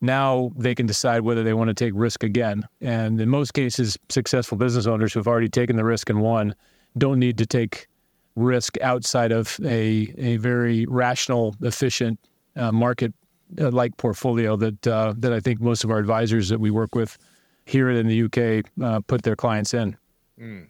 Now 0.00 0.50
they 0.56 0.74
can 0.74 0.86
decide 0.86 1.20
whether 1.20 1.44
they 1.44 1.54
want 1.54 1.68
to 1.68 1.74
take 1.74 1.92
risk 1.94 2.24
again. 2.24 2.66
And 2.80 3.20
in 3.20 3.28
most 3.28 3.54
cases, 3.54 3.96
successful 4.08 4.58
business 4.58 4.88
owners 4.88 5.12
who 5.12 5.20
have 5.20 5.28
already 5.28 5.48
taken 5.48 5.76
the 5.76 5.84
risk 5.84 6.10
and 6.10 6.20
won 6.20 6.52
don't 6.96 7.20
need 7.20 7.38
to 7.38 7.46
take 7.46 7.86
risk 8.34 8.76
outside 8.80 9.30
of 9.30 9.56
a, 9.64 10.12
a 10.18 10.36
very 10.38 10.84
rational, 10.86 11.54
efficient 11.62 12.18
uh, 12.56 12.72
market 12.72 13.14
uh, 13.60 13.70
like 13.70 13.96
portfolio 13.96 14.56
that 14.56 14.86
uh, 14.86 15.14
that 15.18 15.32
I 15.32 15.40
think 15.40 15.60
most 15.60 15.84
of 15.84 15.90
our 15.90 15.98
advisors 15.98 16.48
that 16.48 16.60
we 16.60 16.70
work 16.70 16.94
with 16.94 17.18
here 17.64 17.90
in 17.90 18.06
the 18.06 18.22
UK 18.24 18.64
uh, 18.82 19.00
put 19.00 19.22
their 19.22 19.36
clients 19.36 19.74
in. 19.74 19.96
Mm. 20.40 20.66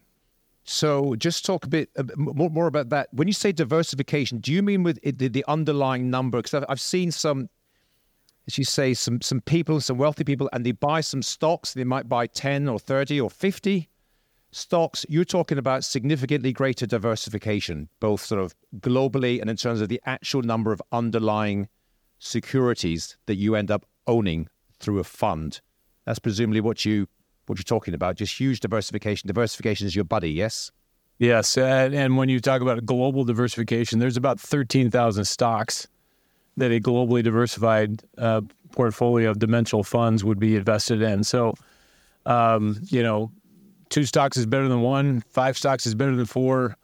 So, 0.64 1.14
just 1.14 1.46
talk 1.46 1.64
a 1.64 1.68
bit, 1.68 1.88
a 1.96 2.04
bit, 2.04 2.18
more, 2.18 2.50
more 2.50 2.66
about 2.66 2.90
that. 2.90 3.08
When 3.12 3.26
you 3.26 3.32
say 3.32 3.52
diversification, 3.52 4.38
do 4.38 4.52
you 4.52 4.62
mean 4.62 4.82
with 4.82 5.00
the, 5.02 5.28
the 5.28 5.44
underlying 5.48 6.10
number? 6.10 6.38
Because 6.38 6.52
I've, 6.52 6.64
I've 6.68 6.80
seen 6.80 7.10
some, 7.10 7.48
as 8.46 8.58
you 8.58 8.64
say, 8.64 8.92
some 8.92 9.22
some 9.22 9.40
people, 9.40 9.80
some 9.80 9.96
wealthy 9.96 10.24
people, 10.24 10.50
and 10.52 10.66
they 10.66 10.72
buy 10.72 11.00
some 11.00 11.22
stocks. 11.22 11.72
They 11.72 11.84
might 11.84 12.08
buy 12.08 12.26
ten 12.26 12.68
or 12.68 12.78
thirty 12.78 13.18
or 13.18 13.30
fifty 13.30 13.88
stocks. 14.50 15.06
You're 15.08 15.24
talking 15.24 15.56
about 15.56 15.84
significantly 15.84 16.52
greater 16.52 16.86
diversification, 16.86 17.88
both 18.00 18.22
sort 18.24 18.42
of 18.42 18.54
globally 18.80 19.40
and 19.40 19.48
in 19.48 19.56
terms 19.56 19.80
of 19.80 19.88
the 19.88 20.00
actual 20.04 20.42
number 20.42 20.72
of 20.72 20.82
underlying 20.92 21.68
securities 22.18 23.16
that 23.26 23.36
you 23.36 23.54
end 23.54 23.70
up 23.70 23.86
owning 24.06 24.48
through 24.78 24.98
a 24.98 25.04
fund. 25.04 25.60
That's 26.04 26.18
presumably 26.18 26.60
what 26.60 26.84
you 26.84 27.06
what 27.46 27.58
you're 27.58 27.64
talking 27.64 27.94
about. 27.94 28.16
Just 28.16 28.38
huge 28.38 28.60
diversification. 28.60 29.26
Diversification 29.26 29.86
is 29.86 29.96
your 29.96 30.04
buddy, 30.04 30.30
yes. 30.30 30.70
Yes, 31.18 31.58
and, 31.58 32.16
when 32.16 32.28
you 32.28 32.38
talk 32.38 32.60
about 32.60 32.86
global 32.86 33.24
diversification, 33.24 33.98
there's 33.98 34.16
about 34.16 34.38
thirteen 34.38 34.90
thousand 34.90 35.24
stocks 35.24 35.88
that 36.56 36.70
a 36.70 36.80
globally 36.80 37.22
diversified 37.22 38.02
uh, 38.18 38.40
portfolio 38.72 39.30
of 39.30 39.38
dimensional 39.38 39.82
funds 39.82 40.24
would 40.24 40.38
be 40.38 40.56
invested 40.56 41.02
in. 41.02 41.24
So, 41.24 41.54
um, 42.26 42.80
you 42.86 43.02
know, 43.02 43.30
two 43.90 44.04
stocks 44.04 44.36
is 44.36 44.46
better 44.46 44.68
than 44.68 44.80
one, 44.80 45.22
five 45.28 45.56
stocks 45.56 45.86
is 45.86 45.94
better 45.94 46.16
than 46.16 46.26
four, 46.26 46.76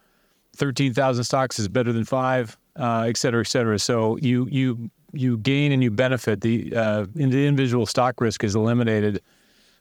13,000 0.57 1.25
stocks 1.25 1.59
is 1.59 1.69
better 1.69 1.93
than 1.93 2.05
five, 2.05 2.57
uh, 2.77 3.07
et 3.09 3.17
cetera, 3.17 3.41
et 3.41 3.49
cetera. 3.49 3.79
So 3.79 4.17
you 4.19 4.47
you 4.51 4.91
you 5.15 5.39
gain 5.39 5.73
and 5.73 5.83
you 5.83 5.91
benefit. 5.91 6.41
The 6.41 6.75
uh, 6.75 7.07
the 7.15 7.47
individual 7.47 7.87
stock 7.87 8.21
risk 8.21 8.45
is 8.45 8.55
eliminated 8.55 9.23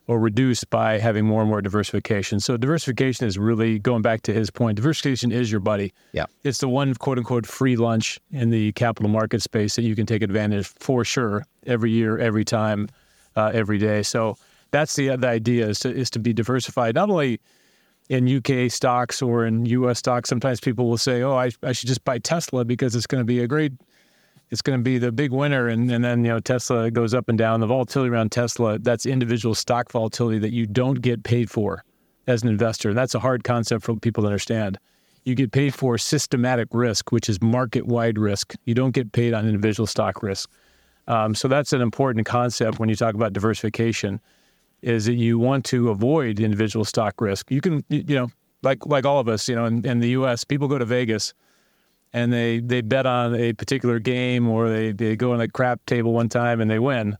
or 0.07 0.19
reduced 0.19 0.69
by 0.69 0.99
having 0.99 1.25
more 1.25 1.41
and 1.41 1.49
more 1.49 1.61
diversification. 1.61 2.39
So 2.39 2.57
diversification 2.57 3.25
is 3.25 3.37
really 3.37 3.79
going 3.79 4.01
back 4.01 4.21
to 4.23 4.33
his 4.33 4.49
point. 4.49 4.75
Diversification 4.75 5.31
is 5.31 5.49
your 5.49 5.61
buddy. 5.61 5.93
Yeah, 6.11 6.25
it's 6.43 6.59
the 6.59 6.67
one 6.67 6.93
quote 6.95 7.17
unquote 7.17 7.45
free 7.45 7.75
lunch 7.75 8.19
in 8.31 8.49
the 8.49 8.71
capital 8.73 9.09
market 9.09 9.41
space 9.41 9.75
that 9.75 9.83
you 9.83 9.95
can 9.95 10.05
take 10.05 10.21
advantage 10.21 10.67
for 10.67 11.05
sure 11.05 11.45
every 11.65 11.91
year, 11.91 12.17
every 12.17 12.45
time, 12.45 12.89
uh, 13.35 13.51
every 13.53 13.77
day. 13.77 14.03
So 14.03 14.35
that's 14.71 14.95
the 14.95 15.15
the 15.15 15.27
idea 15.27 15.67
is 15.67 15.79
to 15.79 15.93
is 15.93 16.09
to 16.11 16.19
be 16.19 16.33
diversified 16.33 16.95
not 16.95 17.09
only 17.09 17.39
in 18.09 18.27
UK 18.27 18.69
stocks 18.69 19.21
or 19.21 19.45
in 19.45 19.65
US 19.65 19.99
stocks. 19.99 20.29
Sometimes 20.29 20.59
people 20.59 20.89
will 20.89 20.97
say, 20.97 21.21
"Oh, 21.21 21.35
I, 21.35 21.51
I 21.61 21.71
should 21.71 21.87
just 21.87 22.03
buy 22.03 22.19
Tesla 22.19 22.65
because 22.65 22.95
it's 22.95 23.07
going 23.07 23.21
to 23.21 23.25
be 23.25 23.39
a 23.39 23.47
great 23.47 23.73
it's 24.51 24.61
going 24.61 24.77
to 24.77 24.83
be 24.83 24.97
the 24.97 25.11
big 25.11 25.31
winner. 25.31 25.67
And, 25.67 25.91
and 25.91 26.03
then, 26.03 26.23
you 26.23 26.31
know, 26.31 26.39
Tesla 26.39 26.91
goes 26.91 27.13
up 27.13 27.29
and 27.29 27.37
down. 27.37 27.59
The 27.59 27.67
volatility 27.67 28.11
around 28.11 28.31
Tesla, 28.31 28.79
that's 28.79 29.05
individual 29.05 29.55
stock 29.55 29.91
volatility 29.91 30.39
that 30.39 30.51
you 30.51 30.67
don't 30.67 31.01
get 31.01 31.23
paid 31.23 31.49
for 31.49 31.83
as 32.27 32.43
an 32.43 32.49
investor. 32.49 32.89
And 32.89 32.97
that's 32.97 33.15
a 33.15 33.19
hard 33.19 33.43
concept 33.43 33.83
for 33.83 33.95
people 33.95 34.23
to 34.23 34.27
understand. 34.27 34.77
You 35.25 35.35
get 35.35 35.51
paid 35.51 35.73
for 35.73 35.97
systematic 35.97 36.67
risk, 36.71 37.11
which 37.11 37.29
is 37.29 37.41
market 37.41 37.87
wide 37.87 38.17
risk. 38.17 38.53
You 38.65 38.75
don't 38.75 38.91
get 38.91 39.11
paid 39.11 39.33
on 39.33 39.45
individual 39.45 39.87
stock 39.87 40.21
risk. 40.21 40.49
Um, 41.07 41.35
so 41.35 41.47
that's 41.47 41.73
an 41.73 41.81
important 41.81 42.25
concept 42.25 42.79
when 42.79 42.89
you 42.89 42.95
talk 42.95 43.15
about 43.15 43.33
diversification 43.33 44.21
is 44.81 45.05
that 45.05 45.13
you 45.13 45.39
want 45.39 45.65
to 45.65 45.89
avoid 45.89 46.39
individual 46.39 46.85
stock 46.85 47.19
risk. 47.21 47.49
You 47.49 47.61
can, 47.61 47.83
you 47.89 48.15
know, 48.15 48.29
like 48.63 48.85
like 48.85 49.05
all 49.05 49.19
of 49.19 49.27
us, 49.27 49.47
you 49.47 49.55
know, 49.55 49.65
in, 49.65 49.85
in 49.85 49.99
the 49.99 50.09
U.S., 50.09 50.43
people 50.43 50.67
go 50.67 50.77
to 50.77 50.85
Vegas 50.85 51.33
and 52.13 52.31
they 52.31 52.59
they 52.59 52.81
bet 52.81 53.05
on 53.05 53.35
a 53.35 53.53
particular 53.53 53.99
game 53.99 54.47
or 54.47 54.69
they, 54.69 54.91
they 54.91 55.15
go 55.15 55.33
on 55.33 55.41
a 55.41 55.47
crap 55.47 55.85
table 55.85 56.13
one 56.13 56.29
time 56.29 56.61
and 56.61 56.69
they 56.69 56.79
win 56.79 57.17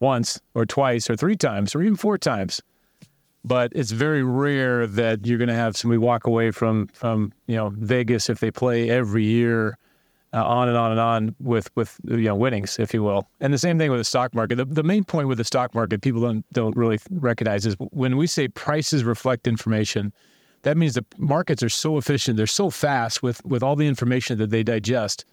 once 0.00 0.40
or 0.54 0.64
twice 0.64 1.10
or 1.10 1.16
three 1.16 1.36
times 1.36 1.74
or 1.74 1.82
even 1.82 1.96
four 1.96 2.16
times. 2.16 2.62
But 3.44 3.72
it's 3.74 3.90
very 3.90 4.22
rare 4.22 4.86
that 4.86 5.26
you're 5.26 5.38
going 5.38 5.48
to 5.48 5.54
have 5.54 5.76
somebody 5.76 5.98
walk 5.98 6.26
away 6.26 6.50
from 6.50 6.88
from 6.88 7.32
you 7.46 7.56
know 7.56 7.70
Vegas 7.76 8.28
if 8.28 8.40
they 8.40 8.50
play 8.50 8.90
every 8.90 9.24
year 9.24 9.78
uh, 10.32 10.44
on 10.44 10.68
and 10.68 10.76
on 10.76 10.90
and 10.90 11.00
on 11.00 11.34
with 11.40 11.70
with 11.74 11.98
you 12.06 12.16
know 12.18 12.34
winnings 12.34 12.78
if 12.78 12.94
you 12.94 13.02
will. 13.02 13.28
And 13.40 13.52
the 13.52 13.58
same 13.58 13.78
thing 13.78 13.90
with 13.90 14.00
the 14.00 14.04
stock 14.04 14.34
market. 14.34 14.56
The, 14.56 14.64
the 14.64 14.82
main 14.82 15.04
point 15.04 15.28
with 15.28 15.38
the 15.38 15.44
stock 15.44 15.74
market 15.74 16.02
people 16.02 16.20
don't 16.20 16.44
don't 16.52 16.76
really 16.76 16.98
recognize 17.10 17.66
is 17.66 17.76
when 17.90 18.16
we 18.16 18.26
say 18.26 18.48
prices 18.48 19.04
reflect 19.04 19.46
information 19.46 20.12
that 20.62 20.76
means 20.76 20.94
the 20.94 21.04
markets 21.16 21.62
are 21.62 21.68
so 21.68 21.96
efficient, 21.96 22.36
they're 22.36 22.46
so 22.46 22.70
fast 22.70 23.22
with, 23.22 23.44
with 23.44 23.62
all 23.62 23.76
the 23.76 23.86
information 23.86 24.38
that 24.38 24.50
they 24.50 24.62
digest. 24.62 25.24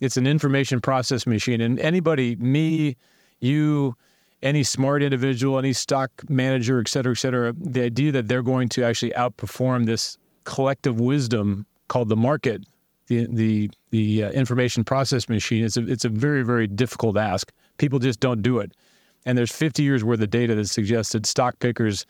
It's 0.00 0.16
an 0.16 0.26
information 0.26 0.80
process 0.80 1.26
machine. 1.26 1.60
And 1.60 1.78
anybody, 1.78 2.36
me, 2.36 2.96
you, 3.40 3.96
any 4.42 4.62
smart 4.62 5.02
individual, 5.02 5.58
any 5.58 5.72
stock 5.72 6.10
manager, 6.28 6.80
et 6.80 6.88
cetera, 6.88 7.12
et 7.12 7.18
cetera, 7.18 7.54
the 7.58 7.82
idea 7.82 8.12
that 8.12 8.28
they're 8.28 8.42
going 8.42 8.68
to 8.70 8.82
actually 8.82 9.12
outperform 9.12 9.86
this 9.86 10.16
collective 10.44 11.00
wisdom 11.00 11.66
called 11.88 12.08
the 12.08 12.16
market, 12.16 12.64
the 13.08 13.26
the 13.26 13.70
the 13.90 14.24
uh, 14.24 14.30
information 14.30 14.84
process 14.84 15.28
machine, 15.28 15.64
it's 15.64 15.76
a, 15.76 15.86
it's 15.86 16.04
a 16.04 16.08
very 16.08 16.42
very 16.42 16.66
difficult 16.66 17.16
ask. 17.16 17.52
People 17.78 17.98
just 17.98 18.20
don't 18.20 18.40
do 18.40 18.58
it. 18.60 18.72
And 19.26 19.36
there's 19.36 19.52
50 19.52 19.82
years 19.82 20.02
worth 20.02 20.20
of 20.22 20.30
data 20.30 20.54
that 20.54 20.68
suggested 20.68 21.26
stock 21.26 21.58
pickers 21.58 22.06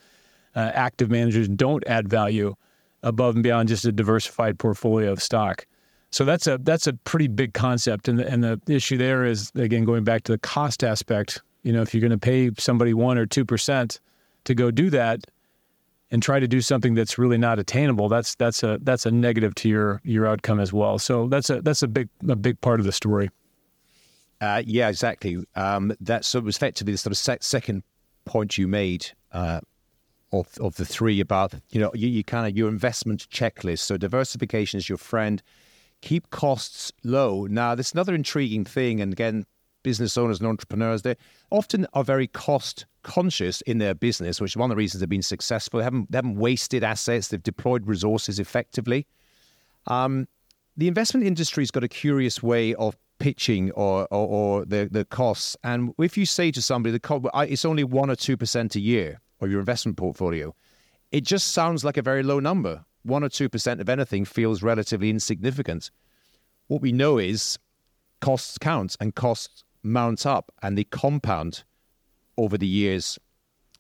uh, 0.55 0.71
active 0.75 1.11
managers 1.11 1.49
don't 1.49 1.87
add 1.87 2.09
value 2.09 2.55
above 3.03 3.35
and 3.35 3.43
beyond 3.43 3.69
just 3.69 3.85
a 3.85 3.93
diversified 3.93 4.59
portfolio 4.59 5.13
of 5.13 5.23
stock. 5.23 5.67
So 6.11 6.25
that's 6.25 6.47
a 6.47 6.59
that's 6.59 6.87
a 6.87 6.93
pretty 6.93 7.29
big 7.29 7.55
concept, 7.55 8.09
and 8.09 8.19
the, 8.19 8.29
and 8.29 8.43
the 8.43 8.61
issue 8.67 8.97
there 8.97 9.25
is 9.25 9.53
again 9.55 9.85
going 9.85 10.03
back 10.05 10.25
to 10.25 10.33
the 10.33 10.39
cost 10.39 10.83
aspect. 10.83 11.41
You 11.63 11.73
know, 11.73 11.83
if 11.83 11.95
you're 11.95 12.01
going 12.01 12.11
to 12.11 12.19
pay 12.19 12.51
somebody 12.59 12.95
one 12.95 13.17
or 13.17 13.27
two 13.27 13.45
percent 13.45 14.01
to 14.45 14.55
go 14.55 14.71
do 14.71 14.91
that, 14.91 15.25
and 16.11 16.23
try 16.23 16.41
to 16.41 16.49
do 16.49 16.61
something 16.61 16.95
that's 16.95 17.19
really 17.19 17.39
not 17.39 17.59
attainable, 17.59 18.09
that's 18.09 18.35
that's 18.35 18.63
a 18.63 18.79
that's 18.83 19.07
a 19.07 19.11
negative 19.11 19.55
to 19.57 19.69
your 19.69 20.01
your 20.05 20.27
outcome 20.27 20.59
as 20.59 20.73
well. 20.73 20.99
So 20.99 21.29
that's 21.29 21.49
a 21.49 21.63
that's 21.63 21.83
a 21.83 21.89
big 21.89 22.09
a 22.29 22.37
big 22.37 22.61
part 22.61 22.81
of 22.81 22.87
the 22.87 22.93
story. 22.93 23.31
Uh, 24.41 24.63
yeah, 24.67 24.89
exactly. 24.89 25.45
Um, 25.55 25.95
that 26.01 26.25
sort 26.25 26.45
of 26.45 26.49
effectively 26.49 26.93
the 26.93 26.99
sort 26.99 27.13
of 27.13 27.19
sec- 27.19 27.43
second 27.43 27.83
point 28.25 28.57
you 28.59 28.67
made 28.67 29.07
uh, 29.33 29.61
of 30.33 30.49
of 30.61 30.77
the 30.77 30.85
three 30.85 31.21
about 31.21 31.55
you 31.71 31.81
know 31.81 31.91
you, 31.95 32.09
you 32.09 32.25
kind 32.25 32.47
of 32.47 32.57
your 32.57 32.69
investment 32.69 33.29
checklist. 33.31 33.81
So 33.81 33.97
diversification 33.97 34.79
is 34.79 34.89
your 34.89 34.99
friend. 34.99 35.43
Keep 36.03 36.31
costs 36.31 36.93
low. 37.05 37.47
Now, 37.47 37.75
this 37.75 37.89
is 37.89 37.93
another 37.93 38.15
intriguing 38.15 38.65
thing, 38.65 39.01
and 39.01 39.13
again, 39.13 39.45
business 39.83 40.17
owners 40.17 40.39
and 40.39 40.49
entrepreneurs 40.49 41.03
they 41.03 41.17
often 41.51 41.87
are 41.95 42.05
very 42.05 42.27
cost 42.27 42.87
conscious 43.03 43.61
in 43.63 43.79
their 43.79 43.95
business, 43.95 44.41
which 44.41 44.53
is 44.53 44.57
one 44.57 44.71
of 44.71 44.77
the 44.77 44.79
reasons 44.79 45.01
they've 45.01 45.09
been 45.09 45.23
successful. 45.23 45.79
They 45.79 45.85
haven't 45.85 46.11
they 46.11 46.19
haven't 46.19 46.37
wasted 46.37 46.85
assets. 46.85 47.29
They've 47.29 47.43
deployed 47.43 47.87
resources 47.87 48.39
effectively. 48.39 49.07
Um, 49.87 50.29
the 50.77 50.89
investment 50.89 51.27
industry's 51.27 51.71
got 51.71 51.85
a 51.85 51.89
curious 51.89 52.43
way 52.43 52.75
of 52.75 52.97
pitching 53.19 53.71
or, 53.73 54.09
or, 54.11 54.27
or, 54.27 54.65
the, 54.65 54.89
the 54.91 55.05
costs. 55.05 55.57
And 55.63 55.93
if 55.99 56.17
you 56.17 56.27
say 56.27 56.51
to 56.53 56.63
somebody, 56.63 56.93
the 56.93 57.01
cost, 57.01 57.27
it's 57.35 57.65
only 57.65 57.85
one 57.85 58.11
or 58.11 58.17
2% 58.17 58.75
a 58.75 58.81
year, 58.81 59.21
or 59.41 59.49
your 59.49 59.61
investment 59.61 59.97
portfolio, 59.97 60.55
it 61.11 61.23
just 61.23 61.53
sounds 61.53 61.85
like 61.85 61.97
a 61.97 62.03
very 62.03 62.23
low 62.23 62.41
number. 62.41 62.85
One 63.03 63.25
or 63.25 63.29
2% 63.29 63.81
of 63.81 63.89
anything 63.89 64.25
feels 64.25 64.63
relatively 64.63 65.11
insignificant. 65.11 65.91
What 66.69 66.83
we 66.83 66.93
know 66.93 67.19
is 67.19 67.59
costs 68.21 68.59
count 68.59 68.97
and 69.01 69.15
costs 69.15 69.65
mount 69.83 70.27
up 70.27 70.53
and 70.63 70.77
they 70.77 70.85
compound 70.85 71.65
over 72.37 72.59
the 72.59 72.67
years. 72.67 73.19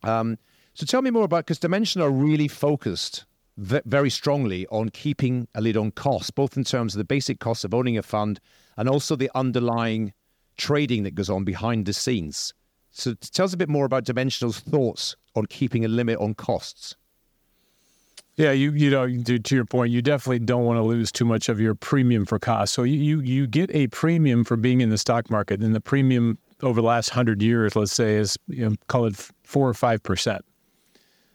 Um, 0.03 0.38
so 0.75 0.87
tell 0.87 1.03
me 1.03 1.11
more 1.11 1.25
about 1.25 1.44
because 1.44 1.59
Dimension 1.59 2.01
are 2.01 2.11
really 2.11 2.49
focused 2.49 3.27
very 3.57 4.09
strongly 4.09 4.66
on 4.68 4.88
keeping 4.88 5.46
a 5.55 5.61
lid 5.61 5.77
on 5.77 5.91
costs, 5.91 6.30
both 6.30 6.57
in 6.57 6.64
terms 6.64 6.95
of 6.95 6.99
the 6.99 7.05
basic 7.05 7.41
costs 7.41 7.64
of 7.64 7.74
owning 7.74 7.99
a 7.99 8.03
fund 8.03 8.41
and 8.76 8.89
also 8.89 9.14
the 9.14 9.30
underlying 9.35 10.14
trading 10.57 11.03
that 11.03 11.14
goes 11.14 11.28
on 11.28 11.45
behind 11.45 11.85
the 11.85 11.93
scenes. 11.93 12.55
So 12.91 13.14
tell 13.14 13.45
us 13.45 13.53
a 13.53 13.59
bit 13.59 13.68
more 13.68 13.85
about 13.85 14.05
Dimensional's 14.05 14.61
thoughts 14.61 15.16
on 15.35 15.47
keeping 15.47 15.85
a 15.85 15.89
limit 15.89 16.18
on 16.18 16.35
costs. 16.35 16.97
Yeah, 18.37 18.53
you 18.53 18.72
you 18.72 18.91
know 18.91 19.07
to, 19.07 19.39
to 19.39 19.55
your 19.55 19.66
point, 19.66 19.93
you 19.93 20.01
definitely 20.01 20.39
don't 20.39 20.64
want 20.64 20.78
to 20.78 20.83
lose 20.83 21.12
too 21.12 21.26
much 21.26 21.51
of 21.51 21.61
your 21.61 21.74
premium 21.74 22.24
for 22.24 22.39
cost. 22.39 22.72
So 22.72 22.85
you 22.85 23.20
you, 23.20 23.47
get 23.47 23.70
a 23.74 23.89
premium 23.89 24.45
for 24.45 24.57
being 24.57 24.81
in 24.81 24.89
the 24.89 24.97
stock 24.97 25.31
market, 25.31 25.61
and 25.61 25.74
the 25.74 25.81
premium 25.81 26.39
over 26.62 26.81
the 26.81 26.87
last 26.87 27.11
hundred 27.11 27.43
years, 27.43 27.76
let's 27.76 27.93
say, 27.93 28.14
is 28.14 28.39
you 28.49 28.66
know, 28.66 28.76
call 28.87 29.05
it 29.05 29.16
four 29.43 29.68
or 29.68 29.74
five 29.74 30.03
percent. 30.03 30.43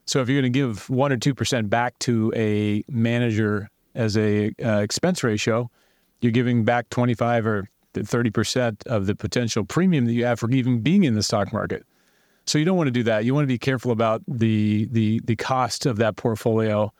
So 0.06 0.22
if 0.22 0.30
you're 0.30 0.42
going 0.42 0.52
to 0.52 0.58
give 0.58 0.90
one 0.90 1.12
or 1.12 1.18
two 1.18 1.36
percent 1.36 1.70
back 1.70 2.00
to 2.00 2.34
a 2.36 2.84
manager 2.90 3.70
as 3.94 4.18
a 4.18 4.52
uh, 4.64 4.80
expense 4.80 5.24
ratio, 5.24 5.70
you're 6.22 6.32
giving 6.32 6.66
back 6.66 6.90
25 6.90 7.46
or 7.46 7.70
30 7.94 8.30
percent 8.32 8.84
of 8.88 9.06
the 9.06 9.16
potential 9.16 9.64
premium 9.64 10.06
that 10.06 10.14
you 10.14 10.26
have 10.26 10.40
for 10.40 10.50
even 10.50 10.80
being 10.80 11.04
in 11.04 11.14
the 11.14 11.24
stock 11.24 11.54
market. 11.54 11.86
So 12.48 12.58
you 12.58 12.66
don't 12.66 12.78
want 12.78 12.88
to 12.88 12.92
do 12.92 13.04
that. 13.04 13.26
You 13.26 13.34
want 13.34 13.44
to 13.44 13.54
be 13.54 13.58
careful 13.58 13.92
about 13.92 14.22
the 14.28 14.88
the 14.92 15.20
the 15.24 15.36
cost 15.36 15.86
of 15.86 15.98
that 15.98 16.16
portfolio. 16.16 16.94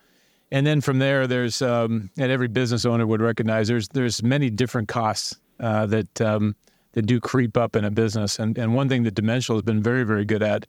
And 0.52 0.66
then 0.66 0.82
from 0.82 1.00
there, 1.00 1.28
there's 1.28 1.62
um, 1.62 2.10
and 2.18 2.32
every 2.32 2.48
business 2.48 2.86
owner 2.86 3.06
would 3.06 3.22
recognize 3.22 3.68
there's 3.68 3.88
there's 3.90 4.24
many 4.24 4.50
different 4.50 4.88
costs 4.88 5.36
uh, 5.60 5.86
that 5.88 6.22
um, 6.22 6.56
that 6.94 7.04
do 7.04 7.20
creep 7.20 7.58
up 7.58 7.76
in 7.76 7.86
a 7.86 7.92
business. 7.92 8.40
And 8.40 8.58
and 8.58 8.74
one 8.74 8.90
thing 8.90 9.04
that 9.04 9.16
Dimensional 9.16 9.58
has 9.58 9.64
been 9.64 9.84
very 9.84 10.04
very 10.04 10.26
good 10.26 10.42
at 10.44 10.66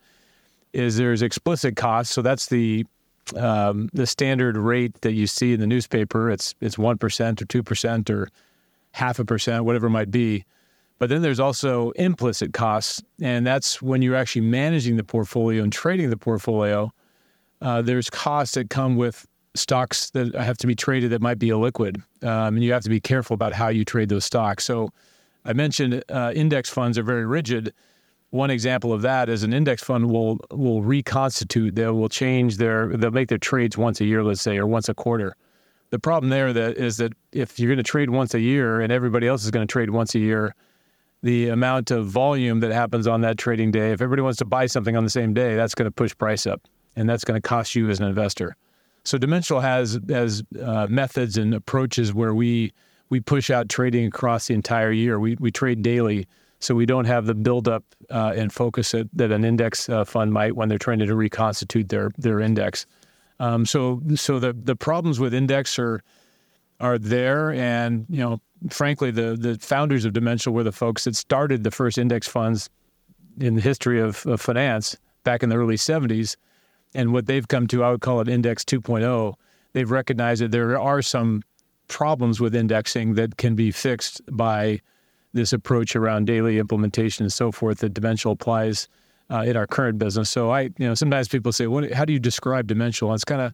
is 0.72 0.96
there's 0.96 1.22
explicit 1.22 1.76
costs. 1.76 2.12
So 2.12 2.22
that's 2.22 2.46
the 2.46 2.84
um, 3.34 3.88
the 3.92 4.06
standard 4.06 4.56
rate 4.56 5.00
that 5.00 5.12
you 5.12 5.26
see 5.26 5.52
in 5.52 5.60
the 5.60 5.66
newspaper. 5.66 6.30
It's 6.30 6.54
it's 6.60 6.78
one 6.78 6.98
percent 6.98 7.40
or 7.40 7.46
two 7.46 7.62
percent 7.62 8.10
or 8.10 8.28
half 8.92 9.18
a 9.18 9.24
percent, 9.24 9.64
whatever 9.64 9.86
it 9.86 9.90
might 9.90 10.10
be. 10.10 10.44
But 10.98 11.10
then 11.10 11.20
there's 11.22 11.40
also 11.40 11.90
implicit 11.92 12.54
costs, 12.54 13.02
and 13.20 13.46
that's 13.46 13.82
when 13.82 14.00
you're 14.00 14.16
actually 14.16 14.42
managing 14.42 14.96
the 14.96 15.04
portfolio 15.04 15.62
and 15.62 15.72
trading 15.72 16.08
the 16.08 16.16
portfolio. 16.16 16.90
Uh, 17.60 17.82
there's 17.82 18.08
costs 18.08 18.54
that 18.54 18.70
come 18.70 18.96
with 18.96 19.26
stocks 19.54 20.10
that 20.10 20.34
have 20.34 20.56
to 20.58 20.66
be 20.66 20.74
traded 20.74 21.10
that 21.10 21.20
might 21.20 21.38
be 21.38 21.48
illiquid, 21.48 21.96
um, 22.22 22.56
and 22.56 22.64
you 22.64 22.72
have 22.72 22.82
to 22.84 22.88
be 22.88 23.00
careful 23.00 23.34
about 23.34 23.52
how 23.52 23.68
you 23.68 23.84
trade 23.84 24.08
those 24.08 24.24
stocks. 24.24 24.64
So, 24.64 24.90
I 25.44 25.52
mentioned 25.52 26.02
uh, 26.08 26.32
index 26.34 26.70
funds 26.70 26.98
are 26.98 27.02
very 27.02 27.24
rigid. 27.24 27.72
One 28.30 28.50
example 28.50 28.92
of 28.92 29.02
that 29.02 29.28
is 29.28 29.44
an 29.44 29.52
index 29.52 29.82
fund 29.82 30.10
will 30.10 30.38
will 30.50 30.82
reconstitute. 30.82 31.74
They 31.76 31.86
will 31.88 32.08
change 32.08 32.56
their 32.56 32.88
they'll 32.96 33.10
make 33.10 33.28
their 33.28 33.38
trades 33.38 33.78
once 33.78 34.00
a 34.00 34.04
year, 34.04 34.24
let's 34.24 34.42
say, 34.42 34.56
or 34.56 34.66
once 34.66 34.88
a 34.88 34.94
quarter. 34.94 35.36
The 35.90 35.98
problem 36.00 36.30
there 36.30 36.52
that 36.52 36.76
is 36.76 36.96
that 36.96 37.12
if 37.32 37.60
you're 37.60 37.68
going 37.68 37.76
to 37.76 37.84
trade 37.84 38.10
once 38.10 38.34
a 38.34 38.40
year 38.40 38.80
and 38.80 38.92
everybody 38.92 39.28
else 39.28 39.44
is 39.44 39.50
going 39.52 39.66
to 39.66 39.70
trade 39.70 39.90
once 39.90 40.14
a 40.16 40.18
year, 40.18 40.54
the 41.26 41.48
amount 41.48 41.90
of 41.90 42.06
volume 42.06 42.60
that 42.60 42.70
happens 42.70 43.08
on 43.08 43.20
that 43.22 43.36
trading 43.36 43.72
day, 43.72 43.90
if 43.90 44.00
everybody 44.00 44.22
wants 44.22 44.38
to 44.38 44.44
buy 44.44 44.66
something 44.66 44.96
on 44.96 45.02
the 45.02 45.10
same 45.10 45.34
day, 45.34 45.56
that's 45.56 45.74
going 45.74 45.86
to 45.86 45.90
push 45.90 46.16
price 46.16 46.46
up, 46.46 46.62
and 46.94 47.10
that's 47.10 47.24
going 47.24 47.34
to 47.34 47.46
cost 47.46 47.74
you 47.74 47.90
as 47.90 47.98
an 47.98 48.06
investor. 48.06 48.56
So 49.02 49.18
Dimensional 49.18 49.60
has 49.60 49.98
has 50.08 50.44
uh, 50.62 50.86
methods 50.88 51.36
and 51.36 51.52
approaches 51.52 52.14
where 52.14 52.32
we 52.32 52.72
we 53.08 53.18
push 53.18 53.50
out 53.50 53.68
trading 53.68 54.06
across 54.06 54.46
the 54.46 54.54
entire 54.54 54.92
year. 54.92 55.18
We 55.18 55.34
we 55.40 55.50
trade 55.50 55.82
daily, 55.82 56.28
so 56.60 56.76
we 56.76 56.86
don't 56.86 57.06
have 57.06 57.26
the 57.26 57.34
buildup 57.34 57.82
uh, 58.08 58.34
and 58.36 58.52
focus 58.52 58.92
that, 58.92 59.08
that 59.14 59.32
an 59.32 59.44
index 59.44 59.88
uh, 59.88 60.04
fund 60.04 60.32
might 60.32 60.54
when 60.54 60.68
they're 60.68 60.78
trying 60.78 61.00
to 61.00 61.16
reconstitute 61.16 61.88
their 61.88 62.12
their 62.18 62.38
index. 62.38 62.86
Um, 63.40 63.66
so 63.66 64.00
so 64.14 64.38
the 64.38 64.52
the 64.52 64.76
problems 64.76 65.18
with 65.18 65.34
index 65.34 65.76
are 65.76 66.04
are 66.80 66.98
there, 66.98 67.52
and 67.52 68.06
you 68.08 68.20
know 68.20 68.40
frankly, 68.70 69.10
the 69.10 69.36
the 69.36 69.58
founders 69.58 70.04
of 70.04 70.12
Dimensional 70.12 70.54
were 70.54 70.64
the 70.64 70.72
folks 70.72 71.04
that 71.04 71.16
started 71.16 71.64
the 71.64 71.70
first 71.70 71.98
index 71.98 72.26
funds 72.26 72.70
in 73.38 73.54
the 73.54 73.60
history 73.60 74.00
of, 74.00 74.24
of 74.26 74.40
finance 74.40 74.96
back 75.24 75.42
in 75.42 75.48
the 75.48 75.56
early 75.56 75.76
70s. 75.76 76.36
And 76.94 77.12
what 77.12 77.26
they've 77.26 77.46
come 77.46 77.66
to, 77.68 77.84
I 77.84 77.90
would 77.90 78.00
call 78.00 78.20
it 78.20 78.28
Index 78.28 78.64
2.0. 78.64 79.34
They've 79.74 79.90
recognized 79.90 80.40
that 80.40 80.52
there 80.52 80.80
are 80.80 81.02
some 81.02 81.42
problems 81.88 82.40
with 82.40 82.54
indexing 82.54 83.14
that 83.14 83.36
can 83.36 83.54
be 83.54 83.70
fixed 83.70 84.22
by 84.30 84.80
this 85.34 85.52
approach 85.52 85.94
around 85.94 86.26
daily 86.26 86.58
implementation 86.58 87.24
and 87.24 87.32
so 87.32 87.52
forth 87.52 87.78
that 87.78 87.92
Dimensional 87.92 88.32
applies 88.32 88.88
uh, 89.30 89.40
in 89.40 89.56
our 89.56 89.66
current 89.66 89.98
business. 89.98 90.30
So 90.30 90.50
I, 90.50 90.62
you 90.62 90.72
know, 90.78 90.94
sometimes 90.94 91.28
people 91.28 91.52
say, 91.52 91.66
"What? 91.66 91.92
How 91.92 92.04
do 92.04 92.12
you 92.12 92.20
describe 92.20 92.68
Dimensional?" 92.68 93.12
It's 93.12 93.24
kind 93.24 93.42
of 93.42 93.52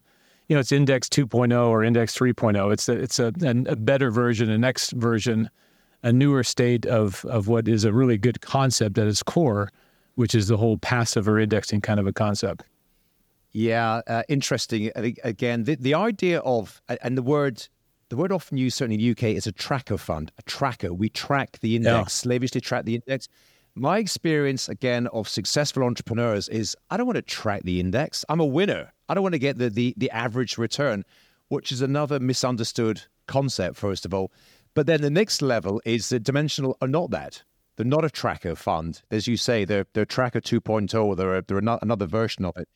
you 0.53 0.57
know, 0.57 0.61
it's 0.61 0.71
Index 0.71 1.09
2.0 1.09 1.67
or 1.67 1.83
Index 1.83 2.15
3.0. 2.15 2.75
It's 2.75 2.87
a, 2.87 2.93
it's 2.93 3.19
a, 3.19 3.33
a 3.43 3.75
better 3.75 4.11
version, 4.11 4.51
a 4.51 4.59
next 4.59 4.93
version, 4.93 5.49
a 6.03 6.13
newer 6.13 6.45
state 6.45 6.85
of 6.85 7.25
of 7.25 7.49
what 7.49 7.69
is 7.69 7.85
a 7.85 7.93
really 7.95 8.19
good 8.19 8.43
concept 8.43 8.99
at 8.99 9.07
its 9.07 9.23
core, 9.23 9.71
which 10.17 10.35
is 10.35 10.49
the 10.49 10.59
whole 10.59 10.77
passive 10.77 11.27
or 11.27 11.39
indexing 11.39 11.81
kind 11.81 11.99
of 11.99 12.07
a 12.07 12.13
concept. 12.13 12.65
Yeah, 13.53 14.03
uh, 14.07 14.25
interesting. 14.29 14.91
Again, 14.95 15.65
the, 15.65 15.77
the 15.77 15.95
idea 15.95 16.41
of 16.41 16.83
and 17.01 17.17
the 17.17 17.23
word 17.23 17.67
the 18.11 18.19
word 18.19 18.31
often 18.31 18.59
used 18.59 18.77
certainly 18.77 18.97
in 18.97 19.01
the 19.01 19.11
UK 19.13 19.35
is 19.35 19.47
a 19.47 19.53
tracker 19.53 19.97
fund, 19.97 20.33
a 20.37 20.43
tracker. 20.43 20.93
We 20.93 21.09
track 21.09 21.61
the 21.63 21.77
index, 21.77 21.95
yeah. 21.95 22.05
slavishly 22.09 22.61
track 22.61 22.85
the 22.85 22.97
index. 22.97 23.27
My 23.75 23.99
experience 23.99 24.68
again 24.68 25.07
of 25.09 25.29
successful 25.29 25.83
entrepreneurs 25.83 26.49
is 26.49 26.77
I 26.91 26.99
don't 26.99 27.07
want 27.07 27.16
to 27.16 27.23
track 27.23 27.62
the 27.62 27.81
index. 27.81 28.23
I'm 28.29 28.41
a 28.41 28.47
winner. 28.47 28.93
I 29.09 29.14
don't 29.14 29.23
want 29.23 29.35
to 29.35 29.39
get 29.39 29.57
the, 29.57 29.70
the, 29.70 29.95
the 29.97 30.11
average 30.11 30.59
return, 30.59 31.05
which 31.49 31.73
is 31.73 31.81
another 31.81 32.20
misunderstood 32.20 33.03
concept, 33.27 33.77
first 33.77 34.05
of 34.05 34.12
all. 34.12 34.31
But 34.75 34.87
then 34.87 35.01
the 35.01 35.11
next 35.11 35.41
level 35.41 35.81
is 35.87 36.11
that 36.11 36.23
Dimensional 36.23 36.77
are 36.83 36.89
not 36.89 37.11
that. 37.12 37.43
They're 37.77 37.87
not 37.87 38.05
a 38.05 38.11
tracker 38.11 38.55
fund. 38.55 39.03
As 39.11 39.27
you 39.27 39.39
say, 39.39 39.64
they're, 39.64 39.87
they're 39.95 40.05
Tracker 40.05 40.43
2.0. 40.43 41.16
They're, 41.16 41.37
a, 41.37 41.43
they're 41.43 41.59
another 41.59 42.07
version 42.07 42.45
of 42.45 42.57
it, 42.59 42.68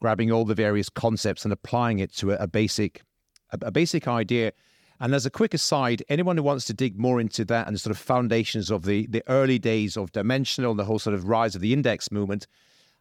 grabbing 0.00 0.30
all 0.30 0.44
the 0.44 0.54
various 0.54 0.88
concepts 0.88 1.44
and 1.44 1.52
applying 1.52 1.98
it 1.98 2.12
to 2.18 2.32
a, 2.32 2.36
a 2.36 2.46
basic 2.46 3.02
a, 3.50 3.58
a 3.66 3.70
basic 3.72 4.06
idea. 4.06 4.52
And 4.98 5.14
as 5.14 5.26
a 5.26 5.30
quick 5.30 5.52
aside, 5.52 6.02
anyone 6.08 6.36
who 6.36 6.42
wants 6.42 6.64
to 6.66 6.74
dig 6.74 6.98
more 6.98 7.20
into 7.20 7.44
that 7.44 7.66
and 7.66 7.74
the 7.74 7.78
sort 7.78 7.90
of 7.94 7.98
foundations 7.98 8.70
of 8.70 8.84
the, 8.84 9.06
the 9.06 9.22
early 9.28 9.58
days 9.58 9.96
of 9.96 10.12
Dimensional 10.12 10.70
and 10.70 10.80
the 10.80 10.84
whole 10.84 10.98
sort 10.98 11.14
of 11.14 11.28
rise 11.28 11.54
of 11.54 11.60
the 11.60 11.72
index 11.72 12.10
movement, 12.10 12.46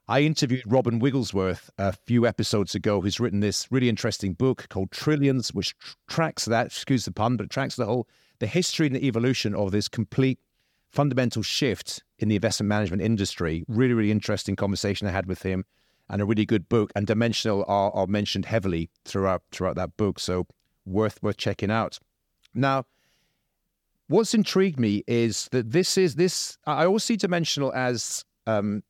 I 0.08 0.22
interviewed 0.22 0.64
Robin 0.68 1.00
Wigglesworth 1.00 1.72
a 1.78 1.93
few 1.93 2.28
episodes 2.28 2.76
ago, 2.76 3.02
who's 3.02 3.20
written 3.20 3.39
this 3.39 3.72
really 3.72 3.89
interesting 3.89 4.34
book 4.34 4.68
called 4.70 4.91
Trillions, 4.91 5.54
which 5.54 5.76
tr- 5.80 5.96
tracks 6.08 6.46
that, 6.46 6.68
excuse 6.68 7.06
the 7.06 7.12
pun, 7.12 7.38
but 7.38 7.50
tracks 7.50 7.76
the 7.76 7.86
whole 7.86 8.08
the 8.39 8.48
history 8.48 8.86
and 8.86 8.96
the 8.96 9.08
evolution 9.08 9.56
of 9.56 9.72
this 9.72 9.88
complete 9.88 10.39
fundamental 10.91 11.41
shift 11.41 12.04
in 12.20 12.28
the 12.28 12.36
investment 12.36 12.68
management 12.68 13.02
industry. 13.02 13.64
Really, 13.68 13.93
really 13.93 14.12
interesting 14.12 14.56
conversation 14.56 15.08
I 15.08 15.12
had 15.12 15.26
with 15.26 15.41
him, 15.41 15.66
and 16.10 16.22
a 16.22 16.26
really 16.26 16.46
good 16.46 16.70
book. 16.70 16.91
And 16.96 17.08
Dimensional 17.08 17.64
are, 17.68 17.91
are 17.91 18.08
mentioned 18.08 18.46
heavily 18.46 18.89
throughout 19.06 19.43
throughout 19.52 19.76
that 19.78 19.98
book, 19.98 20.20
so 20.20 20.46
worth 20.86 21.22
worth 21.22 21.38
checking 21.38 21.72
out. 21.72 22.00
Now, 22.54 22.86
what's 24.08 24.34
intrigued 24.34 24.80
me 24.80 25.04
is 25.08 25.48
that 25.52 25.72
this 25.72 25.98
is 25.98 26.16
this. 26.16 26.58
I 26.66 26.86
always 26.86 27.04
see 27.04 27.18
Dimensional 27.18 27.74
as 27.74 28.24
um, 28.48 28.84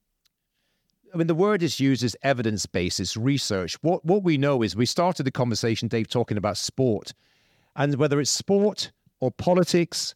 I 1.15 1.17
mean, 1.17 1.27
the 1.27 1.35
word 1.35 1.63
is 1.63 1.79
used 1.79 2.03
as 2.03 2.13
evidence 2.23 2.65
based, 2.65 3.15
research. 3.15 3.77
What 3.81 4.03
what 4.03 4.23
we 4.23 4.37
know 4.37 4.61
is 4.61 4.75
we 4.75 4.85
started 4.85 5.23
the 5.23 5.31
conversation, 5.31 5.87
Dave, 5.87 6.09
talking 6.09 6.37
about 6.37 6.57
sport, 6.57 7.13
and 7.75 7.95
whether 7.95 8.19
it's 8.19 8.29
sport 8.29 8.91
or 9.21 9.31
politics 9.31 10.13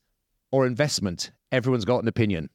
or 0.51 0.67
investment, 0.67 1.31
everyone's 1.53 1.85
got 1.85 2.03
an 2.03 2.09
opinion. 2.09 2.49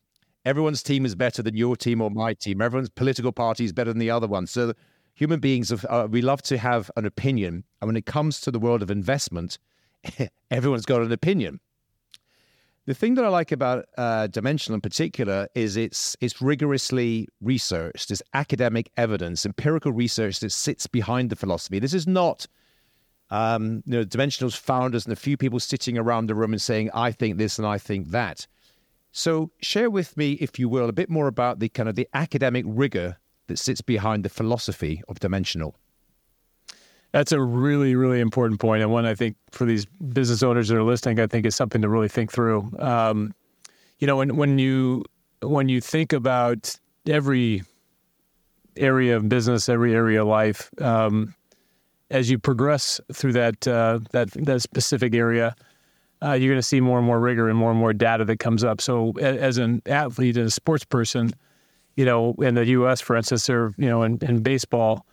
Everyone's 0.45 0.83
team 0.83 1.07
is 1.07 1.14
better 1.14 1.43
than 1.43 1.57
your 1.57 1.75
team 1.75 2.03
or 2.03 2.11
my 2.11 2.35
team. 2.35 2.61
Everyone's 2.61 2.91
political 2.91 3.33
party 3.33 3.64
is 3.64 3.72
better 3.72 3.91
than 3.91 3.99
the 3.99 4.11
other 4.11 4.27
one. 4.27 4.47
So 4.47 4.75
human 5.15 5.41
beings, 5.41 5.73
uh, 5.73 6.09
we 6.11 6.21
love 6.21 6.43
to 6.43 6.59
have 6.59 6.91
an 6.97 7.07
opinion, 7.07 7.65
and 7.81 7.89
when 7.89 7.97
it 7.97 8.07
comes 8.07 8.41
to 8.43 8.51
the 8.51 8.59
world 8.59 8.83
of 8.83 8.91
investment, 8.91 9.59
everyone's 10.51 10.87
got 10.87 11.03
an 11.03 11.12
opinion. 11.12 11.61
The 12.87 12.95
thing 12.95 13.15
that 13.15 13.25
I 13.25 13.29
like 13.29 13.51
about 13.51 13.87
uh, 13.97 14.27
Dimensional 14.27 14.75
in 14.75 14.83
particular 14.83 15.49
is 15.55 15.77
it's 15.77 16.17
it's 16.21 16.43
rigorously 16.43 17.29
researched. 17.41 18.09
There's 18.09 18.21
academic 18.35 18.91
evidence, 18.99 19.47
empirical 19.47 19.91
research 19.91 20.41
that 20.41 20.53
sits 20.53 20.87
behind 20.87 21.31
the 21.31 21.37
philosophy. 21.37 21.79
This 21.79 21.95
is 21.95 22.07
not 22.07 22.47
um, 23.31 23.83
you 23.87 23.93
know 23.93 24.05
Dimensional's 24.05 24.55
founders 24.55 25.07
and 25.07 25.15
a 25.15 25.17
few 25.17 25.39
people 25.39 25.61
sitting 25.61 25.97
around 25.97 26.27
the 26.27 26.35
room 26.35 26.53
and 26.53 26.61
saying, 26.61 26.91
"I 26.93 27.11
think 27.11 27.39
this 27.39 27.59
and 27.59 27.67
I 27.67 27.79
think 27.79 28.11
that." 28.11 28.47
So 29.12 29.51
share 29.62 29.89
with 29.89 30.15
me, 30.17 30.33
if 30.33 30.59
you 30.59 30.69
will, 30.69 30.89
a 30.89 30.93
bit 30.93 31.09
more 31.09 31.29
about 31.29 31.61
the 31.61 31.71
kind 31.71 31.89
of 31.89 31.95
the 31.95 32.09
academic 32.12 32.67
rigor 32.69 33.17
that 33.47 33.59
sits 33.59 33.80
behind 33.80 34.24
the 34.24 34.28
philosophy 34.28 35.03
of 35.09 35.20
Dimensional. 35.20 35.74
That's 37.12 37.30
a 37.30 37.40
really, 37.40 37.95
really 37.95 38.20
important 38.20 38.61
point, 38.61 38.82
and 38.82 38.90
one 38.90 39.07
I 39.07 39.14
think 39.14 39.36
for 39.53 39.64
these 39.64 39.86
business 39.86 40.42
owners 40.42 40.68
that 40.68 40.76
are 40.76 40.82
listening, 40.82 41.20
I 41.20 41.28
think 41.28 41.47
is 41.47 41.55
something 41.55 41.80
to 41.82 41.88
really 41.88 42.09
think 42.09 42.32
through. 42.32 42.72
Um, 42.80 43.32
you 44.01 44.07
know, 44.09 44.16
when 44.16 44.36
when 44.36 44.59
you 44.59 45.05
when 45.40 45.68
you 45.68 45.80
think 45.80 46.12
about 46.12 46.74
every 47.07 47.62
area 48.76 49.16
of 49.16 49.28
business, 49.28 49.68
every 49.68 49.95
area 49.95 50.22
of 50.22 50.28
life, 50.28 50.70
um, 50.82 51.34
as 52.11 52.30
you 52.30 52.38
progress 52.38 53.01
through 53.12 53.34
that 53.34 53.68
uh, 53.68 54.01
that 54.11 54.32
that 54.32 54.62
specific 54.62 55.14
area, 55.14 55.55
uh, 56.22 56.32
you're 56.32 56.51
going 56.51 56.59
to 56.59 56.66
see 56.66 56.80
more 56.80 56.99
and 56.99 57.07
more 57.07 57.20
rigor 57.20 57.49
and 57.49 57.59
more 57.59 57.70
and 57.70 57.78
more 57.78 57.92
data 57.92 58.24
that 58.24 58.38
comes 58.38 58.64
up. 58.64 58.80
So, 58.80 59.12
as 59.20 59.59
an 59.59 59.82
athlete 59.86 60.36
and 60.36 60.47
a 60.47 60.51
sports 60.51 60.84
person, 60.84 61.32
you 61.97 62.05
know, 62.05 62.34
in 62.38 62.55
the 62.55 62.66
U.S., 62.66 63.01
for 63.01 63.16
instance, 63.16 63.49
or 63.49 63.74
you 63.76 63.88
know, 63.88 64.03
in, 64.03 64.18
in 64.22 64.42
baseball 64.42 65.07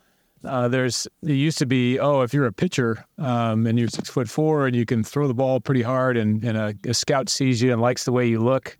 uh, 0.44 0.66
there's 0.66 1.06
it 1.22 1.34
used 1.34 1.58
to 1.58 1.66
be 1.66 2.00
oh 2.00 2.22
if 2.22 2.34
you're 2.34 2.46
a 2.46 2.52
pitcher 2.52 3.04
um, 3.18 3.64
and 3.64 3.78
you're 3.78 3.88
six 3.88 4.10
foot 4.10 4.28
four 4.28 4.66
and 4.66 4.74
you 4.74 4.84
can 4.84 5.04
throw 5.04 5.28
the 5.28 5.34
ball 5.34 5.60
pretty 5.60 5.82
hard 5.82 6.16
and, 6.16 6.42
and 6.44 6.58
a, 6.58 6.74
a, 6.84 6.92
scout 6.94 7.28
sees 7.28 7.62
you 7.62 7.72
and 7.72 7.80
likes 7.80 8.04
the 8.04 8.10
way 8.10 8.26
you 8.26 8.40
look 8.40 8.76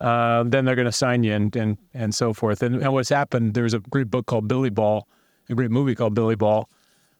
uh, 0.00 0.44
then 0.46 0.64
they're 0.64 0.74
going 0.74 0.86
to 0.86 0.92
sign 0.92 1.22
you 1.22 1.32
and, 1.32 1.54
and, 1.56 1.78
and 1.94 2.14
so 2.14 2.32
forth. 2.32 2.62
And, 2.62 2.82
and 2.82 2.92
what's 2.92 3.08
happened, 3.08 3.54
there's 3.54 3.74
a 3.74 3.78
great 3.78 4.10
book 4.10 4.26
called 4.26 4.46
Billy 4.46 4.70
Ball, 4.70 5.06
a 5.48 5.54
great 5.54 5.70
movie 5.70 5.94
called 5.94 6.14
Billy 6.14 6.34
Ball, 6.34 6.68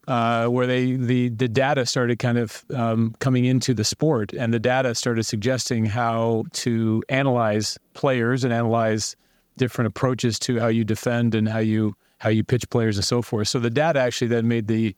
uh, 0.07 0.47
where 0.47 0.67
they 0.67 0.93
the 0.93 1.29
the 1.29 1.49
data 1.49 1.85
started 1.85 2.17
kind 2.19 2.37
of 2.37 2.63
um, 2.73 3.13
coming 3.19 3.45
into 3.45 3.73
the 3.73 3.83
sport, 3.83 4.31
and 4.33 4.53
the 4.53 4.59
data 4.59 4.95
started 4.95 5.23
suggesting 5.23 5.85
how 5.85 6.45
to 6.53 7.03
analyze 7.09 7.77
players 7.93 8.43
and 8.43 8.53
analyze 8.53 9.17
different 9.57 9.87
approaches 9.87 10.39
to 10.39 10.59
how 10.59 10.67
you 10.67 10.83
defend 10.83 11.35
and 11.35 11.47
how 11.47 11.59
you 11.59 11.95
how 12.19 12.29
you 12.29 12.43
pitch 12.43 12.69
players 12.69 12.97
and 12.97 13.05
so 13.05 13.21
forth. 13.21 13.47
So 13.47 13.59
the 13.59 13.69
data 13.69 13.99
actually 13.99 14.27
then 14.27 14.47
made 14.47 14.67
the 14.67 14.95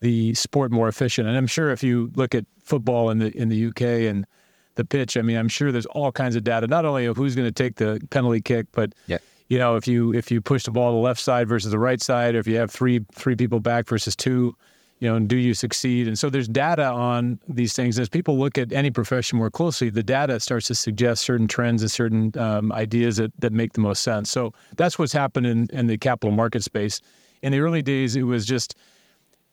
the 0.00 0.34
sport 0.34 0.72
more 0.72 0.88
efficient. 0.88 1.28
And 1.28 1.36
I'm 1.36 1.46
sure 1.46 1.70
if 1.70 1.82
you 1.82 2.10
look 2.16 2.34
at 2.34 2.44
football 2.62 3.10
in 3.10 3.18
the 3.18 3.36
in 3.36 3.48
the 3.48 3.66
UK 3.66 3.82
and 4.10 4.26
the 4.74 4.84
pitch, 4.84 5.16
I 5.16 5.22
mean, 5.22 5.36
I'm 5.36 5.48
sure 5.48 5.70
there's 5.70 5.86
all 5.86 6.12
kinds 6.12 6.34
of 6.34 6.44
data, 6.44 6.66
not 6.66 6.84
only 6.84 7.06
of 7.06 7.16
who's 7.16 7.34
going 7.34 7.46
to 7.46 7.52
take 7.52 7.76
the 7.76 8.00
penalty 8.10 8.40
kick, 8.40 8.66
but 8.72 8.94
yeah. 9.06 9.18
you 9.48 9.58
know, 9.58 9.76
if 9.76 9.86
you 9.86 10.12
if 10.14 10.30
you 10.30 10.40
push 10.40 10.64
the 10.64 10.70
ball 10.70 10.90
to 10.90 10.96
the 10.96 11.02
left 11.02 11.20
side 11.20 11.48
versus 11.48 11.70
the 11.70 11.78
right 11.78 12.00
side, 12.00 12.34
or 12.34 12.38
if 12.38 12.46
you 12.46 12.56
have 12.56 12.70
three 12.70 13.04
three 13.14 13.36
people 13.36 13.60
back 13.60 13.86
versus 13.86 14.16
two, 14.16 14.56
you 15.02 15.08
know, 15.08 15.16
and 15.16 15.26
do 15.26 15.36
you 15.36 15.52
succeed? 15.52 16.06
And 16.06 16.16
so 16.16 16.30
there's 16.30 16.46
data 16.46 16.84
on 16.84 17.40
these 17.48 17.72
things. 17.72 17.98
As 17.98 18.08
people 18.08 18.38
look 18.38 18.56
at 18.56 18.72
any 18.72 18.92
profession 18.92 19.36
more 19.36 19.50
closely, 19.50 19.90
the 19.90 20.04
data 20.04 20.38
starts 20.38 20.68
to 20.68 20.76
suggest 20.76 21.24
certain 21.24 21.48
trends 21.48 21.82
and 21.82 21.90
certain 21.90 22.32
um, 22.38 22.70
ideas 22.70 23.16
that, 23.16 23.32
that 23.40 23.52
make 23.52 23.72
the 23.72 23.80
most 23.80 24.04
sense. 24.04 24.30
So 24.30 24.54
that's 24.76 25.00
what's 25.00 25.12
happened 25.12 25.46
in, 25.46 25.66
in 25.72 25.88
the 25.88 25.98
capital 25.98 26.30
market 26.30 26.62
space. 26.62 27.00
In 27.42 27.50
the 27.50 27.58
early 27.58 27.82
days, 27.82 28.14
it 28.14 28.22
was 28.22 28.46
just, 28.46 28.76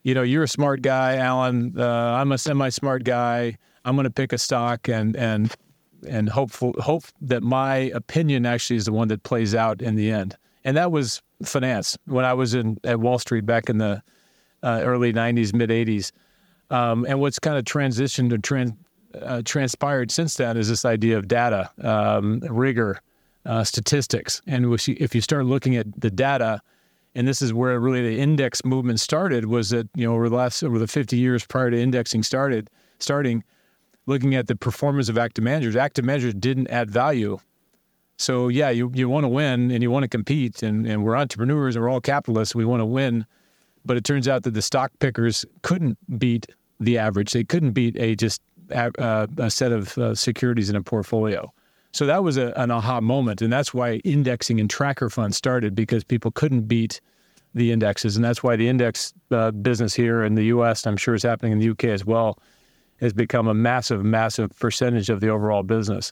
you 0.04 0.14
know, 0.14 0.22
you're 0.22 0.43
a 0.43 0.47
smart 0.47 0.84
guy, 0.84 1.16
Alan. 1.16 1.74
Uh, 1.76 1.84
I'm 1.84 2.32
a 2.32 2.38
semi-smart 2.38 3.04
guy. 3.04 3.58
I'm 3.86 3.95
going 3.95 4.04
to 4.04 4.12
pick 4.12 4.32
a 4.32 4.38
stock 4.38 4.88
and 4.88 5.16
and 5.16 5.52
and 6.08 6.30
hopeful 6.30 6.76
hope 6.78 7.06
that 7.22 7.41
my 7.41 7.76
opinion 7.95 8.45
actually 8.45 8.78
is 8.78 8.86
the 8.86 8.93
one 8.93 9.08
that 9.08 9.24
plays 9.24 9.56
out 9.56 9.82
in 9.82 9.95
the 9.95 10.12
end. 10.12 10.38
And 10.64 10.78
that 10.78 10.91
was 10.91 11.24
finance 11.43 11.97
when 12.06 12.24
I 12.24 12.34
was 12.34 12.54
in 12.54 12.78
at 12.84 13.00
Wall 13.00 13.18
Street 13.18 13.47
back 13.47 13.68
in 13.68 13.80
the 13.80 14.04
uh, 14.64 14.82
early 14.84 15.14
'90s, 15.14 15.53
mid 15.53 15.70
'80s. 15.70 16.12
Um, 16.70 17.05
and 17.05 17.20
what's 17.20 17.39
kind 17.39 17.57
of 17.57 17.64
transitioned 17.64 18.32
or 18.32 18.38
trans, 18.38 18.74
uh, 19.22 19.41
transpired 19.43 20.12
since 20.12 20.36
then 20.36 20.55
is 20.55 20.70
this 20.70 20.86
idea 20.86 21.18
of 21.18 21.28
data, 21.28 21.70
um, 21.82 22.41
rigor, 22.41 23.01
uh, 23.45 23.64
statistics. 23.64 24.41
And 24.45 24.80
if 24.88 25.16
you 25.16 25.22
start 25.22 25.45
looking 25.45 25.76
at 25.76 25.99
the 25.99 26.12
data, 26.12 26.62
and 27.16 27.28
this 27.28 27.41
is 27.41 27.53
where 27.53 27.80
really 27.80 28.01
the 28.01 28.22
index 28.22 28.64
movement 28.64 28.99
started, 28.99 29.45
was 29.45 29.72
that 29.72 29.89
you 29.95 30.05
know 30.05 30.14
over 30.14 30.30
the 30.30 30.36
last 30.36 30.64
over 30.64 30.78
the 30.78 30.88
50 30.88 31.18
years 31.18 31.45
prior 31.45 31.72
to 31.72 31.80
indexing 31.80 32.24
started 32.24 32.70
starting 32.99 33.43
looking 34.05 34.36
at 34.36 34.47
the 34.47 34.55
performance 34.55 35.07
of 35.07 35.18
active 35.18 35.43
managers, 35.43 35.76
active 35.76 36.03
managers 36.03 36.34
didn't 36.34 36.68
add 36.70 36.91
value. 36.91 37.38
So 38.18 38.49
yeah, 38.49 38.70
you, 38.70 38.91
you 38.93 39.07
want 39.07 39.24
to 39.24 39.30
win 39.30 39.72
and 39.72 39.82
you 39.82 39.89
want 39.89 40.03
to 40.03 40.10
compete 40.10 40.62
and, 40.62 40.86
and 40.86 41.05
we're 41.05 41.16
entrepreneurs 41.16 41.76
and 41.76 41.84
we're 41.84 41.89
all 41.89 42.01
capitalists. 42.01 42.53
We 42.53 42.66
want 42.66 42.82
to 42.82 42.86
win. 42.86 43.26
But 43.86 43.97
it 43.97 44.03
turns 44.03 44.27
out 44.27 44.43
that 44.43 44.53
the 44.53 44.61
stock 44.61 44.91
pickers 44.99 45.45
couldn't 45.61 45.97
beat 46.19 46.47
the 46.80 46.97
average. 46.97 47.34
They 47.34 47.43
couldn't 47.43 47.71
beat 47.71 47.97
a 47.97 48.15
just 48.15 48.41
a, 48.69 48.91
uh, 49.01 49.27
a 49.38 49.49
set 49.49 49.71
of 49.71 49.97
uh, 49.97 50.15
securities 50.15 50.69
in 50.69 50.75
a 50.75 50.82
portfolio. 50.82 51.51
So 51.91 52.05
that 52.05 52.23
was 52.23 52.38
a, 52.38 52.53
an 52.55 52.71
aha 52.71 53.01
moment. 53.01 53.41
And 53.41 53.51
that's 53.51 53.73
why 53.73 53.95
indexing 54.03 54.59
and 54.59 54.69
tracker 54.69 55.09
funds 55.09 55.38
started 55.38 55.73
because 55.75 56.03
people 56.03 56.32
couldn't 56.32 56.61
beat 56.61 57.01
the 57.55 57.71
indexes. 57.71 58.15
And 58.15 58.23
that's 58.23 58.43
why 58.43 58.55
the 58.55 58.67
index 58.67 59.13
uh, 59.32 59.51
business 59.51 59.93
here 59.93 60.23
in 60.23 60.36
the 60.36 60.45
US, 60.45 60.86
I'm 60.86 60.97
sure 60.97 61.15
is 61.15 61.23
happening 61.23 61.53
in 61.53 61.59
the 61.59 61.69
UK 61.69 61.86
as 61.86 62.05
well, 62.05 62.38
has 62.99 63.13
become 63.13 63.47
a 63.47 63.53
massive, 63.53 64.03
massive 64.03 64.57
percentage 64.59 65.09
of 65.09 65.19
the 65.19 65.30
overall 65.30 65.63
business. 65.63 66.11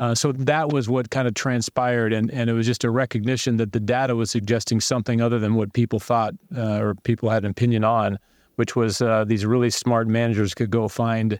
Uh, 0.00 0.14
so 0.14 0.32
that 0.32 0.70
was 0.70 0.88
what 0.88 1.10
kind 1.10 1.28
of 1.28 1.34
transpired, 1.34 2.10
and, 2.10 2.30
and 2.30 2.48
it 2.48 2.54
was 2.54 2.66
just 2.66 2.84
a 2.84 2.90
recognition 2.90 3.58
that 3.58 3.72
the 3.72 3.78
data 3.78 4.16
was 4.16 4.30
suggesting 4.30 4.80
something 4.80 5.20
other 5.20 5.38
than 5.38 5.54
what 5.54 5.74
people 5.74 6.00
thought 6.00 6.32
uh, 6.56 6.78
or 6.78 6.94
people 6.94 7.28
had 7.28 7.44
an 7.44 7.50
opinion 7.50 7.84
on, 7.84 8.18
which 8.56 8.74
was 8.74 9.02
uh, 9.02 9.24
these 9.24 9.44
really 9.44 9.68
smart 9.68 10.08
managers 10.08 10.54
could 10.54 10.70
go 10.70 10.88
find 10.88 11.38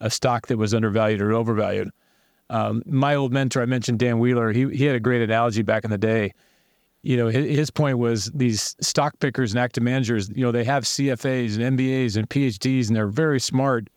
a 0.00 0.10
stock 0.10 0.48
that 0.48 0.58
was 0.58 0.74
undervalued 0.74 1.22
or 1.22 1.32
overvalued. 1.32 1.90
Um, 2.50 2.82
my 2.86 3.14
old 3.14 3.32
mentor, 3.32 3.62
I 3.62 3.66
mentioned 3.66 4.00
Dan 4.00 4.18
Wheeler, 4.18 4.50
he, 4.50 4.68
he 4.70 4.84
had 4.84 4.96
a 4.96 5.00
great 5.00 5.22
analogy 5.22 5.62
back 5.62 5.84
in 5.84 5.90
the 5.90 5.96
day. 5.96 6.34
You 7.02 7.16
know, 7.16 7.28
his, 7.28 7.56
his 7.56 7.70
point 7.70 7.98
was 7.98 8.32
these 8.34 8.74
stock 8.80 9.16
pickers 9.20 9.52
and 9.52 9.60
active 9.60 9.84
managers, 9.84 10.28
you 10.28 10.44
know, 10.44 10.50
they 10.50 10.64
have 10.64 10.82
CFAs 10.82 11.56
and 11.56 11.78
MBAs 11.78 12.16
and 12.16 12.28
PhDs, 12.28 12.88
and 12.88 12.96
they're 12.96 13.06
very 13.06 13.38
smart 13.38 13.88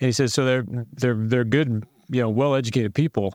and 0.00 0.08
he 0.08 0.12
says, 0.12 0.34
so 0.34 0.44
they're 0.44 0.64
they're 0.92 1.14
they're 1.14 1.44
good, 1.44 1.86
you 2.08 2.20
know, 2.20 2.30
well-educated 2.30 2.94
people. 2.94 3.34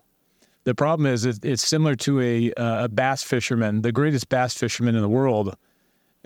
The 0.63 0.75
problem 0.75 1.07
is 1.07 1.25
it's 1.25 1.67
similar 1.67 1.95
to 1.95 2.21
a 2.21 2.53
uh, 2.53 2.85
a 2.85 2.89
bass 2.89 3.23
fisherman, 3.23 3.81
the 3.81 3.91
greatest 3.91 4.29
bass 4.29 4.53
fisherman 4.53 4.95
in 4.95 5.01
the 5.01 5.09
world, 5.09 5.55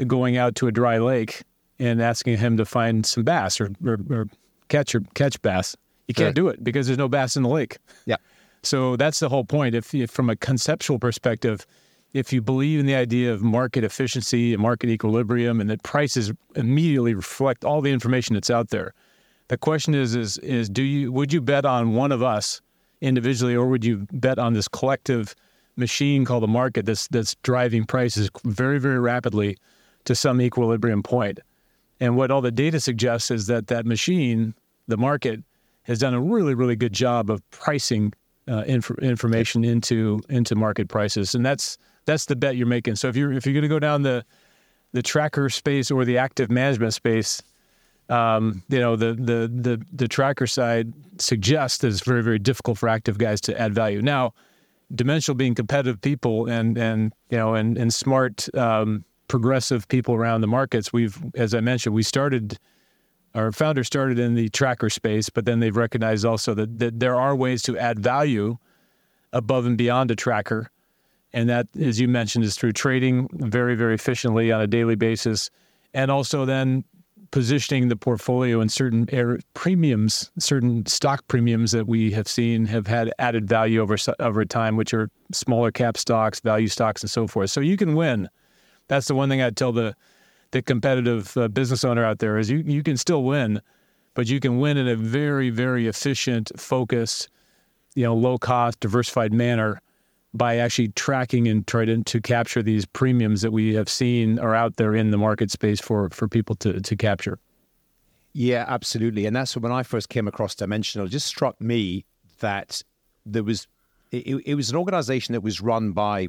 going 0.07 0.35
out 0.35 0.55
to 0.55 0.67
a 0.67 0.71
dry 0.71 0.97
lake 0.97 1.43
and 1.79 2.01
asking 2.01 2.37
him 2.37 2.57
to 2.57 2.65
find 2.65 3.05
some 3.05 3.23
bass 3.23 3.61
or, 3.61 3.71
or, 3.85 3.97
or 4.09 4.27
catch 4.67 4.93
or 4.95 5.01
catch 5.13 5.41
bass. 5.41 5.75
You 6.07 6.13
can't 6.13 6.27
right. 6.27 6.35
do 6.35 6.47
it 6.49 6.63
because 6.63 6.87
there's 6.87 6.97
no 6.97 7.07
bass 7.07 7.35
in 7.35 7.43
the 7.43 7.49
lake. 7.49 7.77
Yeah. 8.05 8.17
So 8.63 8.95
that's 8.95 9.19
the 9.19 9.29
whole 9.29 9.45
point. 9.45 9.75
If, 9.75 9.93
if 9.93 10.11
from 10.11 10.29
a 10.29 10.35
conceptual 10.35 10.99
perspective, 10.99 11.65
if 12.13 12.31
you 12.31 12.41
believe 12.41 12.79
in 12.79 12.85
the 12.85 12.95
idea 12.95 13.33
of 13.33 13.41
market 13.41 13.83
efficiency 13.83 14.53
and 14.53 14.61
market 14.61 14.89
equilibrium 14.89 15.61
and 15.61 15.69
that 15.69 15.83
prices 15.83 16.31
immediately 16.55 17.13
reflect 17.13 17.65
all 17.65 17.81
the 17.81 17.91
information 17.91 18.33
that's 18.33 18.49
out 18.49 18.69
there, 18.69 18.93
the 19.47 19.57
question 19.57 19.93
is, 19.93 20.15
is, 20.15 20.37
is 20.39 20.69
do 20.69 20.83
you 20.83 21.11
would 21.11 21.31
you 21.31 21.41
bet 21.41 21.65
on 21.65 21.93
one 21.93 22.11
of 22.11 22.23
us 22.23 22.61
individually, 23.01 23.55
or 23.55 23.67
would 23.67 23.85
you 23.85 24.07
bet 24.11 24.39
on 24.39 24.53
this 24.53 24.67
collective 24.67 25.35
machine 25.75 26.25
called 26.25 26.43
the 26.43 26.47
market 26.47 26.85
that's 26.85 27.07
that's 27.09 27.35
driving 27.43 27.85
prices 27.85 28.29
very, 28.43 28.79
very 28.79 28.99
rapidly 28.99 29.57
to 30.05 30.15
some 30.15 30.41
equilibrium 30.41 31.03
point? 31.03 31.39
And 31.99 32.17
what 32.17 32.31
all 32.31 32.41
the 32.41 32.51
data 32.51 32.79
suggests 32.79 33.31
is 33.31 33.47
that 33.47 33.67
that 33.67 33.85
machine, 33.85 34.53
the 34.87 34.97
market, 34.97 35.43
has 35.83 35.99
done 35.99 36.13
a 36.13 36.19
really, 36.19 36.53
really 36.53 36.75
good 36.75 36.93
job 36.93 37.29
of 37.29 37.47
pricing 37.51 38.13
uh, 38.47 38.63
inf- 38.67 38.99
information 38.99 39.63
into 39.63 40.21
into 40.29 40.55
market 40.55 40.87
prices, 40.87 41.35
and 41.35 41.45
that's 41.45 41.77
that's 42.05 42.25
the 42.25 42.35
bet 42.35 42.55
you're 42.55 42.67
making. 42.67 42.95
So 42.95 43.07
if 43.07 43.15
you're 43.15 43.31
if 43.31 43.45
you're 43.45 43.53
going 43.53 43.63
to 43.63 43.67
go 43.69 43.79
down 43.79 44.01
the 44.01 44.25
the 44.91 45.03
tracker 45.03 45.49
space 45.49 45.91
or 45.91 46.05
the 46.05 46.17
active 46.17 46.49
management 46.49 46.93
space, 46.93 47.43
um, 48.09 48.63
you 48.69 48.79
know, 48.79 48.95
the, 48.95 49.13
the 49.13 49.51
the 49.53 49.85
the 49.93 50.07
tracker 50.07 50.47
side 50.47 50.93
suggests 51.17 51.79
that 51.79 51.87
it's 51.87 52.01
very 52.01 52.23
very 52.23 52.39
difficult 52.39 52.77
for 52.77 52.89
active 52.89 53.17
guys 53.17 53.41
to 53.41 53.59
add 53.59 53.73
value. 53.73 54.01
Now, 54.01 54.33
Dimensional 54.93 55.35
being 55.35 55.55
competitive 55.55 55.99
people 55.99 56.47
and 56.47 56.77
and 56.77 57.11
you 57.31 57.37
know 57.37 57.55
and 57.55 57.75
and 57.75 57.91
smart 57.91 58.47
um, 58.55 59.03
progressive 59.27 59.87
people 59.87 60.13
around 60.13 60.41
the 60.41 60.47
markets, 60.47 60.93
we've 60.93 61.17
as 61.33 61.55
I 61.55 61.59
mentioned, 61.61 61.95
we 61.95 62.03
started. 62.03 62.59
Our 63.33 63.51
founder 63.51 63.83
started 63.83 64.17
in 64.17 64.35
the 64.35 64.47
tracker 64.49 64.89
space, 64.89 65.29
but 65.29 65.43
then 65.43 65.59
they've 65.59 65.75
recognized 65.75 66.23
also 66.23 66.53
that, 66.53 66.79
that 66.79 67.01
there 67.01 67.19
are 67.19 67.35
ways 67.35 67.63
to 67.63 67.77
add 67.77 67.99
value 67.99 68.57
above 69.33 69.65
and 69.65 69.77
beyond 69.77 70.09
a 70.09 70.15
tracker. 70.15 70.71
And 71.33 71.49
that, 71.49 71.67
as 71.77 71.99
you 71.99 72.07
mentioned, 72.07 72.45
is 72.45 72.55
through 72.55 72.71
trading 72.71 73.27
very, 73.33 73.75
very 73.75 73.93
efficiently 73.93 74.53
on 74.53 74.61
a 74.61 74.67
daily 74.67 74.95
basis. 74.95 75.49
And 75.93 76.09
also 76.09 76.45
then 76.45 76.85
positioning 77.35 77.89
the 77.89 77.97
portfolio 77.97 78.61
in 78.61 78.69
certain 78.69 79.09
air 79.11 79.37
premiums, 79.53 80.31
certain 80.39 80.85
stock 80.85 81.27
premiums 81.27 81.73
that 81.73 81.85
we 81.85 82.09
have 82.09 82.29
seen 82.29 82.65
have 82.65 82.87
had 82.87 83.11
added 83.19 83.45
value 83.45 83.81
over 83.81 83.97
over 84.21 84.45
time, 84.45 84.77
which 84.77 84.93
are 84.93 85.09
smaller 85.33 85.69
cap 85.69 85.97
stocks, 85.97 86.39
value 86.39 86.69
stocks, 86.69 87.03
and 87.03 87.09
so 87.09 87.27
forth. 87.27 87.49
So 87.49 87.59
you 87.59 87.75
can 87.75 87.93
win. 87.93 88.29
That's 88.87 89.09
the 89.09 89.15
one 89.15 89.27
thing 89.27 89.41
I'd 89.41 89.57
tell 89.57 89.73
the 89.73 89.97
the 90.51 90.61
competitive 90.61 91.35
uh, 91.35 91.49
business 91.49 91.83
owner 91.83 92.05
out 92.05 92.19
there 92.19 92.37
is 92.37 92.49
you 92.49 92.63
you 92.65 92.81
can 92.81 92.95
still 92.95 93.25
win, 93.25 93.61
but 94.13 94.27
you 94.29 94.39
can 94.39 94.59
win 94.59 94.77
in 94.77 94.87
a 94.87 94.95
very 94.95 95.49
very 95.49 95.87
efficient, 95.87 96.53
focused, 96.55 97.27
you 97.95 98.05
know, 98.05 98.15
low 98.15 98.37
cost, 98.37 98.79
diversified 98.79 99.33
manner 99.33 99.81
by 100.35 100.57
actually 100.57 100.89
tracking 100.89 101.47
and 101.47 101.65
trying 101.65 101.87
to, 101.87 102.03
to 102.03 102.21
capture 102.21 102.61
these 102.61 102.85
premiums 102.85 103.41
that 103.41 103.51
we 103.51 103.73
have 103.73 103.89
seen 103.89 104.37
are 104.39 104.53
out 104.53 104.75
there 104.75 104.93
in 104.93 105.11
the 105.11 105.17
market 105.17 105.49
space 105.49 105.79
for 105.79 106.09
for 106.09 106.27
people 106.27 106.55
to 106.55 106.79
to 106.79 106.95
capture. 106.95 107.39
Yeah, 108.33 108.65
absolutely. 108.67 109.25
And 109.25 109.35
that's 109.35 109.55
when 109.55 109.71
I 109.71 109.83
first 109.83 110.09
came 110.09 110.27
across 110.27 110.55
Dimensional. 110.55 111.07
It 111.07 111.11
just 111.11 111.27
struck 111.27 111.59
me 111.61 112.03
that 112.39 112.83
there 113.25 113.43
was 113.43 113.67
it, 114.11 114.41
it 114.45 114.55
was 114.55 114.69
an 114.69 114.75
organization 114.75 115.33
that 115.33 115.41
was 115.41 115.61
run 115.61 115.91
by 115.91 116.27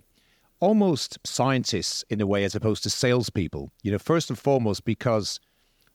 almost 0.60 1.18
scientists 1.24 2.04
in 2.08 2.20
a 2.20 2.26
way, 2.26 2.44
as 2.44 2.54
opposed 2.54 2.82
to 2.84 2.90
salespeople. 2.90 3.72
You 3.82 3.92
know, 3.92 3.98
first 3.98 4.30
and 4.30 4.38
foremost 4.38 4.84
because 4.84 5.40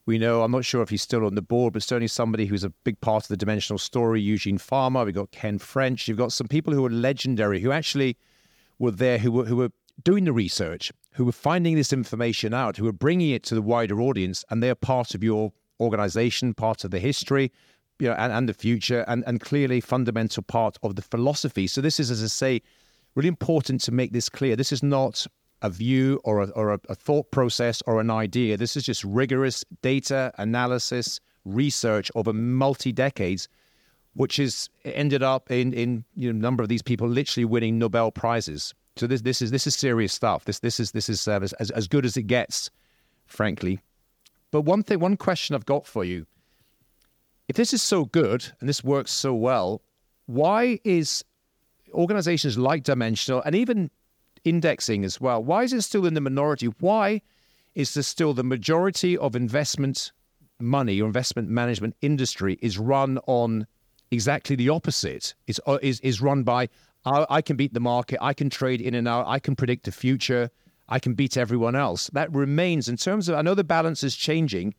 we 0.06 0.18
know, 0.18 0.44
I'm 0.44 0.52
not 0.52 0.66
sure 0.66 0.82
if 0.82 0.90
he's 0.90 1.02
still 1.02 1.26
on 1.26 1.36
the 1.36 1.42
board, 1.42 1.74
but 1.74 1.84
certainly 1.84 2.08
somebody 2.08 2.46
who's 2.46 2.64
a 2.64 2.70
big 2.70 3.00
part 3.02 3.24
of 3.24 3.28
the 3.28 3.38
dimensional 3.38 3.78
story, 3.78 4.22
Eugene 4.22 4.58
Fama. 4.58 5.04
We've 5.04 5.14
got 5.14 5.32
Ken 5.32 5.60
French. 5.60 6.08
You've 6.08 6.18
got 6.18 6.32
some 6.32 6.48
people 6.48 6.74
who 6.74 6.86
are 6.86 6.90
legendary, 6.90 7.60
who 7.60 7.72
actually 7.72 8.18
were 8.80 8.92
there, 8.92 9.20
who 9.20 9.32
were, 9.32 9.46
who 9.46 9.58
were 9.58 9.72
doing 10.04 10.24
the 10.24 10.34
research, 10.34 10.92
who 11.14 11.26
were 11.26 11.32
finding 11.32 11.76
this 11.76 11.94
information 11.94 12.54
out, 12.54 12.78
who 12.78 12.86
were 12.86 12.92
bringing 12.92 13.30
it 13.30 13.44
to 13.44 13.56
the 13.56 13.62
wider 13.62 14.02
audience, 14.02 14.44
and 14.50 14.64
they're 14.64 14.76
part 14.76 15.14
of 15.14 15.24
your 15.24 15.54
organization, 15.80 16.54
part 16.54 16.84
of 16.84 16.92
the 16.92 17.00
history, 17.00 17.52
you 18.00 18.08
know, 18.08 18.16
and, 18.16 18.34
and 18.34 18.50
the 18.50 18.54
future, 18.54 19.06
and, 19.08 19.24
and 19.28 19.42
clearly 19.42 19.80
fundamental 19.80 20.42
part 20.42 20.78
of 20.82 20.96
the 20.96 21.02
philosophy. 21.04 21.68
So 21.68 21.82
this 21.82 22.00
is, 22.00 22.10
as 22.10 22.24
I 22.24 22.28
say, 22.28 22.62
really 23.14 23.28
important 23.28 23.82
to 23.82 23.92
make 23.92 24.14
this 24.14 24.30
clear. 24.30 24.56
This 24.56 24.72
is 24.72 24.82
not 24.82 25.28
a 25.62 25.70
view 25.70 26.20
or 26.24 26.42
a, 26.42 26.50
or 26.50 26.74
a, 26.74 26.80
a 26.90 26.96
thought 26.96 27.32
process 27.32 27.82
or 27.86 28.00
an 28.00 28.10
idea. 28.10 28.58
This 28.58 28.76
is 28.76 28.84
just 28.84 29.04
rigorous 29.04 29.64
data 29.82 30.32
analysis, 30.38 31.20
research 31.46 32.12
over 32.16 32.34
multi 32.34 32.92
decades, 32.92 33.48
which 34.14 34.38
has 34.38 34.70
ended 34.84 35.24
up 35.24 35.52
in 35.52 35.74
in 35.74 36.04
you 36.16 36.32
know, 36.32 36.38
a 36.38 36.42
number 36.42 36.64
of 36.64 36.70
these 36.70 36.82
people 36.82 37.08
literally 37.08 37.46
winning 37.46 37.78
Nobel 37.78 38.12
prizes. 38.12 38.74
So 38.98 39.08
this 39.08 39.22
this 39.22 39.42
is 39.42 39.52
this 39.52 39.68
is 39.68 39.76
serious 39.76 40.14
stuff. 40.14 40.46
This 40.46 40.60
this 40.60 40.80
is 40.80 40.92
this 40.92 41.10
is 41.10 41.28
uh, 41.28 41.40
as 41.42 41.72
as 41.72 41.88
good 41.88 42.06
as 42.06 42.18
it 42.18 42.24
gets, 42.24 42.70
frankly. 43.26 43.80
But 44.52 44.62
one 44.62 44.84
thing, 44.84 45.00
one 45.00 45.16
question 45.16 45.56
I've 45.56 45.66
got 45.66 45.86
for 45.86 46.04
you: 46.04 46.26
if 47.48 47.56
this 47.56 47.74
is 47.74 47.82
so 47.82 48.06
good 48.06 48.52
and 48.60 48.68
this 48.68 48.84
works 48.84 49.12
so 49.12 49.34
well, 49.34 49.82
why 50.26 50.80
is 50.84 51.24
organizations 51.94 52.58
like 52.58 52.84
Dimensional 52.84 53.42
and 53.44 53.56
even 53.56 53.92
indexing 54.44 55.04
as 55.04 55.20
well, 55.20 55.44
why 55.44 55.64
is 55.64 55.74
it 55.74 55.82
still 55.82 56.06
in 56.06 56.14
the 56.14 56.22
minority? 56.22 56.68
Why 56.80 57.22
is 57.76 57.94
there 57.94 58.04
still 58.04 58.34
the 58.34 58.44
majority 58.44 59.18
of 59.18 59.36
investment 59.36 60.12
money 60.60 61.02
or 61.02 61.08
investment 61.08 61.50
management 61.50 61.96
industry 62.02 62.60
is 62.62 62.78
run 62.78 63.18
on 63.28 63.68
exactly 64.12 64.56
the 64.56 64.70
opposite? 64.70 65.34
Is 65.48 65.62
uh, 65.66 65.80
is 65.82 66.00
is 66.02 66.22
run 66.22 66.44
by 66.44 66.70
I, 67.06 67.26
I 67.30 67.42
can 67.42 67.56
beat 67.56 67.74
the 67.74 67.80
market, 67.80 68.20
I 68.22 68.34
can 68.34 68.50
trade 68.50 68.82
in 68.82 68.94
and 68.94 69.08
out, 69.08 69.28
I 69.28 69.40
can 69.40 69.56
predict 69.56 69.86
the 69.86 69.92
future, 69.92 70.50
I 70.90 71.00
can 71.00 71.14
beat 71.14 71.38
everyone 71.38 71.76
else. 71.76 72.10
That 72.14 72.34
remains 72.34 72.90
in 72.90 72.98
terms 72.98 73.30
of 73.30 73.36
I 73.36 73.42
know 73.42 73.56
the 73.56 73.64
balance 73.64 74.04
is 74.04 74.16
changing, 74.16 74.76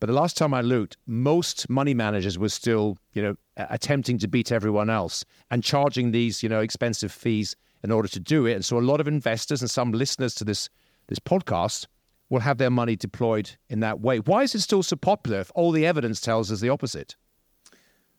but 0.00 0.06
the 0.06 0.14
last 0.14 0.36
time 0.36 0.54
I 0.54 0.62
looked, 0.62 0.96
most 1.06 1.68
money 1.70 1.94
managers 1.94 2.38
were 2.38 2.48
still, 2.48 2.98
you 3.12 3.22
know, 3.22 3.36
attempting 3.56 4.18
to 4.18 4.28
beat 4.28 4.50
everyone 4.50 4.90
else 4.90 5.24
and 5.50 5.62
charging 5.62 6.10
these, 6.10 6.42
you 6.42 6.48
know, 6.48 6.60
expensive 6.60 7.12
fees 7.12 7.54
in 7.82 7.90
order 7.90 8.08
to 8.08 8.20
do 8.20 8.46
it. 8.46 8.54
And 8.54 8.64
so 8.64 8.78
a 8.78 8.80
lot 8.80 9.00
of 9.00 9.08
investors 9.08 9.60
and 9.60 9.70
some 9.70 9.92
listeners 9.92 10.34
to 10.36 10.44
this 10.44 10.68
this 11.08 11.18
podcast 11.18 11.86
will 12.30 12.40
have 12.40 12.58
their 12.58 12.70
money 12.70 12.96
deployed 12.96 13.50
in 13.68 13.80
that 13.80 14.00
way. 14.00 14.18
Why 14.18 14.42
is 14.42 14.54
it 14.54 14.60
still 14.60 14.82
so 14.82 14.96
popular 14.96 15.40
if 15.40 15.50
all 15.54 15.70
the 15.70 15.84
evidence 15.84 16.20
tells 16.20 16.50
us 16.50 16.60
the 16.60 16.70
opposite? 16.70 17.16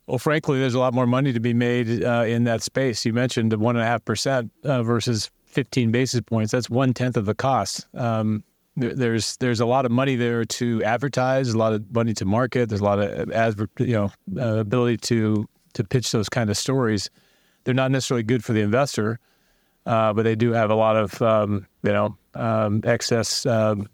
Well, 0.05 0.19
frankly, 0.19 0.59
there's 0.59 0.73
a 0.73 0.79
lot 0.79 0.93
more 0.93 1.07
money 1.07 1.31
to 1.33 1.39
be 1.39 1.53
made 1.53 2.03
uh, 2.03 2.25
in 2.27 2.43
that 2.43 2.61
space. 2.61 3.05
You 3.05 3.13
mentioned 3.13 3.51
the 3.51 3.57
one 3.57 3.75
and 3.75 3.83
a 3.83 3.87
half 3.87 4.03
percent 4.03 4.51
uh, 4.63 4.83
versus 4.83 5.31
15 5.45 5.91
basis 5.91 6.21
points. 6.21 6.51
That's 6.51 6.69
one 6.69 6.93
tenth 6.93 7.15
of 7.15 7.25
the 7.25 7.33
cost. 7.33 7.87
Um, 7.95 8.43
there's 8.75 9.37
there's 9.37 9.59
a 9.59 9.65
lot 9.65 9.85
of 9.85 9.91
money 9.91 10.15
there 10.15 10.45
to 10.45 10.83
advertise, 10.83 11.49
a 11.49 11.57
lot 11.57 11.73
of 11.73 11.93
money 11.93 12.13
to 12.15 12.25
market. 12.25 12.69
There's 12.69 12.81
a 12.81 12.83
lot 12.83 12.99
of 12.99 13.31
adver- 13.31 13.69
you 13.77 13.93
know 13.93 14.11
uh, 14.35 14.57
ability 14.57 14.97
to 14.97 15.47
to 15.73 15.83
pitch 15.83 16.11
those 16.11 16.27
kind 16.27 16.49
of 16.49 16.57
stories. 16.57 17.09
They're 17.63 17.73
not 17.73 17.91
necessarily 17.91 18.23
good 18.23 18.43
for 18.43 18.53
the 18.53 18.61
investor, 18.61 19.19
uh, 19.85 20.13
but 20.13 20.23
they 20.23 20.35
do 20.35 20.51
have 20.51 20.69
a 20.69 20.75
lot 20.75 20.95
of 20.95 21.21
um, 21.21 21.65
you 21.83 21.91
know 21.91 22.17
um, 22.35 22.81
excess 22.83 23.45
um, 23.45 23.87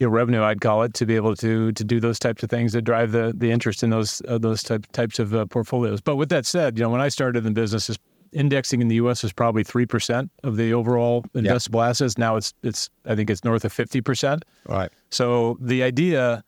you 0.00 0.06
know, 0.06 0.12
revenue. 0.12 0.42
I'd 0.42 0.60
call 0.60 0.82
it 0.82 0.94
to 0.94 1.06
be 1.06 1.14
able 1.14 1.36
to 1.36 1.72
to 1.72 1.84
do 1.84 2.00
those 2.00 2.18
types 2.18 2.42
of 2.42 2.50
things 2.50 2.72
that 2.72 2.82
drive 2.82 3.12
the 3.12 3.32
the 3.36 3.50
interest 3.50 3.82
in 3.82 3.90
those 3.90 4.22
uh, 4.26 4.38
those 4.38 4.62
type, 4.62 4.86
types 4.92 5.18
of 5.18 5.34
uh, 5.34 5.46
portfolios. 5.46 6.00
But 6.00 6.16
with 6.16 6.30
that 6.30 6.46
said, 6.46 6.78
you 6.78 6.82
know 6.82 6.90
when 6.90 7.02
I 7.02 7.08
started 7.08 7.46
in 7.46 7.52
business, 7.52 7.90
indexing 8.32 8.80
in 8.80 8.88
the 8.88 8.96
U.S. 8.96 9.22
is 9.24 9.32
probably 9.32 9.62
three 9.62 9.86
percent 9.86 10.30
of 10.42 10.56
the 10.56 10.72
overall 10.72 11.24
investable 11.34 11.86
assets. 11.86 12.16
Now 12.16 12.36
it's 12.36 12.54
it's 12.62 12.88
I 13.04 13.14
think 13.14 13.30
it's 13.30 13.44
north 13.44 13.64
of 13.64 13.72
fifty 13.72 14.00
percent. 14.00 14.44
Right. 14.66 14.90
So 15.10 15.58
the 15.60 15.82
idea, 15.82 16.42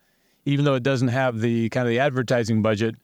even 0.47 0.65
though 0.65 0.75
it 0.75 0.83
doesn't 0.83 1.09
have 1.09 1.41
the 1.41 1.69
kind 1.69 1.87
of 1.87 1.91
the 1.91 1.99
advertising 1.99 2.63
budget, 2.63 2.97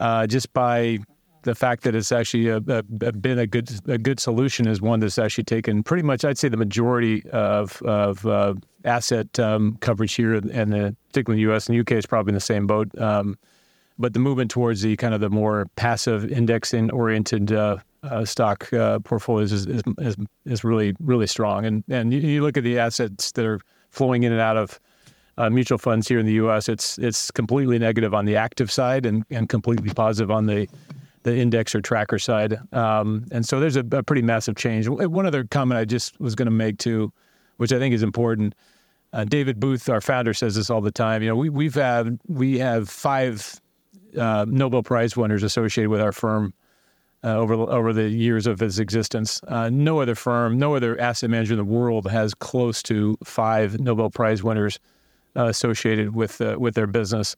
uh, 0.00 0.26
just 0.26 0.52
by 0.54 0.98
the 1.42 1.54
fact 1.54 1.82
that 1.84 1.94
it's 1.94 2.12
actually 2.12 2.48
a, 2.48 2.56
a, 2.56 2.82
been 2.82 3.38
a 3.38 3.46
good 3.46 3.70
a 3.88 3.98
good 3.98 4.20
solution 4.20 4.66
is 4.66 4.80
one 4.80 5.00
that's 5.00 5.18
actually 5.18 5.44
taken 5.44 5.82
pretty 5.82 6.02
much 6.02 6.24
I'd 6.24 6.38
say 6.38 6.48
the 6.48 6.56
majority 6.56 7.28
of 7.30 7.80
of 7.82 8.24
uh, 8.26 8.54
asset 8.84 9.38
um, 9.38 9.76
coverage 9.80 10.14
here, 10.14 10.34
and 10.34 10.72
the, 10.72 10.96
particularly 11.08 11.42
in 11.42 11.46
the 11.46 11.52
U.S. 11.52 11.66
and 11.68 11.76
U.K. 11.76 11.96
is 11.96 12.06
probably 12.06 12.30
in 12.30 12.34
the 12.34 12.40
same 12.40 12.66
boat. 12.66 12.96
Um, 12.98 13.38
but 13.98 14.14
the 14.14 14.18
movement 14.18 14.50
towards 14.50 14.82
the 14.82 14.96
kind 14.96 15.14
of 15.14 15.20
the 15.20 15.30
more 15.30 15.66
passive 15.76 16.30
indexing 16.30 16.90
oriented 16.90 17.52
uh, 17.52 17.76
uh, 18.02 18.24
stock 18.24 18.72
uh, 18.72 18.98
portfolios 19.00 19.52
is, 19.52 19.66
is, 19.66 19.82
is 19.98 20.16
is 20.44 20.64
really 20.64 20.94
really 21.00 21.26
strong. 21.26 21.64
And 21.64 21.84
and 21.88 22.12
you, 22.12 22.20
you, 22.20 22.42
look 22.42 22.56
at 22.56 22.64
the 22.64 22.78
assets 22.78 23.32
that 23.32 23.44
are 23.44 23.60
flowing 23.90 24.22
in 24.22 24.32
and 24.32 24.40
out 24.40 24.56
of 24.56 24.80
uh, 25.38 25.50
mutual 25.50 25.78
funds 25.78 26.08
here 26.08 26.18
in 26.18 26.26
the 26.26 26.34
U.S. 26.34 26.68
It's 26.68 26.98
it's 26.98 27.30
completely 27.30 27.78
negative 27.78 28.14
on 28.14 28.24
the 28.24 28.36
active 28.36 28.70
side 28.70 29.06
and, 29.06 29.24
and 29.30 29.48
completely 29.48 29.90
positive 29.90 30.30
on 30.30 30.46
the 30.46 30.68
the 31.22 31.36
index 31.36 31.74
or 31.74 31.80
tracker 31.80 32.18
side. 32.18 32.58
Um, 32.72 33.26
and 33.30 33.46
so 33.46 33.60
there's 33.60 33.76
a, 33.76 33.84
a, 33.92 34.02
pretty 34.02 34.22
massive 34.22 34.56
change. 34.56 34.88
One 34.88 35.26
other 35.26 35.44
comment 35.44 35.78
I 35.78 35.84
just 35.84 36.18
was 36.20 36.34
going 36.34 36.46
to 36.46 36.52
make 36.52 36.78
too, 36.78 37.12
which 37.56 37.72
I 37.72 37.78
think 37.78 37.94
is 37.94 38.02
important. 38.02 38.54
Uh, 39.12 39.24
David 39.24 39.60
Booth, 39.60 39.88
our 39.88 40.00
founder, 40.00 40.34
says 40.34 40.54
this 40.54 40.70
all 40.70 40.80
the 40.80 40.90
time. 40.90 41.22
You 41.22 41.28
know, 41.28 41.36
we 41.36 41.50
we've 41.50 41.74
had 41.74 42.18
we 42.26 42.58
have 42.58 42.88
five 42.88 43.60
uh, 44.18 44.46
Nobel 44.48 44.82
Prize 44.82 45.16
winners 45.16 45.42
associated 45.42 45.90
with 45.90 46.00
our 46.00 46.12
firm 46.12 46.54
uh, 47.22 47.36
over 47.36 47.54
over 47.54 47.92
the 47.92 48.08
years 48.08 48.46
of 48.46 48.60
its 48.62 48.78
existence. 48.78 49.40
Uh, 49.48 49.68
no 49.70 50.00
other 50.00 50.14
firm, 50.14 50.58
no 50.58 50.74
other 50.74 50.98
asset 51.00 51.30
manager 51.30 51.52
in 51.52 51.58
the 51.58 51.64
world 51.64 52.10
has 52.10 52.34
close 52.34 52.82
to 52.84 53.18
five 53.22 53.78
Nobel 53.78 54.10
Prize 54.10 54.42
winners 54.42 54.78
uh, 55.36 55.44
associated 55.44 56.14
with 56.14 56.40
uh, 56.40 56.56
with 56.58 56.74
their 56.74 56.86
business. 56.86 57.36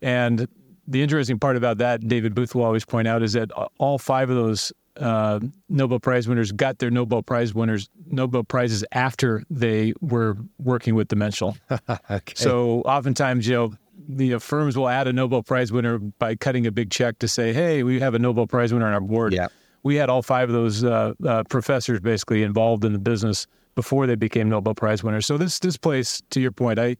And 0.00 0.46
the 0.88 1.02
interesting 1.02 1.38
part 1.38 1.56
about 1.56 1.78
that, 1.78 2.06
David 2.08 2.34
Booth 2.34 2.54
will 2.54 2.64
always 2.64 2.84
point 2.84 3.06
out, 3.06 3.22
is 3.22 3.34
that 3.34 3.50
all 3.78 3.98
five 3.98 4.30
of 4.30 4.36
those 4.36 4.72
uh, 4.96 5.38
Nobel 5.68 6.00
Prize 6.00 6.26
winners 6.26 6.50
got 6.50 6.78
their 6.78 6.90
Nobel 6.90 7.22
Prize 7.22 7.54
winners 7.54 7.88
Nobel 8.06 8.42
prizes 8.42 8.84
after 8.92 9.44
they 9.50 9.92
were 10.00 10.36
working 10.58 10.94
with 10.94 11.08
Dimensional. 11.08 11.56
okay. 12.10 12.32
So 12.34 12.80
oftentimes, 12.80 13.46
you 13.46 13.54
know, 13.54 13.74
the 14.08 14.38
firms 14.38 14.76
will 14.76 14.88
add 14.88 15.06
a 15.06 15.12
Nobel 15.12 15.42
Prize 15.42 15.70
winner 15.70 15.98
by 15.98 16.34
cutting 16.34 16.66
a 16.66 16.72
big 16.72 16.90
check 16.90 17.18
to 17.20 17.28
say, 17.28 17.52
"Hey, 17.52 17.82
we 17.82 18.00
have 18.00 18.14
a 18.14 18.18
Nobel 18.18 18.46
Prize 18.46 18.72
winner 18.72 18.86
on 18.86 18.94
our 18.94 19.00
board." 19.00 19.32
Yeah. 19.32 19.48
We 19.82 19.96
had 19.96 20.08
all 20.08 20.22
five 20.22 20.48
of 20.48 20.54
those 20.54 20.82
uh, 20.82 21.12
uh, 21.24 21.44
professors 21.44 22.00
basically 22.00 22.42
involved 22.42 22.84
in 22.84 22.92
the 22.92 22.98
business 22.98 23.46
before 23.74 24.06
they 24.06 24.16
became 24.16 24.48
Nobel 24.48 24.74
Prize 24.74 25.04
winners. 25.04 25.26
So 25.26 25.38
this 25.38 25.58
this 25.58 25.76
place, 25.76 26.22
to 26.30 26.40
your 26.40 26.50
point, 26.50 26.78
I 26.78 26.96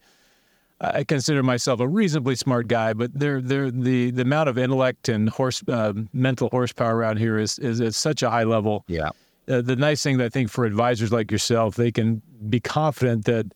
I 0.81 1.03
consider 1.03 1.43
myself 1.43 1.81
a 1.81 1.89
reasonably 1.89 2.37
smart 2.37 2.68
guy, 2.68 2.93
but 2.93 3.12
they're, 3.12 3.41
they're, 3.41 3.70
the 3.70 4.12
the 4.12 4.22
amount 4.22 4.49
of 4.49 4.57
intellect 4.57 5.09
and 5.09 5.29
horse 5.29 5.62
uh, 5.66 5.93
mental 6.12 6.49
horsepower 6.51 6.97
around 6.97 7.16
here 7.16 7.39
is 7.39 7.59
is 7.59 7.81
at 7.81 7.95
such 7.95 8.22
a 8.22 8.31
high 8.31 8.45
level. 8.45 8.85
Yeah. 8.87 9.11
Uh, 9.49 9.61
the 9.62 9.76
nice 9.76 10.03
thing 10.03 10.18
that 10.18 10.26
I 10.26 10.29
think 10.29 10.51
for 10.51 10.64
advisors 10.64 11.11
like 11.11 11.33
yourself, 11.33 11.74
they 11.76 11.91
can 11.91 12.22
be 12.49 12.61
confident 12.61 13.24
that 13.24 13.47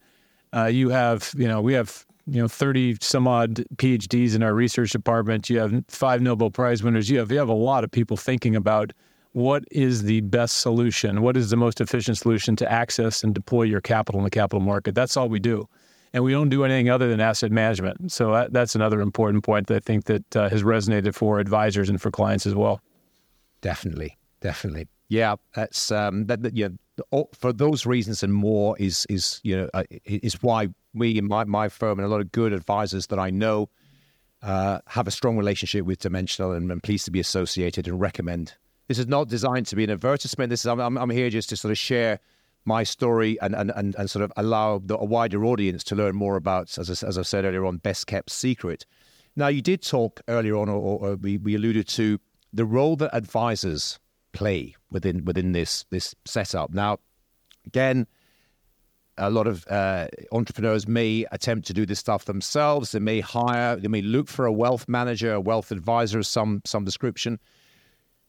uh, 0.55 0.65
you 0.65 0.89
have, 0.89 1.33
you 1.37 1.47
know, 1.47 1.61
we 1.61 1.75
have 1.75 2.05
you 2.27 2.41
know 2.41 2.49
30 2.49 2.99
some 3.01 3.27
odd 3.29 3.65
PhDs 3.77 4.35
in 4.35 4.43
our 4.43 4.55
research 4.55 4.91
department. 4.91 5.49
You 5.51 5.59
have 5.59 5.85
five 5.89 6.23
Nobel 6.23 6.51
Prize 6.51 6.83
winners. 6.83 7.09
You 7.09 7.19
have 7.19 7.31
you 7.31 7.39
have 7.39 7.49
a 7.49 7.55
lot 7.55 7.85
of 7.85 7.91
people 7.91 8.17
thinking 8.17 8.57
about 8.57 8.93
what 9.33 9.65
is 9.71 10.03
the 10.03 10.21
best 10.23 10.59
solution, 10.59 11.23
what 11.23 11.37
is 11.37 11.51
the 11.51 11.57
most 11.57 11.81
efficient 11.81 12.19
solution 12.19 12.55
to 12.57 12.71
access 12.71 13.25
and 13.25 13.35
deploy 13.35 13.63
your 13.63 13.81
capital 13.81 14.21
in 14.21 14.25
the 14.25 14.31
capital 14.31 14.61
market. 14.61 14.95
That's 14.95 15.17
all 15.17 15.29
we 15.29 15.41
do, 15.41 15.69
and 16.13 16.25
we 16.25 16.33
don't 16.33 16.49
do 16.49 16.65
anything 16.65 16.91
other 16.91 17.09
than 17.09 17.21
asset 17.21 17.51
management. 17.51 18.13
So 18.13 18.33
that, 18.33 18.53
that's 18.53 18.75
another 18.75 19.01
important 19.01 19.45
point 19.45 19.67
that 19.69 19.77
I 19.77 19.81
think 19.81 20.05
that 20.05 20.37
uh, 20.37 20.49
has 20.49 20.63
resonated 20.63 21.15
for 21.15 21.39
advisors 21.39 21.89
and 21.89 22.01
for 22.01 22.11
clients 22.11 22.47
as 22.47 22.55
well. 22.55 22.81
Definitely, 23.61 24.19
definitely. 24.41 24.89
Yeah, 25.09 25.37
that's 25.55 25.91
um, 25.91 26.27
that, 26.27 26.43
that. 26.43 26.57
Yeah, 26.57 26.69
for 27.35 27.53
those 27.53 27.87
reasons 27.87 28.23
and 28.23 28.33
more 28.33 28.77
is 28.79 29.07
is 29.09 29.41
you 29.43 29.57
know 29.57 29.69
uh, 29.75 29.85
is 30.05 30.43
why 30.43 30.69
we 30.95 31.19
and 31.19 31.29
my, 31.29 31.45
my 31.45 31.69
firm 31.69 31.99
and 31.99 32.07
a 32.07 32.09
lot 32.09 32.21
of 32.21 32.33
good 32.33 32.53
advisors 32.53 33.07
that 33.09 33.19
I 33.19 33.31
know 33.31 33.69
uh, 34.43 34.81
have 34.87 35.07
a 35.07 35.11
strong 35.11 35.37
relationship 35.37 35.85
with 35.85 36.01
Dimensional 36.01 36.53
and 36.53 36.71
I'm 36.71 36.81
pleased 36.81 37.05
to 37.07 37.11
be 37.11 37.21
associated 37.21 37.87
and 37.87 38.01
recommend. 38.01 38.55
This 38.89 38.99
is 38.99 39.07
not 39.07 39.29
designed 39.29 39.67
to 39.69 39.77
be 39.77 39.85
an 39.85 39.91
advertisement. 39.91 40.51
This 40.51 40.61
is 40.61 40.67
I'm, 40.67 40.81
I'm, 40.81 40.99
I'm 40.99 41.11
here 41.11 41.31
just 41.31 41.49
to 41.51 41.57
sort 41.57 41.71
of 41.71 41.79
share 41.79 42.19
my 42.65 42.85
story 42.85 43.41
and, 43.41 43.55
and, 43.55 43.73
and, 43.75 43.95
and 43.99 44.11
sort 44.11 44.25
of 44.25 44.33
allow 44.37 44.79
the, 44.79 44.97
a 44.97 45.05
wider 45.05 45.45
audience 45.45 45.83
to 45.85 45.95
learn 45.95 46.15
more 46.15 46.37
about, 46.37 46.79
as, 46.79 46.89
I, 46.89 47.07
as 47.07 47.19
I 47.19 47.23
said 47.23 47.45
earlier 47.45 47.67
on, 47.67 47.79
best 47.79 48.07
kept 48.07 48.31
secret. 48.31 48.87
Now, 49.35 49.49
you 49.49 49.63
did 49.63 49.83
talk 49.83 50.21
earlier 50.29 50.57
on, 50.57 50.69
or, 50.69 50.99
or 51.01 51.17
we, 51.17 51.39
we 51.39 51.55
alluded 51.55 51.89
to 51.89 52.19
the 52.53 52.65
role 52.65 52.97
that 52.97 53.15
advisors 53.15 53.99
play 54.33 54.75
within 54.91 55.25
within 55.25 55.53
this 55.53 55.85
this 55.91 56.15
setup. 56.25 56.73
Now, 56.73 56.99
again, 57.67 58.07
a 59.19 59.31
lot 59.31 59.47
of 59.47 59.67
uh, 59.69 60.09
entrepreneurs 60.33 60.89
may 60.89 61.27
attempt 61.33 61.67
to 61.67 61.75
do 61.75 61.85
this 61.85 61.99
stuff 61.99 62.25
themselves. 62.25 62.93
They 62.93 62.99
may 62.99 63.21
hire, 63.21 63.77
they 63.77 63.89
may 63.89 64.03
look 64.03 64.29
for 64.29 64.47
a 64.47 64.53
wealth 64.53 64.89
manager, 64.89 65.33
a 65.35 65.41
wealth 65.41 65.71
advisor 65.71 66.19
of 66.19 66.27
some 66.27 66.63
some 66.65 66.85
description. 66.85 67.39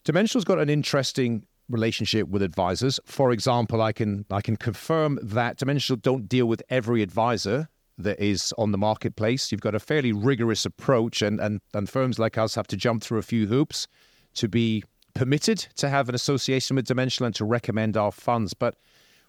Dimensional's 0.03 0.43
got 0.45 0.59
an 0.59 0.69
interesting 0.69 1.45
relationship 1.69 2.27
with 2.27 2.41
advisors. 2.41 2.99
For 3.05 3.31
example, 3.31 3.81
I 3.81 3.91
can 3.91 4.25
I 4.29 4.41
can 4.41 4.55
confirm 4.55 5.19
that 5.21 5.57
Dimensional 5.57 5.97
don't 5.97 6.27
deal 6.27 6.45
with 6.45 6.61
every 6.69 7.01
advisor 7.01 7.69
that 7.97 8.19
is 8.19 8.53
on 8.57 8.71
the 8.71 8.77
marketplace. 8.77 9.51
You've 9.51 9.61
got 9.61 9.75
a 9.75 9.79
fairly 9.79 10.11
rigorous 10.11 10.65
approach, 10.65 11.21
and, 11.21 11.39
and, 11.39 11.61
and 11.73 11.89
firms 11.89 12.19
like 12.19 12.37
us 12.37 12.55
have 12.55 12.67
to 12.67 12.77
jump 12.77 13.03
through 13.03 13.19
a 13.19 13.23
few 13.23 13.47
hoops 13.47 13.87
to 14.35 14.47
be 14.47 14.83
permitted 15.13 15.59
to 15.75 15.89
have 15.89 16.09
an 16.09 16.15
association 16.15 16.75
with 16.75 16.85
Dimensional 16.85 17.27
and 17.27 17.35
to 17.35 17.45
recommend 17.45 17.95
our 17.95 18.11
funds. 18.11 18.53
But 18.53 18.75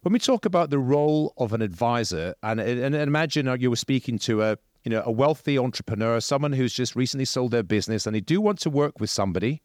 when 0.02 0.12
we 0.12 0.18
talk 0.18 0.44
about 0.44 0.70
the 0.70 0.78
role 0.78 1.34
of 1.36 1.52
an 1.52 1.62
advisor, 1.62 2.34
and, 2.42 2.60
and 2.60 2.94
imagine 2.94 3.48
uh, 3.48 3.54
you 3.54 3.70
were 3.70 3.76
speaking 3.76 4.18
to 4.20 4.42
a 4.42 4.56
you 4.84 4.90
know 4.90 5.02
a 5.04 5.10
wealthy 5.10 5.58
entrepreneur, 5.58 6.20
someone 6.20 6.52
who's 6.52 6.74
just 6.74 6.94
recently 6.94 7.24
sold 7.24 7.50
their 7.52 7.62
business, 7.62 8.06
and 8.06 8.14
they 8.14 8.20
do 8.20 8.40
want 8.40 8.60
to 8.60 8.70
work 8.70 9.00
with 9.00 9.10
somebody. 9.10 9.62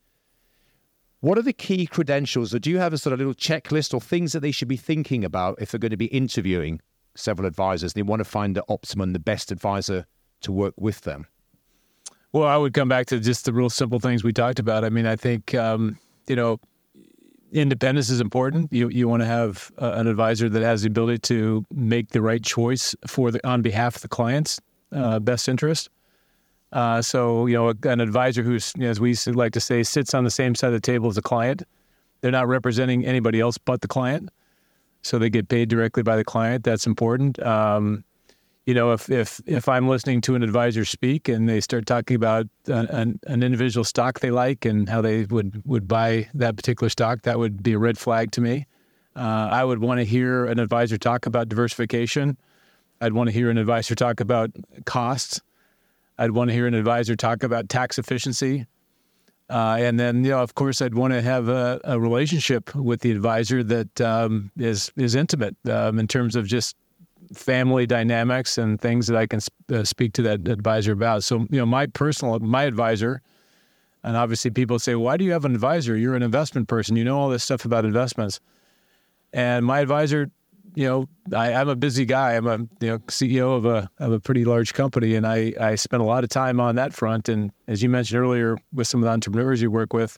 What 1.22 1.38
are 1.38 1.42
the 1.42 1.54
key 1.54 1.86
credentials, 1.86 2.54
or 2.54 2.60
do 2.60 2.70
you 2.70 2.78
have 2.78 2.94
a 2.94 2.98
sort 2.98 3.14
of 3.14 3.20
little 3.20 3.34
checklist 3.34 3.94
or 3.94 4.00
things 4.00 4.32
that 4.32 4.40
they 4.40 4.52
should 4.52 4.70
be 4.70 4.78
thinking 4.78 5.26
about 5.26 5.62
if 5.62 5.72
they're 5.72 5.80
going 5.80 5.92
to 5.92 5.98
be 5.98 6.06
interviewing 6.06 6.80
several 7.16 7.46
advisors? 7.46 7.94
They 7.94 8.04
want 8.04 8.22
to 8.22 8.26
find 8.26 8.56
the 8.56 8.64
optimum, 8.70 9.12
the 9.12 9.20
best 9.20 9.52
advisor 9.52 10.06
to 10.42 10.52
work 10.52 10.76
with 10.78 11.02
them. 11.02 11.28
Well, 12.32 12.48
I 12.48 12.56
would 12.56 12.74
come 12.74 12.88
back 12.88 13.08
to 13.08 13.20
just 13.20 13.46
the 13.46 13.52
real 13.52 13.70
simple 13.70 14.00
things 14.00 14.24
we 14.24 14.32
talked 14.32 14.60
about. 14.60 14.86
I 14.86 14.90
mean, 14.90 15.06
I 15.06 15.18
think 15.18 15.54
um, 15.56 15.98
you 16.28 16.36
know, 16.38 16.60
independence 17.52 18.10
is 18.10 18.22
important. 18.22 18.72
You 18.72 18.88
you 18.88 19.10
want 19.10 19.22
to 19.22 19.26
have 19.26 19.72
uh, 19.78 19.94
an 19.96 20.08
advisor 20.08 20.48
that 20.48 20.62
has 20.62 20.84
the 20.84 20.88
ability 20.88 21.20
to 21.20 21.66
make 21.72 22.10
the 22.10 22.22
right 22.22 22.42
choice 22.42 22.96
for 23.08 23.32
the 23.32 23.46
on 23.46 23.62
behalf 23.62 23.98
of 23.98 24.02
the 24.04 24.08
client's 24.08 24.62
uh, 24.94 25.20
best 25.20 25.50
interest. 25.50 25.90
Uh, 26.72 27.02
so 27.02 27.48
you 27.48 27.56
know, 27.56 27.74
an 27.84 28.00
advisor 28.00 28.44
who's, 28.44 28.74
you 28.76 28.84
know, 28.84 28.90
as 28.90 29.00
we 29.00 29.16
like 29.28 29.54
to 29.54 29.60
say, 29.60 29.84
sits 29.84 30.14
on 30.14 30.24
the 30.24 30.32
same 30.32 30.56
side 30.56 30.68
of 30.68 30.74
the 30.74 30.80
table 30.80 31.10
as 31.10 31.16
the 31.16 31.22
client. 31.22 31.64
They're 32.22 32.32
not 32.32 32.48
representing 32.48 33.06
anybody 33.06 33.40
else 33.40 33.58
but 33.58 33.82
the 33.82 33.88
client, 33.88 34.30
so 35.02 35.18
they 35.18 35.30
get 35.30 35.48
paid 35.48 35.70
directly 35.70 36.04
by 36.04 36.16
the 36.18 36.24
client. 36.24 36.64
That's 36.64 36.86
important. 36.86 37.42
Um, 37.42 38.04
you 38.66 38.76
know, 38.76 38.92
if 38.92 39.10
if 39.10 39.42
if 39.48 39.68
I'm 39.68 39.88
listening 39.88 40.22
to 40.22 40.36
an 40.36 40.44
advisor 40.44 40.86
speak 40.86 41.28
and 41.28 41.50
they 41.50 41.60
start 41.60 41.88
talking 41.88 42.16
about 42.16 42.46
an, 42.68 43.20
an 43.26 43.42
individual 43.42 43.84
stock 43.84 44.20
they 44.20 44.30
like 44.30 44.64
and 44.64 44.88
how 44.88 45.02
they 45.02 45.24
would 45.26 45.64
would 45.66 45.88
buy 45.88 46.30
that 46.36 46.56
particular 46.56 46.90
stock, 46.90 47.24
that 47.24 47.40
would 47.40 47.64
be 47.64 47.74
a 47.74 47.80
red 47.80 47.98
flag 47.98 48.32
to 48.34 48.42
me. 48.42 48.68
Uh, 49.16 49.50
I 49.52 49.64
would 49.64 49.80
want 49.80 50.00
to 50.02 50.06
hear 50.06 50.46
an 50.46 50.60
advisor 50.60 51.00
talk 51.00 51.26
about 51.26 51.50
diversification. 51.50 52.38
I'd 53.02 53.14
want 53.14 53.30
to 53.30 53.34
hear 53.34 53.50
an 53.50 53.58
advisor 53.58 53.96
talk 53.96 54.20
about 54.20 54.52
costs. 54.86 55.42
I'd 56.20 56.32
want 56.32 56.50
to 56.50 56.54
hear 56.54 56.68
an 56.68 56.74
advisor 56.74 57.16
talk 57.16 57.44
about 57.44 57.70
tax 57.70 57.98
efficiency. 57.98 58.68
Uh, 59.50 59.78
and 59.80 60.00
then, 60.00 60.24
you 60.24 60.32
know, 60.32 60.42
of 60.42 60.54
course, 60.54 60.82
I'd 60.82 60.94
want 60.94 61.14
to 61.14 61.22
have 61.22 61.48
a, 61.48 61.80
a 61.86 62.00
relationship 62.00 62.76
with 62.76 63.00
the 63.00 63.10
advisor 63.12 63.64
that 63.64 64.02
um, 64.02 64.52
is 64.58 64.92
is 64.96 65.16
intimate 65.16 65.56
um, 65.68 65.98
in 65.98 66.08
terms 66.08 66.36
of 66.36 66.46
just 66.46 66.76
family 67.34 67.88
dynamics 67.88 68.58
and 68.58 68.80
things 68.80 69.08
that 69.08 69.18
I 69.18 69.26
can 69.28 69.40
uh, 69.74 69.84
speak 69.84 70.14
to 70.14 70.22
that 70.24 70.48
advisor 70.48 70.92
about. 70.92 71.24
So, 71.24 71.48
you 71.50 71.58
know, 71.58 71.66
my 71.66 71.88
personal, 71.88 72.38
my 72.40 72.64
advisor, 72.64 73.22
and 74.04 74.18
obviously 74.18 74.52
people 74.52 74.78
say, 74.78 74.96
why 74.96 75.18
do 75.18 75.24
you 75.24 75.32
have 75.32 75.46
an 75.46 75.56
advisor? 75.56 75.96
You're 75.96 76.16
an 76.16 76.24
investment 76.24 76.68
person. 76.68 76.96
You 76.96 77.06
know 77.06 77.18
all 77.18 77.30
this 77.30 77.44
stuff 77.44 77.66
about 77.66 77.86
investments. 77.86 78.40
And 79.34 79.66
my 79.66 79.80
advisor, 79.80 80.30
you 80.76 80.86
know, 80.86 81.10
I, 81.36 81.52
am 81.52 81.70
a 81.70 81.76
busy 81.76 82.06
guy. 82.06 82.34
I'm 82.34 82.48
a 82.48 82.58
you 82.80 82.92
know 82.92 83.00
CEO 83.00 83.56
of 83.56 83.66
a 83.66 83.90
of 84.00 84.12
a 84.12 84.20
pretty 84.20 84.46
large 84.46 84.74
company, 84.74 85.16
and 85.16 85.26
I 85.26 85.54
I 85.60 85.76
spend 85.76 86.02
a 86.02 86.06
lot 86.06 86.24
of 86.24 86.30
time 86.30 86.60
on 86.60 86.76
that 86.76 86.94
front. 86.94 87.30
And 87.30 87.52
as 87.68 87.84
you 87.84 87.90
mentioned 87.90 88.22
earlier, 88.22 88.58
with 88.74 88.88
some 88.88 89.02
of 89.02 89.06
the 89.06 89.12
entrepreneurs 89.12 89.62
you 89.62 89.72
work 89.72 89.94
with, 89.94 90.18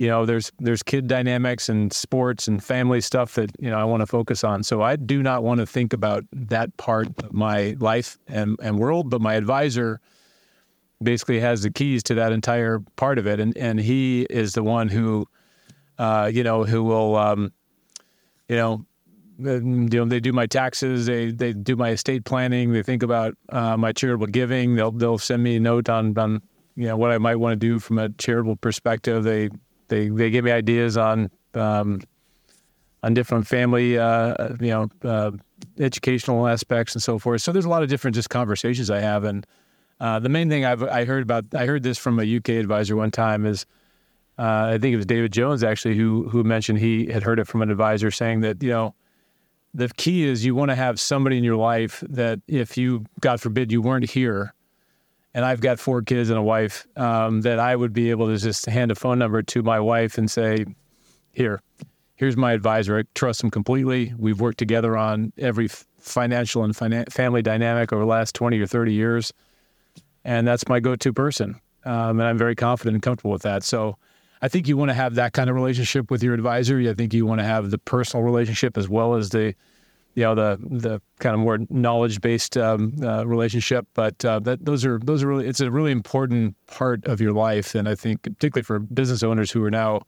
you 0.00 0.08
know, 0.08 0.24
there's 0.24 0.50
there's 0.58 0.82
kid 0.82 1.08
dynamics 1.08 1.68
and 1.68 1.92
sports 1.92 2.48
and 2.48 2.64
family 2.64 3.02
stuff 3.02 3.34
that 3.34 3.50
you 3.58 3.68
know 3.68 3.78
I 3.78 3.84
want 3.84 4.00
to 4.00 4.06
focus 4.06 4.42
on. 4.42 4.62
So 4.62 4.80
I 4.80 4.96
do 4.96 5.22
not 5.22 5.42
want 5.42 5.60
to 5.60 5.66
think 5.66 5.92
about 5.92 6.24
that 6.32 6.74
part 6.78 7.08
of 7.22 7.34
my 7.34 7.76
life 7.80 8.18
and 8.26 8.58
and 8.62 8.78
world, 8.78 9.10
but 9.10 9.20
my 9.20 9.34
advisor 9.34 10.00
basically 11.02 11.40
has 11.40 11.62
the 11.62 11.70
keys 11.70 12.02
to 12.04 12.14
that 12.14 12.32
entire 12.32 12.80
part 12.96 13.18
of 13.18 13.26
it, 13.26 13.40
and 13.40 13.54
and 13.58 13.78
he 13.78 14.22
is 14.30 14.54
the 14.54 14.62
one 14.62 14.88
who, 14.88 15.26
uh, 15.98 16.30
you 16.32 16.44
know, 16.44 16.64
who 16.64 16.82
will, 16.82 17.16
um, 17.16 17.52
you 18.48 18.56
know. 18.56 18.86
You 19.40 19.88
know, 19.90 20.04
they 20.04 20.20
do 20.20 20.32
my 20.32 20.46
taxes. 20.46 21.06
They 21.06 21.30
they 21.30 21.52
do 21.52 21.76
my 21.76 21.90
estate 21.90 22.24
planning. 22.24 22.72
They 22.72 22.82
think 22.82 23.02
about 23.02 23.34
uh, 23.48 23.76
my 23.76 23.92
charitable 23.92 24.26
giving. 24.26 24.74
They'll 24.74 24.90
they'll 24.90 25.18
send 25.18 25.42
me 25.42 25.56
a 25.56 25.60
note 25.60 25.88
on 25.88 26.16
on 26.18 26.42
you 26.76 26.86
know 26.86 26.96
what 26.96 27.10
I 27.10 27.18
might 27.18 27.36
want 27.36 27.58
to 27.58 27.66
do 27.66 27.78
from 27.78 27.98
a 27.98 28.10
charitable 28.10 28.56
perspective. 28.56 29.24
They 29.24 29.48
they 29.88 30.08
they 30.08 30.30
give 30.30 30.44
me 30.44 30.50
ideas 30.50 30.96
on 30.96 31.30
um, 31.54 32.00
on 33.02 33.14
different 33.14 33.46
family, 33.46 33.98
uh, 33.98 34.54
you 34.60 34.68
know, 34.68 34.88
uh, 35.04 35.30
educational 35.78 36.46
aspects 36.46 36.94
and 36.94 37.02
so 37.02 37.18
forth. 37.18 37.40
So 37.40 37.52
there's 37.52 37.64
a 37.64 37.70
lot 37.70 37.82
of 37.82 37.88
different 37.88 38.14
just 38.14 38.28
conversations 38.28 38.90
I 38.90 39.00
have, 39.00 39.24
and 39.24 39.46
uh, 40.00 40.18
the 40.18 40.28
main 40.28 40.50
thing 40.50 40.64
I've 40.66 40.82
I 40.82 41.04
heard 41.04 41.22
about 41.22 41.46
I 41.54 41.66
heard 41.66 41.82
this 41.82 41.98
from 41.98 42.18
a 42.18 42.36
UK 42.36 42.50
advisor 42.50 42.96
one 42.96 43.10
time 43.10 43.46
is. 43.46 43.66
Uh, 44.38 44.72
I 44.72 44.78
think 44.78 44.94
it 44.94 44.96
was 44.96 45.04
David 45.04 45.34
Jones 45.34 45.62
actually 45.62 45.96
who 45.96 46.26
who 46.30 46.42
mentioned 46.44 46.78
he 46.78 47.04
had 47.04 47.22
heard 47.22 47.38
it 47.38 47.46
from 47.46 47.60
an 47.60 47.70
advisor 47.70 48.10
saying 48.10 48.40
that 48.40 48.62
you 48.62 48.70
know 48.70 48.94
the 49.74 49.88
key 49.88 50.24
is 50.24 50.44
you 50.44 50.54
want 50.54 50.70
to 50.70 50.74
have 50.74 50.98
somebody 50.98 51.38
in 51.38 51.44
your 51.44 51.56
life 51.56 52.02
that 52.08 52.40
if 52.48 52.76
you 52.76 53.04
God 53.20 53.40
forbid 53.40 53.70
you 53.70 53.80
weren't 53.80 54.10
here 54.10 54.54
and 55.32 55.44
I've 55.44 55.60
got 55.60 55.78
four 55.78 56.02
kids 56.02 56.28
and 56.28 56.38
a 56.38 56.42
wife, 56.42 56.86
um, 56.96 57.42
that 57.42 57.60
I 57.60 57.76
would 57.76 57.92
be 57.92 58.10
able 58.10 58.26
to 58.26 58.36
just 58.36 58.66
hand 58.66 58.90
a 58.90 58.96
phone 58.96 59.18
number 59.18 59.42
to 59.42 59.62
my 59.62 59.78
wife 59.78 60.18
and 60.18 60.28
say, 60.28 60.66
"Here, 61.30 61.62
here's 62.16 62.36
my 62.36 62.52
advisor. 62.52 62.98
I 62.98 63.04
trust 63.14 63.44
him 63.44 63.50
completely. 63.50 64.12
We've 64.18 64.40
worked 64.40 64.58
together 64.58 64.96
on 64.96 65.32
every 65.38 65.68
financial 65.68 66.64
and 66.64 66.76
fina- 66.76 67.06
family 67.10 67.42
dynamic 67.42 67.92
over 67.92 68.02
the 68.02 68.08
last 68.08 68.34
twenty 68.34 68.58
or 68.58 68.66
thirty 68.66 68.92
years, 68.92 69.32
and 70.24 70.48
that's 70.48 70.68
my 70.68 70.80
go-to 70.80 71.12
person. 71.12 71.60
Um, 71.84 72.18
and 72.18 72.22
I'm 72.22 72.36
very 72.36 72.56
confident 72.56 72.94
and 72.94 73.02
comfortable 73.02 73.30
with 73.30 73.42
that. 73.42 73.62
So." 73.62 73.96
I 74.42 74.48
think 74.48 74.68
you 74.68 74.76
want 74.76 74.90
to 74.90 74.94
have 74.94 75.14
that 75.16 75.32
kind 75.32 75.50
of 75.50 75.56
relationship 75.56 76.10
with 76.10 76.22
your 76.22 76.34
advisor. 76.34 76.80
I 76.80 76.94
think 76.94 77.12
you 77.12 77.26
want 77.26 77.40
to 77.40 77.44
have 77.44 77.70
the 77.70 77.78
personal 77.78 78.24
relationship 78.24 78.78
as 78.78 78.88
well 78.88 79.14
as 79.14 79.30
the 79.30 79.54
you 80.14 80.24
know 80.24 80.34
the 80.34 80.58
the 80.60 81.00
kind 81.18 81.34
of 81.34 81.40
more 81.40 81.58
knowledge 81.68 82.20
based 82.20 82.56
um, 82.56 82.94
uh, 83.02 83.26
relationship. 83.26 83.86
But 83.94 84.24
uh, 84.24 84.40
that 84.40 84.64
those 84.64 84.84
are 84.84 84.98
those 84.98 85.22
are 85.22 85.28
really 85.28 85.46
it's 85.46 85.60
a 85.60 85.70
really 85.70 85.92
important 85.92 86.56
part 86.66 87.04
of 87.06 87.20
your 87.20 87.32
life, 87.32 87.74
and 87.74 87.88
I 87.88 87.94
think 87.94 88.22
particularly 88.22 88.64
for 88.64 88.78
business 88.78 89.22
owners 89.22 89.50
who 89.50 89.62
are 89.64 89.70
now 89.70 90.02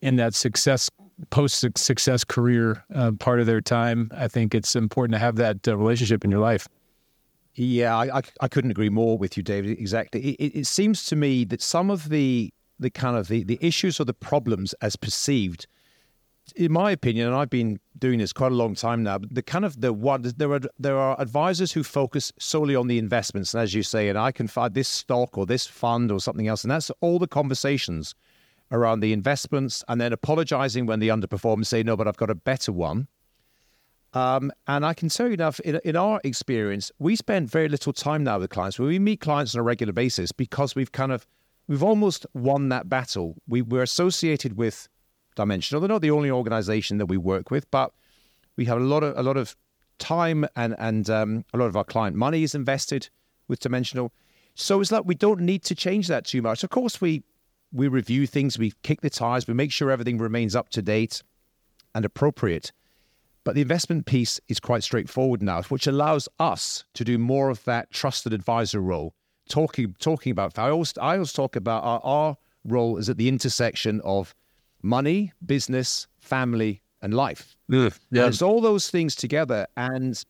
in 0.00 0.16
that 0.16 0.34
success 0.34 0.88
post 1.30 1.64
success 1.76 2.24
career 2.24 2.84
uh, 2.94 3.12
part 3.12 3.40
of 3.40 3.46
their 3.46 3.60
time, 3.60 4.10
I 4.14 4.28
think 4.28 4.54
it's 4.54 4.74
important 4.76 5.12
to 5.12 5.18
have 5.18 5.36
that 5.36 5.66
uh, 5.66 5.76
relationship 5.76 6.24
in 6.24 6.30
your 6.30 6.40
life. 6.40 6.68
Yeah, 7.56 7.96
I, 7.96 8.18
I, 8.18 8.22
I 8.40 8.48
couldn't 8.48 8.72
agree 8.72 8.88
more 8.88 9.16
with 9.16 9.36
you, 9.36 9.42
David. 9.42 9.78
Exactly. 9.78 10.32
It, 10.32 10.58
it 10.60 10.66
seems 10.66 11.06
to 11.06 11.16
me 11.16 11.44
that 11.44 11.62
some 11.62 11.88
of 11.88 12.08
the 12.08 12.52
the 12.78 12.90
kind 12.90 13.16
of 13.16 13.28
the, 13.28 13.44
the 13.44 13.58
issues 13.60 14.00
or 14.00 14.04
the 14.04 14.14
problems 14.14 14.74
as 14.80 14.96
perceived 14.96 15.66
in 16.56 16.72
my 16.72 16.90
opinion, 16.90 17.28
and 17.28 17.36
I've 17.36 17.50
been 17.50 17.80
doing 17.98 18.18
this 18.18 18.32
quite 18.32 18.52
a 18.52 18.54
long 18.54 18.74
time 18.74 19.02
now, 19.02 19.18
the 19.18 19.42
kind 19.42 19.64
of 19.64 19.80
the 19.80 19.92
one 19.92 20.22
there 20.36 20.52
are 20.52 20.60
there 20.78 20.98
are 20.98 21.18
advisors 21.20 21.72
who 21.72 21.82
focus 21.82 22.32
solely 22.38 22.76
on 22.76 22.86
the 22.86 22.98
investments, 22.98 23.54
and 23.54 23.62
as 23.62 23.74
you 23.74 23.82
say, 23.82 24.08
and 24.08 24.18
I 24.18 24.30
can 24.30 24.46
find 24.46 24.74
this 24.74 24.88
stock 24.88 25.38
or 25.38 25.46
this 25.46 25.66
fund 25.66 26.12
or 26.12 26.20
something 26.20 26.46
else, 26.46 26.62
and 26.62 26.70
that's 26.70 26.90
all 27.00 27.18
the 27.18 27.26
conversations 27.26 28.14
around 28.70 29.00
the 29.00 29.12
investments, 29.12 29.82
and 29.88 30.00
then 30.00 30.12
apologizing 30.12 30.86
when 30.86 31.00
they 31.00 31.08
underperform 31.08 31.64
say, 31.64 31.82
no, 31.82 31.96
but 31.96 32.08
I've 32.08 32.16
got 32.16 32.30
a 32.30 32.34
better 32.34 32.72
one. 32.72 33.08
Um, 34.12 34.52
and 34.66 34.86
I 34.86 34.94
can 34.94 35.08
tell 35.08 35.26
you 35.26 35.34
enough 35.34 35.60
in, 35.60 35.80
in 35.84 35.96
our 35.96 36.20
experience, 36.24 36.92
we 36.98 37.16
spend 37.16 37.50
very 37.50 37.68
little 37.68 37.92
time 37.92 38.22
now 38.22 38.38
with 38.38 38.50
clients. 38.50 38.78
we 38.78 38.98
meet 38.98 39.20
clients 39.20 39.54
on 39.54 39.60
a 39.60 39.62
regular 39.64 39.92
basis 39.92 40.30
because 40.30 40.74
we've 40.74 40.92
kind 40.92 41.10
of 41.10 41.26
we've 41.66 41.82
almost 41.82 42.26
won 42.34 42.68
that 42.68 42.88
battle. 42.88 43.36
We, 43.46 43.62
we're 43.62 43.82
associated 43.82 44.56
with 44.56 44.88
Dimensional. 45.36 45.80
They're 45.80 45.88
not 45.88 46.02
the 46.02 46.12
only 46.12 46.30
organization 46.30 46.98
that 46.98 47.06
we 47.06 47.16
work 47.16 47.50
with, 47.50 47.68
but 47.72 47.92
we 48.56 48.66
have 48.66 48.78
a 48.78 48.84
lot 48.84 49.02
of 49.02 49.18
a 49.18 49.22
lot 49.22 49.36
of 49.36 49.56
time 49.98 50.46
and 50.54 50.76
and 50.78 51.10
um, 51.10 51.44
a 51.52 51.58
lot 51.58 51.66
of 51.66 51.76
our 51.76 51.82
client 51.82 52.14
money 52.14 52.44
is 52.44 52.54
invested 52.54 53.08
with 53.48 53.58
Dimensional. 53.58 54.12
So 54.54 54.80
it's 54.80 54.92
like 54.92 55.04
we 55.04 55.16
don't 55.16 55.40
need 55.40 55.64
to 55.64 55.74
change 55.74 56.06
that 56.06 56.24
too 56.24 56.40
much. 56.40 56.62
Of 56.62 56.70
course, 56.70 57.00
we 57.00 57.24
we 57.72 57.88
review 57.88 58.28
things, 58.28 58.56
we 58.56 58.72
kick 58.84 59.00
the 59.00 59.10
tires, 59.10 59.48
we 59.48 59.54
make 59.54 59.72
sure 59.72 59.90
everything 59.90 60.18
remains 60.18 60.54
up 60.54 60.68
to 60.70 60.82
date 60.82 61.24
and 61.94 62.04
appropriate. 62.04 62.70
But 63.42 63.56
the 63.56 63.62
investment 63.62 64.06
piece 64.06 64.40
is 64.48 64.60
quite 64.60 64.84
straightforward 64.84 65.42
now, 65.42 65.62
which 65.62 65.86
allows 65.86 66.28
us 66.38 66.84
to 66.94 67.04
do 67.04 67.18
more 67.18 67.50
of 67.50 67.64
that 67.64 67.90
trusted 67.90 68.32
advisor 68.32 68.80
role. 68.80 69.14
Talking 69.48 69.94
talking 69.98 70.32
about 70.32 70.58
I 70.58 70.70
always 70.70 70.94
I 71.00 71.14
always 71.14 71.32
talk 71.32 71.56
about 71.56 71.84
our, 71.84 72.00
our 72.02 72.36
role 72.64 72.96
is 72.96 73.08
at 73.08 73.18
the 73.18 73.28
intersection 73.28 74.00
of 74.02 74.34
money, 74.82 75.32
business, 75.44 76.06
family, 76.18 76.80
and 77.02 77.14
life. 77.14 77.56
Yeah. 78.10 78.22
And 78.24 78.28
it's 78.28 78.42
all 78.42 78.60
those 78.60 78.90
things 78.90 79.14
together. 79.14 79.66
And 79.76 80.22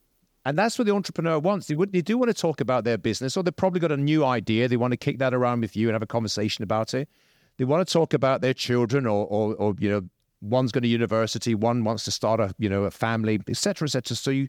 and 0.47 0.59
that's 0.59 0.79
what 0.79 0.87
the 0.87 0.93
entrepreneur 0.93 1.39
wants. 1.39 1.69
They, 1.69 1.75
would, 1.75 1.93
they 1.93 2.03
do 2.03 2.19
want 2.19 2.29
to 2.29 2.35
talk 2.35 2.61
about 2.61 2.85
their 2.85 2.99
business, 2.99 3.35
or 3.37 3.43
they've 3.43 3.57
probably 3.57 3.81
got 3.81 3.93
a 3.93 3.97
new 3.97 4.27
idea. 4.27 4.69
They 4.69 4.77
want 4.77 4.91
to 4.91 4.99
kick 4.99 5.19
that 5.19 5.33
around 5.33 5.63
with 5.63 5.75
you 5.75 5.89
and 5.89 5.95
have 5.95 6.03
a 6.03 6.07
conversation 6.07 6.63
about 6.63 6.93
it. 6.93 7.09
They 7.57 7.65
want 7.65 7.87
to 7.87 7.91
talk 7.91 8.13
about 8.13 8.43
their 8.43 8.53
children, 8.53 9.07
or, 9.07 9.27
or, 9.27 9.55
or 9.55 9.75
you 9.79 9.89
know, 9.89 10.03
one's 10.43 10.71
going 10.71 10.83
to 10.83 10.89
university, 10.89 11.55
one 11.55 11.85
wants 11.85 12.05
to 12.05 12.11
start 12.11 12.41
a 12.41 12.55
you 12.59 12.69
know 12.69 12.85
a 12.85 12.91
family, 12.91 13.41
etc., 13.49 13.87
etc. 13.87 14.17
So 14.17 14.31
you, 14.31 14.49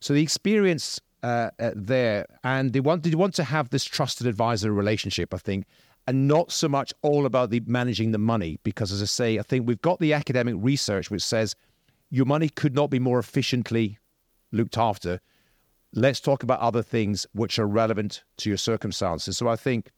so 0.00 0.14
the 0.14 0.22
experience 0.22 1.00
uh, 1.22 1.50
uh, 1.58 1.70
there, 1.74 2.26
and 2.44 2.72
they 2.72 2.80
want 2.80 3.02
they 3.02 3.14
want 3.14 3.34
to 3.34 3.44
have 3.44 3.70
this 3.70 3.84
trusted 3.84 4.26
advisor 4.26 4.72
relationship. 4.72 5.34
I 5.34 5.38
think, 5.38 5.66
and 6.06 6.28
not 6.28 6.52
so 6.52 6.68
much 6.68 6.92
all 7.02 7.26
about 7.26 7.50
the 7.50 7.60
managing 7.66 8.12
the 8.12 8.18
money, 8.18 8.58
because 8.62 8.92
as 8.92 9.02
I 9.02 9.06
say, 9.06 9.38
I 9.38 9.42
think 9.42 9.66
we've 9.66 9.80
got 9.80 9.98
the 9.98 10.12
academic 10.12 10.54
research 10.58 11.10
which 11.10 11.22
says 11.22 11.54
your 12.10 12.26
money 12.26 12.48
could 12.48 12.74
not 12.74 12.90
be 12.90 12.98
more 12.98 13.18
efficiently 13.18 13.98
looked 14.52 14.78
after. 14.78 15.20
Let's 15.92 16.20
talk 16.20 16.42
about 16.42 16.60
other 16.60 16.82
things 16.82 17.26
which 17.32 17.58
are 17.58 17.66
relevant 17.66 18.22
to 18.38 18.50
your 18.50 18.58
circumstances. 18.58 19.36
So 19.38 19.48
I 19.48 19.56
think, 19.56 19.90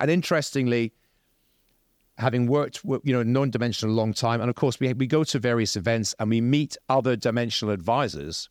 and 0.00 0.10
interestingly, 0.10 0.92
having 2.18 2.46
worked, 2.46 2.80
you 2.84 3.12
know, 3.12 3.22
non-dimensional 3.22 3.94
a 3.94 3.96
long 3.96 4.12
time, 4.12 4.40
and 4.40 4.50
of 4.50 4.56
course 4.56 4.78
we 4.80 4.92
we 4.92 5.06
go 5.06 5.24
to 5.24 5.38
various 5.38 5.76
events 5.76 6.14
and 6.18 6.30
we 6.30 6.40
meet 6.40 6.76
other 6.88 7.16
dimensional 7.16 7.72
advisors, 7.72 8.50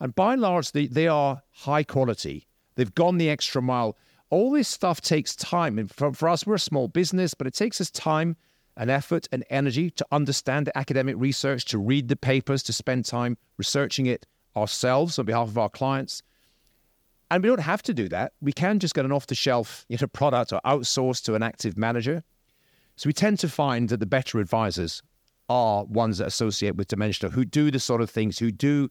and 0.00 0.14
by 0.14 0.32
and 0.32 0.42
large 0.42 0.72
they, 0.72 0.86
they 0.86 1.06
are 1.06 1.42
high 1.52 1.84
quality. 1.84 2.46
They've 2.74 2.94
gone 2.94 3.18
the 3.18 3.30
extra 3.30 3.60
mile. 3.60 3.96
All 4.30 4.50
this 4.50 4.68
stuff 4.68 5.00
takes 5.00 5.34
time, 5.36 5.78
and 5.78 5.90
for, 5.90 6.12
for 6.12 6.28
us, 6.28 6.46
we're 6.46 6.54
a 6.54 6.58
small 6.58 6.88
business, 6.88 7.34
but 7.34 7.46
it 7.46 7.54
takes 7.54 7.80
us 7.80 7.90
time 7.90 8.36
and 8.76 8.88
effort 8.88 9.28
and 9.32 9.44
energy 9.50 9.90
to 9.90 10.06
understand 10.12 10.66
the 10.66 10.78
academic 10.78 11.16
research, 11.18 11.64
to 11.66 11.78
read 11.78 12.08
the 12.08 12.16
papers, 12.16 12.62
to 12.62 12.72
spend 12.72 13.04
time 13.04 13.36
researching 13.58 14.06
it 14.06 14.26
ourselves 14.56 15.18
on 15.18 15.26
behalf 15.26 15.48
of 15.48 15.58
our 15.58 15.68
clients. 15.68 16.22
And 17.30 17.42
we 17.42 17.48
don't 17.48 17.60
have 17.60 17.82
to 17.82 17.94
do 17.94 18.08
that. 18.08 18.32
We 18.40 18.52
can 18.52 18.78
just 18.78 18.94
get 18.94 19.04
an 19.04 19.12
off-the-shelf 19.12 19.84
you 19.88 19.98
know, 20.00 20.06
product 20.06 20.52
or 20.52 20.60
outsource 20.64 21.22
to 21.24 21.34
an 21.34 21.42
active 21.42 21.76
manager. 21.76 22.22
So 22.96 23.08
we 23.08 23.12
tend 23.12 23.38
to 23.40 23.48
find 23.48 23.88
that 23.88 23.98
the 23.98 24.06
better 24.06 24.38
advisors 24.38 25.02
are 25.48 25.84
ones 25.84 26.18
that 26.18 26.28
associate 26.28 26.76
with 26.76 26.88
Dimensional, 26.88 27.32
who 27.32 27.44
do 27.44 27.70
the 27.70 27.80
sort 27.80 28.00
of 28.00 28.10
things, 28.10 28.38
who 28.38 28.50
do 28.50 28.90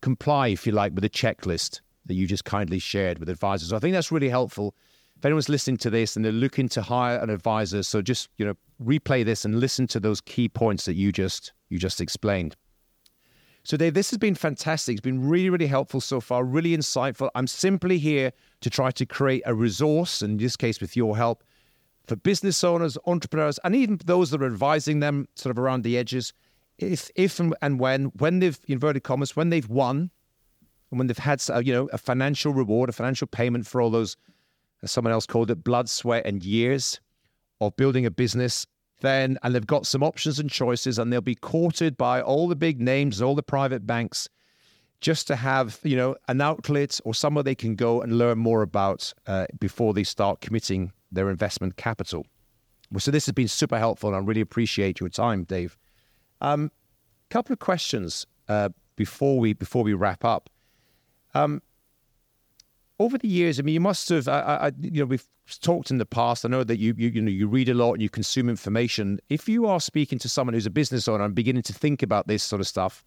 comply, 0.00 0.48
if 0.48 0.66
you 0.66 0.72
like, 0.72 0.94
with 0.94 1.04
a 1.04 1.10
checklist 1.10 1.80
that 2.06 2.14
you 2.14 2.26
just 2.26 2.44
kindly 2.44 2.78
shared 2.78 3.18
with 3.18 3.28
advisors. 3.28 3.70
So 3.70 3.76
I 3.76 3.78
think 3.78 3.92
that's 3.92 4.10
really 4.10 4.28
helpful. 4.28 4.74
If 5.16 5.24
anyone's 5.24 5.48
listening 5.48 5.78
to 5.78 5.90
this 5.90 6.16
and 6.16 6.24
they're 6.24 6.32
looking 6.32 6.68
to 6.70 6.82
hire 6.82 7.18
an 7.18 7.30
advisor, 7.30 7.82
so 7.82 8.00
just 8.00 8.28
you 8.36 8.46
know 8.46 8.54
replay 8.82 9.24
this 9.24 9.44
and 9.44 9.58
listen 9.58 9.86
to 9.88 10.00
those 10.00 10.20
key 10.20 10.48
points 10.48 10.84
that 10.84 10.94
you 10.94 11.12
just 11.12 11.52
you 11.68 11.78
just 11.78 12.00
explained. 12.00 12.56
So 13.64 13.76
Dave, 13.76 13.92
this 13.92 14.10
has 14.10 14.18
been 14.18 14.34
fantastic. 14.34 14.94
It's 14.94 15.00
been 15.02 15.28
really, 15.28 15.50
really 15.50 15.66
helpful 15.66 16.00
so 16.00 16.20
far, 16.20 16.42
really 16.42 16.74
insightful. 16.74 17.28
I'm 17.34 17.46
simply 17.46 17.98
here 17.98 18.32
to 18.62 18.70
try 18.70 18.90
to 18.92 19.04
create 19.04 19.42
a 19.44 19.54
resource, 19.54 20.22
in 20.22 20.38
this 20.38 20.56
case 20.56 20.80
with 20.80 20.96
your 20.96 21.16
help, 21.18 21.44
for 22.06 22.16
business 22.16 22.64
owners, 22.64 22.96
entrepreneurs, 23.04 23.58
and 23.64 23.76
even 23.76 24.00
those 24.06 24.30
that 24.30 24.40
are 24.42 24.46
advising 24.46 25.00
them 25.00 25.28
sort 25.34 25.50
of 25.50 25.58
around 25.58 25.82
the 25.82 25.98
edges, 25.98 26.32
if 26.78 27.10
if 27.14 27.40
and 27.40 27.80
when 27.80 28.06
when 28.06 28.38
they've 28.38 28.58
inverted 28.68 29.02
commas 29.02 29.36
when 29.36 29.50
they've 29.50 29.68
won, 29.68 30.10
and 30.90 30.98
when 30.98 31.06
they've 31.08 31.18
had 31.18 31.42
you 31.62 31.72
know 31.72 31.88
a 31.92 31.98
financial 31.98 32.52
reward, 32.52 32.88
a 32.88 32.92
financial 32.92 33.26
payment 33.26 33.66
for 33.66 33.80
all 33.80 33.90
those, 33.90 34.16
as 34.82 34.90
someone 34.90 35.12
else 35.12 35.26
called 35.26 35.50
it, 35.50 35.64
blood, 35.64 35.88
sweat, 35.88 36.24
and 36.24 36.44
years 36.44 37.00
of 37.60 37.76
building 37.76 38.06
a 38.06 38.10
business, 38.10 38.66
then 39.00 39.38
and 39.42 39.54
they've 39.54 39.66
got 39.66 39.86
some 39.86 40.02
options 40.02 40.38
and 40.38 40.50
choices, 40.50 40.98
and 40.98 41.12
they'll 41.12 41.20
be 41.20 41.34
courted 41.34 41.96
by 41.96 42.22
all 42.22 42.48
the 42.48 42.56
big 42.56 42.80
names, 42.80 43.20
all 43.20 43.34
the 43.34 43.42
private 43.42 43.86
banks, 43.86 44.28
just 45.00 45.26
to 45.26 45.36
have 45.36 45.80
you 45.82 45.96
know 45.96 46.14
an 46.28 46.40
outlet 46.40 47.00
or 47.04 47.12
somewhere 47.12 47.42
they 47.42 47.56
can 47.56 47.74
go 47.74 48.00
and 48.02 48.18
learn 48.18 48.38
more 48.38 48.62
about 48.62 49.12
uh, 49.26 49.46
before 49.58 49.92
they 49.94 50.04
start 50.04 50.40
committing 50.40 50.92
their 51.10 51.28
investment 51.28 51.76
capital. 51.76 52.24
So 52.98 53.10
this 53.10 53.26
has 53.26 53.34
been 53.34 53.48
super 53.48 53.78
helpful, 53.78 54.10
and 54.10 54.16
I 54.16 54.20
really 54.20 54.40
appreciate 54.40 55.00
your 55.00 55.08
time, 55.08 55.44
Dave. 55.44 55.76
A 56.40 56.48
um, 56.48 56.70
couple 57.30 57.52
of 57.52 57.58
questions 57.58 58.26
uh, 58.48 58.68
before 58.96 59.38
we 59.38 59.52
before 59.52 59.82
we 59.82 59.94
wrap 59.94 60.24
up. 60.24 60.50
Um, 61.34 61.62
over 62.98 63.16
the 63.16 63.28
years, 63.28 63.58
I 63.58 63.62
mean, 63.62 63.74
you 63.74 63.80
must 63.80 64.08
have, 64.08 64.26
I, 64.26 64.40
I, 64.40 64.72
you 64.80 65.00
know, 65.00 65.06
we've 65.06 65.26
talked 65.60 65.90
in 65.90 65.98
the 65.98 66.06
past. 66.06 66.44
I 66.44 66.48
know 66.48 66.64
that 66.64 66.78
you, 66.78 66.94
you, 66.96 67.10
you 67.10 67.22
know, 67.22 67.30
you 67.30 67.46
read 67.46 67.68
a 67.68 67.74
lot 67.74 67.92
and 67.92 68.02
you 68.02 68.08
consume 68.08 68.48
information. 68.48 69.20
If 69.28 69.48
you 69.48 69.66
are 69.66 69.80
speaking 69.80 70.18
to 70.20 70.28
someone 70.28 70.54
who's 70.54 70.66
a 70.66 70.70
business 70.70 71.06
owner 71.06 71.24
and 71.24 71.34
beginning 71.34 71.62
to 71.64 71.72
think 71.72 72.02
about 72.02 72.26
this 72.26 72.42
sort 72.42 72.60
of 72.60 72.66
stuff, 72.66 73.04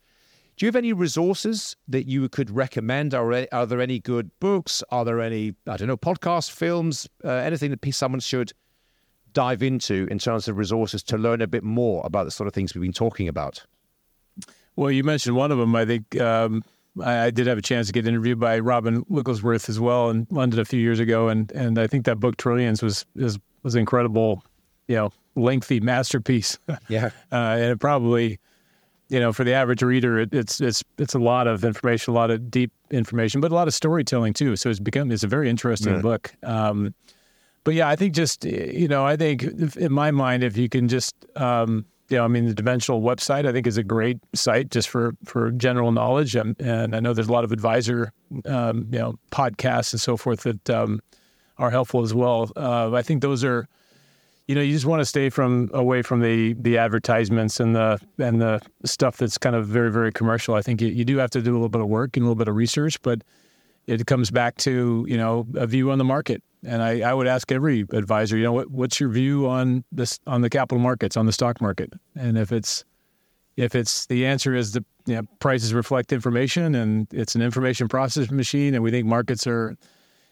do 0.55 0.65
you 0.65 0.67
have 0.67 0.75
any 0.75 0.93
resources 0.93 1.75
that 1.87 2.07
you 2.07 2.27
could 2.29 2.49
recommend? 2.49 3.13
Are, 3.13 3.47
are 3.51 3.65
there 3.65 3.81
any 3.81 3.99
good 3.99 4.31
books? 4.39 4.83
Are 4.91 5.03
there 5.03 5.19
any, 5.19 5.55
I 5.67 5.77
don't 5.77 5.87
know, 5.87 5.97
podcasts, 5.97 6.51
films, 6.51 7.07
uh, 7.23 7.29
anything 7.29 7.71
that 7.71 7.93
someone 7.93 8.19
should 8.19 8.53
dive 9.33 9.63
into 9.63 10.07
in 10.11 10.19
terms 10.19 10.47
of 10.47 10.57
resources 10.57 11.03
to 11.03 11.17
learn 11.17 11.41
a 11.41 11.47
bit 11.47 11.63
more 11.63 12.01
about 12.05 12.25
the 12.25 12.31
sort 12.31 12.47
of 12.47 12.53
things 12.53 12.73
we've 12.73 12.81
been 12.81 12.93
talking 12.93 13.27
about? 13.27 13.65
Well, 14.75 14.91
you 14.91 15.03
mentioned 15.03 15.35
one 15.35 15.51
of 15.51 15.57
them. 15.57 15.75
I 15.75 15.85
think 15.85 16.19
um, 16.19 16.63
I, 17.01 17.25
I, 17.25 17.31
did 17.31 17.47
have 17.47 17.57
a 17.57 17.61
chance 17.61 17.87
to 17.87 17.93
get 17.93 18.07
interviewed 18.07 18.39
by 18.39 18.59
Robin 18.59 19.05
Wigglesworth 19.09 19.69
as 19.69 19.79
well 19.79 20.09
in 20.09 20.27
London 20.29 20.59
a 20.59 20.65
few 20.65 20.79
years 20.79 20.99
ago, 20.99 21.27
and 21.27 21.51
and 21.51 21.77
I 21.77 21.87
think 21.87 22.05
that 22.05 22.19
book 22.19 22.37
Trillions 22.37 22.81
was 22.81 23.05
was 23.15 23.37
was 23.63 23.75
incredible, 23.75 24.43
you 24.87 24.95
know, 24.95 25.11
lengthy 25.35 25.79
masterpiece. 25.79 26.57
Yeah, 26.87 27.09
uh, 27.31 27.35
and 27.35 27.71
it 27.71 27.79
probably 27.79 28.39
you 29.11 29.19
know, 29.19 29.33
for 29.33 29.43
the 29.43 29.53
average 29.53 29.83
reader, 29.83 30.19
it, 30.19 30.33
it's 30.33 30.61
it's 30.61 30.85
it's 30.97 31.13
a 31.13 31.19
lot 31.19 31.45
of 31.45 31.65
information, 31.65 32.13
a 32.13 32.15
lot 32.15 32.31
of 32.31 32.49
deep 32.49 32.71
information, 32.91 33.41
but 33.41 33.51
a 33.51 33.55
lot 33.55 33.67
of 33.67 33.73
storytelling 33.73 34.31
too. 34.31 34.55
So 34.55 34.69
it's 34.69 34.79
become 34.79 35.11
it's 35.11 35.23
a 35.23 35.27
very 35.27 35.49
interesting 35.49 35.95
yeah. 35.95 36.01
book. 36.01 36.33
Um, 36.43 36.95
but 37.63 37.73
yeah, 37.73 37.87
I 37.87 37.95
think 37.95 38.13
just 38.13 38.45
you 38.45 38.87
know, 38.87 39.05
I 39.05 39.15
think 39.15 39.43
in 39.75 39.91
my 39.91 40.11
mind, 40.11 40.43
if 40.43 40.57
you 40.57 40.69
can 40.69 40.87
just 40.87 41.15
um, 41.35 41.85
you 42.09 42.17
know, 42.17 42.25
I 42.25 42.27
mean, 42.27 42.45
the 42.45 42.53
Dimensional 42.53 43.01
website 43.01 43.47
I 43.47 43.51
think 43.51 43.67
is 43.67 43.77
a 43.77 43.83
great 43.83 44.19
site 44.33 44.69
just 44.69 44.89
for 44.89 45.13
for 45.25 45.51
general 45.51 45.91
knowledge, 45.91 46.35
um, 46.35 46.55
and 46.59 46.95
I 46.95 46.99
know 46.99 47.13
there's 47.13 47.29
a 47.29 47.33
lot 47.33 47.43
of 47.43 47.51
advisor 47.51 48.11
um, 48.45 48.87
you 48.91 48.99
know 48.99 49.15
podcasts 49.31 49.93
and 49.93 50.01
so 50.01 50.17
forth 50.17 50.41
that 50.41 50.69
um, 50.69 51.01
are 51.57 51.69
helpful 51.69 52.01
as 52.01 52.13
well. 52.13 52.51
Uh, 52.55 52.93
I 52.93 53.01
think 53.01 53.21
those 53.21 53.43
are 53.43 53.67
you 54.51 54.55
know, 54.55 54.61
you 54.61 54.73
just 54.73 54.85
want 54.85 54.99
to 54.99 55.05
stay 55.05 55.29
from 55.29 55.69
away 55.73 56.01
from 56.01 56.19
the 56.19 56.53
the 56.59 56.77
advertisements 56.77 57.61
and 57.61 57.73
the 57.73 57.97
and 58.17 58.41
the 58.41 58.59
stuff 58.83 59.15
that's 59.15 59.37
kind 59.37 59.55
of 59.55 59.65
very 59.65 59.89
very 59.89 60.11
commercial. 60.11 60.55
I 60.55 60.61
think 60.61 60.81
you, 60.81 60.89
you 60.89 61.05
do 61.05 61.17
have 61.19 61.29
to 61.31 61.41
do 61.41 61.51
a 61.51 61.53
little 61.53 61.69
bit 61.69 61.79
of 61.79 61.87
work 61.87 62.17
and 62.17 62.23
a 62.23 62.25
little 62.25 62.35
bit 62.35 62.49
of 62.49 62.55
research, 62.55 63.01
but 63.01 63.21
it 63.87 64.05
comes 64.07 64.29
back 64.29 64.57
to 64.57 65.05
you 65.07 65.15
know 65.15 65.47
a 65.55 65.65
view 65.65 65.89
on 65.89 65.99
the 65.99 66.03
market. 66.03 66.43
And 66.65 66.81
I, 66.81 67.01
I 67.01 67.13
would 67.13 67.27
ask 67.27 67.51
every 67.51 67.81
advisor, 67.91 68.37
you 68.37 68.43
know, 68.43 68.53
what, 68.53 68.69
what's 68.69 68.99
your 68.99 69.09
view 69.09 69.47
on 69.47 69.83
this 69.91 70.19
on 70.27 70.41
the 70.41 70.49
capital 70.49 70.79
markets, 70.79 71.17
on 71.17 71.25
the 71.25 71.31
stock 71.31 71.59
market? 71.59 71.93
And 72.15 72.37
if 72.37 72.51
it's 72.51 72.85
if 73.57 73.75
it's 73.75 74.05
the 74.05 74.25
answer 74.25 74.55
is 74.55 74.73
the 74.73 74.85
you 75.05 75.15
know, 75.15 75.23
prices 75.39 75.73
reflect 75.73 76.13
information 76.13 76.75
and 76.75 77.07
it's 77.11 77.35
an 77.35 77.41
information 77.41 77.87
processing 77.87 78.35
machine, 78.35 78.73
and 78.75 78.83
we 78.83 78.91
think 78.91 79.07
markets 79.07 79.47
are 79.47 79.75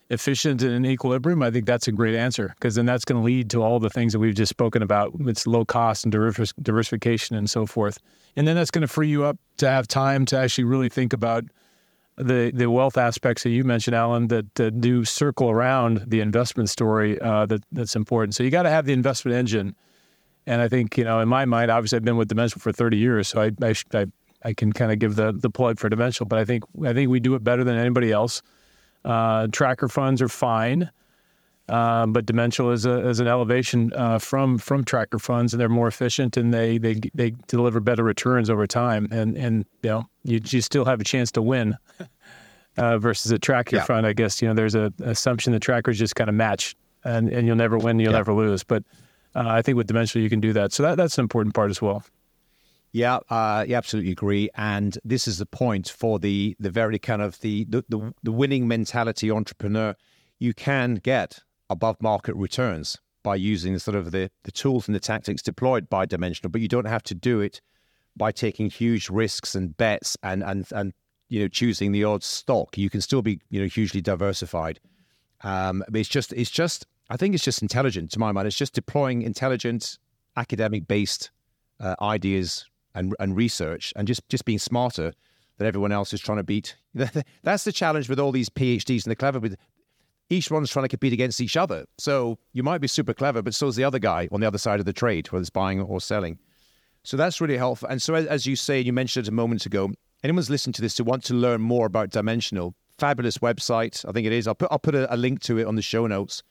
efficient 0.10 0.62
and 0.62 0.72
in 0.72 0.86
equilibrium, 0.86 1.44
I 1.44 1.52
think 1.52 1.66
that's 1.66 1.88
a 1.88 1.92
great 1.92 2.16
answer 2.16 2.54
because 2.56 2.76
then 2.76 2.86
that's 2.86 3.06
going 3.06 3.22
to 3.22 3.26
lead 3.26 3.50
to 3.52 3.62
all 3.62 3.80
the 3.80 3.90
things 3.90 4.14
that 4.14 4.20
we've 4.20 4.36
just 4.36 4.50
spoken 4.50 4.82
about. 4.82 5.14
It's 5.22 5.46
low 5.46 5.66
cost 5.66 6.04
and 6.04 6.12
diversification 6.12 7.36
and 7.36 7.50
so 7.50 7.66
forth. 7.66 8.00
And 8.36 8.48
then 8.48 8.56
that's 8.56 8.72
going 8.72 8.82
to 8.82 8.88
free 8.88 9.08
you 9.08 9.24
up 9.24 9.38
to 9.58 9.70
have 9.70 9.88
time 9.88 10.26
to 10.28 10.38
actually 10.38 10.64
really 10.64 10.90
think 10.90 11.14
about 11.14 11.46
the 12.20 12.52
the 12.54 12.70
wealth 12.70 12.98
aspects 12.98 13.44
that 13.44 13.50
you 13.50 13.64
mentioned, 13.64 13.96
Alan, 13.96 14.28
that, 14.28 14.54
that 14.56 14.82
do 14.82 15.06
circle 15.06 15.50
around 15.50 16.04
the 16.06 16.20
investment 16.20 16.70
story 16.70 17.20
uh, 17.22 17.46
that 17.48 17.64
that's 17.72 17.96
important. 17.96 18.36
So 18.36 18.44
you 18.44 18.52
got 18.52 18.64
to 18.64 18.70
have 18.70 18.86
the 18.86 18.94
investment 18.94 19.38
engine. 19.38 19.76
And 20.46 20.62
I 20.62 20.68
think 20.68 20.98
you 20.98 21.04
know, 21.04 21.20
in 21.20 21.30
my 21.30 21.46
mind, 21.46 21.72
obviously, 21.72 21.96
I've 21.98 22.04
been 22.04 22.18
with 22.18 22.28
Dimensional 22.28 22.62
for 22.62 22.72
30 22.72 22.98
years, 22.98 23.28
so 23.28 23.42
I 23.42 23.52
I, 23.62 23.74
I, 23.94 24.06
I 24.44 24.54
can 24.54 24.74
kind 24.74 24.92
of 24.92 25.00
give 25.00 25.16
the 25.16 25.32
the 25.32 25.50
plug 25.50 25.80
for 25.80 25.90
Dimensional. 25.90 26.28
But 26.28 26.40
I 26.40 26.46
think 26.46 26.64
I 26.84 26.94
think 26.94 27.10
we 27.10 27.20
do 27.20 27.36
it 27.36 27.44
better 27.44 27.64
than 27.64 27.78
anybody 27.78 28.12
else. 28.12 28.42
Uh, 29.06 29.48
tracker 29.48 29.88
funds 29.88 30.22
are 30.22 30.28
fine, 30.30 30.92
uh, 31.70 32.06
but 32.08 32.26
Dimensional 32.26 32.72
is, 32.72 32.86
a, 32.86 33.08
is 33.08 33.20
an 33.20 33.28
elevation 33.28 33.94
uh, 33.96 34.20
from 34.20 34.58
from 34.58 34.84
tracker 34.84 35.20
funds, 35.20 35.54
and 35.54 35.62
they're 35.62 35.70
more 35.70 35.88
efficient 35.88 36.38
and 36.38 36.54
they 36.54 36.78
they 36.78 37.00
they 37.14 37.32
deliver 37.48 37.80
better 37.80 38.04
returns 38.04 38.50
over 38.50 38.66
time. 38.68 39.08
And 39.12 39.38
and 39.38 39.66
you 39.84 39.90
know 39.90 40.06
you, 40.24 40.40
you 40.44 40.62
still 40.62 40.86
have 40.86 41.00
a 41.00 41.04
chance 41.04 41.32
to 41.34 41.42
win 41.42 41.78
uh, 42.78 42.98
versus 42.98 43.32
a 43.32 43.40
tracker 43.40 43.78
yeah. 43.78 43.84
fund. 43.84 44.08
I 44.08 44.14
guess 44.14 44.42
you 44.42 44.48
know 44.48 44.54
there's 44.54 44.76
a 44.76 44.92
assumption 45.04 45.54
that 45.54 45.62
trackers 45.62 46.00
just 46.00 46.16
kind 46.16 46.30
of 46.30 46.36
match, 46.36 46.76
and 47.04 47.30
and 47.30 47.46
you'll 47.46 47.56
never 47.56 47.78
win, 47.78 48.00
you'll 48.00 48.12
yeah. 48.12 48.18
never 48.18 48.34
lose. 48.34 48.64
But 48.64 48.84
uh, 49.36 49.48
I 49.48 49.62
think 49.62 49.78
with 49.78 49.88
Dimensional 49.88 50.24
you 50.24 50.30
can 50.30 50.40
do 50.40 50.54
that. 50.54 50.74
So 50.74 50.84
that 50.84 50.96
that's 50.96 51.18
an 51.18 51.24
important 51.24 51.54
part 51.54 51.70
as 51.70 51.82
well. 51.82 52.04
Yeah, 52.92 53.20
uh, 53.30 53.66
yeah, 53.68 53.78
absolutely 53.78 54.12
agree. 54.12 54.50
And 54.56 54.98
this 55.06 55.28
is 55.28 55.38
the 55.38 55.46
point 55.46 55.90
for 55.90 56.18
the 56.18 56.56
the 56.60 56.72
very 56.72 56.98
kind 56.98 57.22
of 57.22 57.40
the, 57.42 57.66
the 57.66 57.86
the, 57.90 58.14
the 58.24 58.32
winning 58.32 58.68
mentality 58.68 59.30
entrepreneur. 59.30 59.96
You 60.40 60.54
can 60.54 60.96
get 60.96 61.40
above 61.70 62.02
market 62.02 62.36
returns 62.36 62.98
by 63.24 63.36
using 63.36 63.74
the 63.74 63.80
sort 63.80 63.96
of 63.96 64.12
the, 64.12 64.30
the 64.44 64.52
tools 64.52 64.88
and 64.88 64.96
the 64.96 65.00
tactics 65.00 65.42
deployed 65.42 65.90
by 65.90 66.06
Dimensional, 66.06 66.50
but 66.50 66.62
you 66.62 66.68
don't 66.68 66.88
have 66.88 67.04
to 67.04 67.16
do 67.16 67.42
it 67.42 67.62
by 68.16 68.32
taking 68.32 68.70
huge 68.70 69.10
risks 69.10 69.56
and 69.56 69.76
bets 69.78 70.18
and 70.24 70.44
and 70.44 70.68
and 70.72 70.94
you 71.30 71.40
know 71.40 71.48
choosing 71.48 71.92
the 71.92 72.04
odd 72.04 72.24
stock. 72.24 72.78
You 72.78 72.90
can 72.90 73.02
still 73.02 73.22
be 73.22 73.40
you 73.50 73.62
know 73.62 73.68
hugely 73.68 74.02
diversified. 74.02 74.80
Um, 75.42 75.84
it's 75.94 76.10
just 76.10 76.34
it's 76.34 76.52
just 76.52 76.86
I 77.10 77.18
think 77.18 77.34
it's 77.34 77.44
just 77.44 77.62
intelligent 77.62 78.12
to 78.12 78.20
my 78.20 78.32
mind. 78.32 78.48
It's 78.48 78.58
just 78.58 78.74
deploying 78.74 79.22
intelligent 79.22 79.98
academic 80.38 80.88
based 80.88 81.32
uh, 81.80 81.96
ideas 82.02 82.66
and, 82.94 83.16
and 83.20 83.36
research 83.36 83.94
and 83.96 84.08
just, 84.08 84.28
just 84.30 84.46
being 84.46 84.60
smarter 84.60 85.14
that 85.58 85.66
everyone 85.66 85.92
else 85.92 86.14
is 86.14 86.22
trying 86.22 86.38
to 86.38 86.44
beat. 86.44 86.76
That's 87.44 87.64
the 87.64 87.72
challenge 87.72 88.10
with 88.10 88.20
all 88.20 88.32
these 88.32 88.50
PhDs 88.50 89.04
and 89.06 89.12
the 89.12 89.16
clever. 89.16 89.40
Each 90.30 90.52
one's 90.52 90.70
trying 90.70 90.84
to 90.84 90.90
compete 90.90 91.14
against 91.14 91.42
each 91.42 91.58
other. 91.58 91.86
So 91.98 92.38
you 92.54 92.62
might 92.62 92.82
be 92.82 92.88
super 92.88 93.14
clever, 93.14 93.42
but 93.42 93.56
so 93.56 93.68
is 93.68 93.76
the 93.76 93.84
other 93.84 94.00
guy 94.00 94.28
on 94.32 94.42
the 94.42 94.48
other 94.48 94.60
side 94.60 94.80
of 94.80 94.86
the 94.86 94.94
trade, 94.94 95.32
whether 95.32 95.42
it's 95.42 95.50
buying 95.50 95.82
or 95.82 96.00
selling. 96.00 96.38
So 97.04 97.18
that's 97.18 97.42
really 97.42 97.58
helpful. 97.58 97.88
And 97.90 98.02
so, 98.02 98.14
as 98.14 98.46
you 98.46 98.56
say, 98.56 98.80
you 98.80 98.94
mentioned 98.94 99.26
it 99.26 99.30
a 99.30 99.34
moment 99.34 99.66
ago, 99.66 99.92
anyone's 100.24 100.50
listening 100.50 100.74
to 100.74 100.82
this 100.82 100.98
who 100.98 101.04
want 101.04 101.24
to 101.26 101.34
learn 101.34 101.62
more 101.62 101.86
about 101.88 102.10
Dimensional, 102.12 102.76
fabulous 103.00 103.40
website. 103.40 104.08
I 104.08 104.12
think 104.12 104.28
it 104.28 104.34
is. 104.34 104.48
I'll 104.48 104.56
put 104.56 104.68
I'll 104.72 104.80
put 104.80 104.96
a, 104.96 105.12
a 105.14 105.18
link 105.18 105.42
to 105.44 105.58
it 105.58 105.66
on 105.66 105.76
the 105.76 105.82
show 105.82 106.06
notes. 106.06 106.44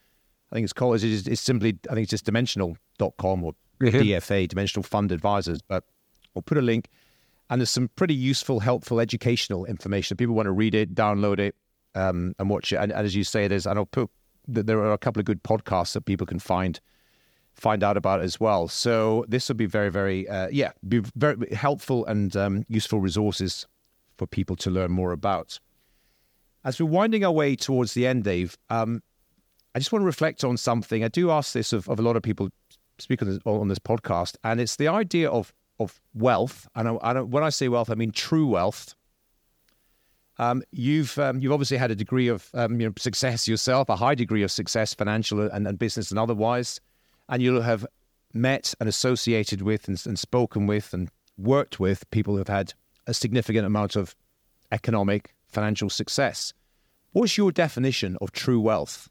I 0.50 0.56
think 0.56 0.64
it's 0.64 0.72
called 0.72 1.02
it's, 1.02 1.26
it's 1.26 1.40
simply 1.40 1.78
I 1.90 1.94
think 1.94 2.04
it's 2.04 2.10
just 2.10 2.24
dimensional.com 2.24 3.44
or 3.44 3.52
mm-hmm. 3.80 3.96
DFA, 3.96 4.48
Dimensional 4.48 4.82
Fund 4.82 5.12
Advisors. 5.12 5.60
But 5.62 5.84
I'll 6.34 6.42
put 6.42 6.58
a 6.58 6.62
link. 6.62 6.88
And 7.50 7.60
there's 7.60 7.70
some 7.70 7.88
pretty 7.96 8.14
useful, 8.14 8.60
helpful, 8.60 9.00
educational 9.00 9.64
information. 9.64 10.16
People 10.18 10.34
want 10.34 10.46
to 10.46 10.52
read 10.52 10.74
it, 10.74 10.94
download 10.94 11.38
it, 11.38 11.54
um, 11.94 12.34
and 12.38 12.50
watch 12.50 12.72
it. 12.72 12.76
And, 12.76 12.92
and, 12.92 13.06
as 13.06 13.14
you 13.14 13.24
say, 13.24 13.48
there's 13.48 13.66
and 13.66 13.78
I'll 13.78 13.86
put 13.86 14.10
there 14.46 14.78
are 14.78 14.92
a 14.92 14.98
couple 14.98 15.20
of 15.20 15.26
good 15.26 15.42
podcasts 15.42 15.92
that 15.92 16.06
people 16.06 16.26
can 16.26 16.38
find 16.38 16.80
find 17.54 17.82
out 17.82 17.96
about 17.96 18.20
as 18.20 18.38
well. 18.38 18.68
So 18.68 19.24
this 19.28 19.48
will 19.48 19.56
be 19.56 19.66
very, 19.66 19.90
very 19.90 20.28
uh, 20.28 20.48
yeah, 20.50 20.72
be 20.86 21.02
very 21.16 21.54
helpful 21.54 22.06
and 22.06 22.34
um, 22.36 22.64
useful 22.68 23.00
resources 23.00 23.66
for 24.16 24.26
people 24.26 24.56
to 24.56 24.70
learn 24.70 24.92
more 24.92 25.12
about. 25.12 25.58
As 26.64 26.80
we're 26.80 26.86
winding 26.86 27.24
our 27.24 27.32
way 27.32 27.56
towards 27.56 27.94
the 27.94 28.06
end, 28.06 28.24
Dave, 28.24 28.56
um, 28.70 29.02
I 29.74 29.78
just 29.78 29.92
want 29.92 30.02
to 30.02 30.06
reflect 30.06 30.44
on 30.44 30.56
something. 30.56 31.04
I 31.04 31.08
do 31.08 31.30
ask 31.30 31.52
this 31.52 31.72
of, 31.72 31.88
of 31.88 31.98
a 31.98 32.02
lot 32.02 32.16
of 32.16 32.22
people 32.22 32.48
speak 32.98 33.22
on 33.22 33.28
this, 33.28 33.38
on 33.44 33.68
this 33.68 33.78
podcast, 33.78 34.36
and 34.44 34.60
it's 34.60 34.76
the 34.76 34.88
idea 34.88 35.30
of 35.30 35.52
of 35.80 36.00
wealth. 36.14 36.68
And 36.74 36.88
I, 36.88 36.92
I 36.94 37.20
when 37.20 37.44
I 37.44 37.50
say 37.50 37.68
wealth, 37.68 37.90
I 37.90 37.94
mean 37.94 38.10
true 38.10 38.46
wealth. 38.46 38.94
Um, 40.38 40.62
you've 40.70 41.18
um, 41.18 41.40
you've 41.40 41.52
obviously 41.52 41.76
had 41.76 41.90
a 41.90 41.96
degree 41.96 42.28
of 42.28 42.48
um, 42.54 42.80
you 42.80 42.86
know, 42.86 42.94
success 42.96 43.48
yourself, 43.48 43.88
a 43.88 43.96
high 43.96 44.14
degree 44.14 44.42
of 44.42 44.50
success, 44.50 44.94
financial 44.94 45.40
and, 45.40 45.66
and 45.66 45.78
business 45.78 46.10
and 46.10 46.18
otherwise, 46.18 46.80
and 47.28 47.42
you'll 47.42 47.62
have 47.62 47.84
met 48.32 48.74
and 48.78 48.88
associated 48.88 49.62
with 49.62 49.88
and, 49.88 50.00
and 50.06 50.18
spoken 50.18 50.66
with 50.66 50.94
and 50.94 51.10
worked 51.36 51.80
with 51.80 52.08
people 52.10 52.36
who've 52.36 52.48
had 52.48 52.72
a 53.06 53.14
significant 53.14 53.66
amount 53.66 53.96
of 53.96 54.14
economic 54.70 55.34
financial 55.48 55.90
success. 55.90 56.52
What's 57.12 57.36
your 57.36 57.50
definition 57.50 58.16
of 58.20 58.32
true 58.32 58.60
wealth? 58.60 59.08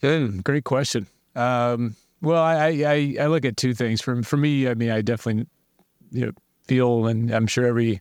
Great 0.00 0.64
question. 0.64 1.06
Um, 1.36 1.94
well, 2.22 2.42
I, 2.42 2.68
I, 2.68 3.16
I 3.20 3.26
look 3.26 3.44
at 3.44 3.56
two 3.56 3.74
things. 3.74 4.00
For 4.00 4.20
for 4.22 4.36
me, 4.36 4.68
I 4.68 4.74
mean, 4.74 4.90
I 4.90 5.02
definitely 5.02 5.46
you 6.10 6.26
know 6.26 6.32
feel, 6.64 7.06
and 7.06 7.30
I'm 7.30 7.46
sure 7.46 7.66
every 7.66 8.00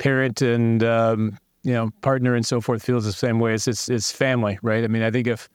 parent 0.00 0.42
and 0.42 0.82
um, 0.82 1.38
you 1.62 1.72
know 1.72 1.90
partner 2.00 2.34
and 2.34 2.44
so 2.44 2.60
forth 2.60 2.82
feels 2.82 3.04
the 3.04 3.12
same 3.12 3.38
way. 3.38 3.54
It's, 3.54 3.68
it's 3.68 3.88
it's 3.88 4.10
family, 4.10 4.58
right? 4.62 4.82
I 4.82 4.88
mean, 4.88 5.02
I 5.02 5.12
think 5.12 5.28
if 5.28 5.48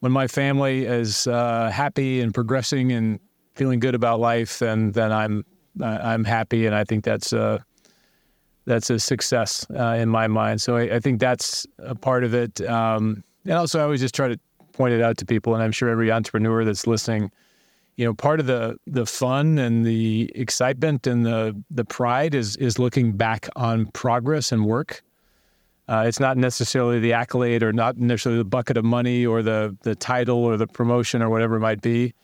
when 0.00 0.12
my 0.12 0.26
family 0.26 0.86
is 0.86 1.26
uh, 1.26 1.70
happy 1.70 2.22
and 2.22 2.32
progressing 2.32 2.92
and 2.92 3.20
feeling 3.54 3.80
good 3.80 3.94
about 3.94 4.20
life, 4.20 4.58
then 4.60 4.92
then 4.92 5.12
I'm 5.12 5.44
I'm 5.82 6.24
happy, 6.24 6.64
and 6.64 6.74
I 6.74 6.84
think 6.84 7.04
that's 7.04 7.34
a 7.34 7.62
that's 8.64 8.88
a 8.88 8.98
success 8.98 9.66
uh, 9.78 9.96
in 9.98 10.08
my 10.08 10.26
mind. 10.26 10.62
So 10.62 10.76
I, 10.76 10.96
I, 10.96 10.98
think 10.98 11.20
that's 11.20 11.66
a 11.80 11.94
part 11.94 12.24
of 12.24 12.32
it. 12.32 12.62
Um, 12.62 13.22
and 13.44 13.52
also, 13.52 13.78
I 13.78 13.82
always 13.82 14.00
just 14.00 14.14
try 14.14 14.26
to 14.28 14.40
point 14.72 14.94
it 14.94 15.02
out 15.02 15.18
to 15.18 15.26
people, 15.26 15.54
and 15.54 15.62
I'm 15.62 15.72
sure 15.72 15.90
every 15.90 16.10
entrepreneur 16.10 16.64
that's 16.64 16.86
listening, 16.86 17.30
you 17.96 18.04
know, 18.04 18.14
part 18.14 18.40
of 18.40 18.46
the 18.46 18.76
the 18.86 19.06
fun 19.06 19.58
and 19.58 19.84
the 19.84 20.30
excitement 20.34 21.06
and 21.06 21.24
the 21.24 21.60
the 21.70 21.84
pride 21.84 22.34
is 22.34 22.56
is 22.56 22.78
looking 22.78 23.12
back 23.12 23.48
on 23.56 23.86
progress 23.86 24.52
and 24.52 24.64
work. 24.66 25.02
Uh, 25.86 26.04
it's 26.06 26.18
not 26.18 26.38
necessarily 26.38 26.98
the 26.98 27.12
accolade 27.12 27.62
or 27.62 27.72
not 27.72 27.98
necessarily 27.98 28.38
the 28.38 28.44
bucket 28.44 28.76
of 28.76 28.84
money 28.84 29.24
or 29.24 29.42
the 29.42 29.76
the 29.82 29.94
title 29.94 30.38
or 30.38 30.56
the 30.56 30.66
promotion 30.66 31.22
or 31.22 31.28
whatever 31.28 31.56
it 31.56 31.60
might 31.60 31.82
be 31.82 32.14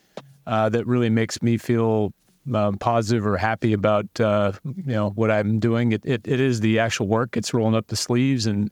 uh, 0.46 0.68
that 0.68 0.86
really 0.86 1.10
makes 1.10 1.42
me 1.42 1.56
feel 1.56 2.12
um, 2.54 2.78
positive 2.78 3.26
or 3.26 3.36
happy 3.36 3.72
about 3.72 4.06
uh, 4.18 4.52
you 4.64 4.92
know 4.92 5.10
what 5.10 5.30
I'm 5.30 5.58
doing. 5.60 5.92
It, 5.92 6.04
it 6.04 6.26
it 6.26 6.40
is 6.40 6.60
the 6.60 6.78
actual 6.78 7.06
work. 7.06 7.36
It's 7.36 7.54
rolling 7.54 7.76
up 7.76 7.86
the 7.88 7.96
sleeves 7.96 8.46
and 8.46 8.70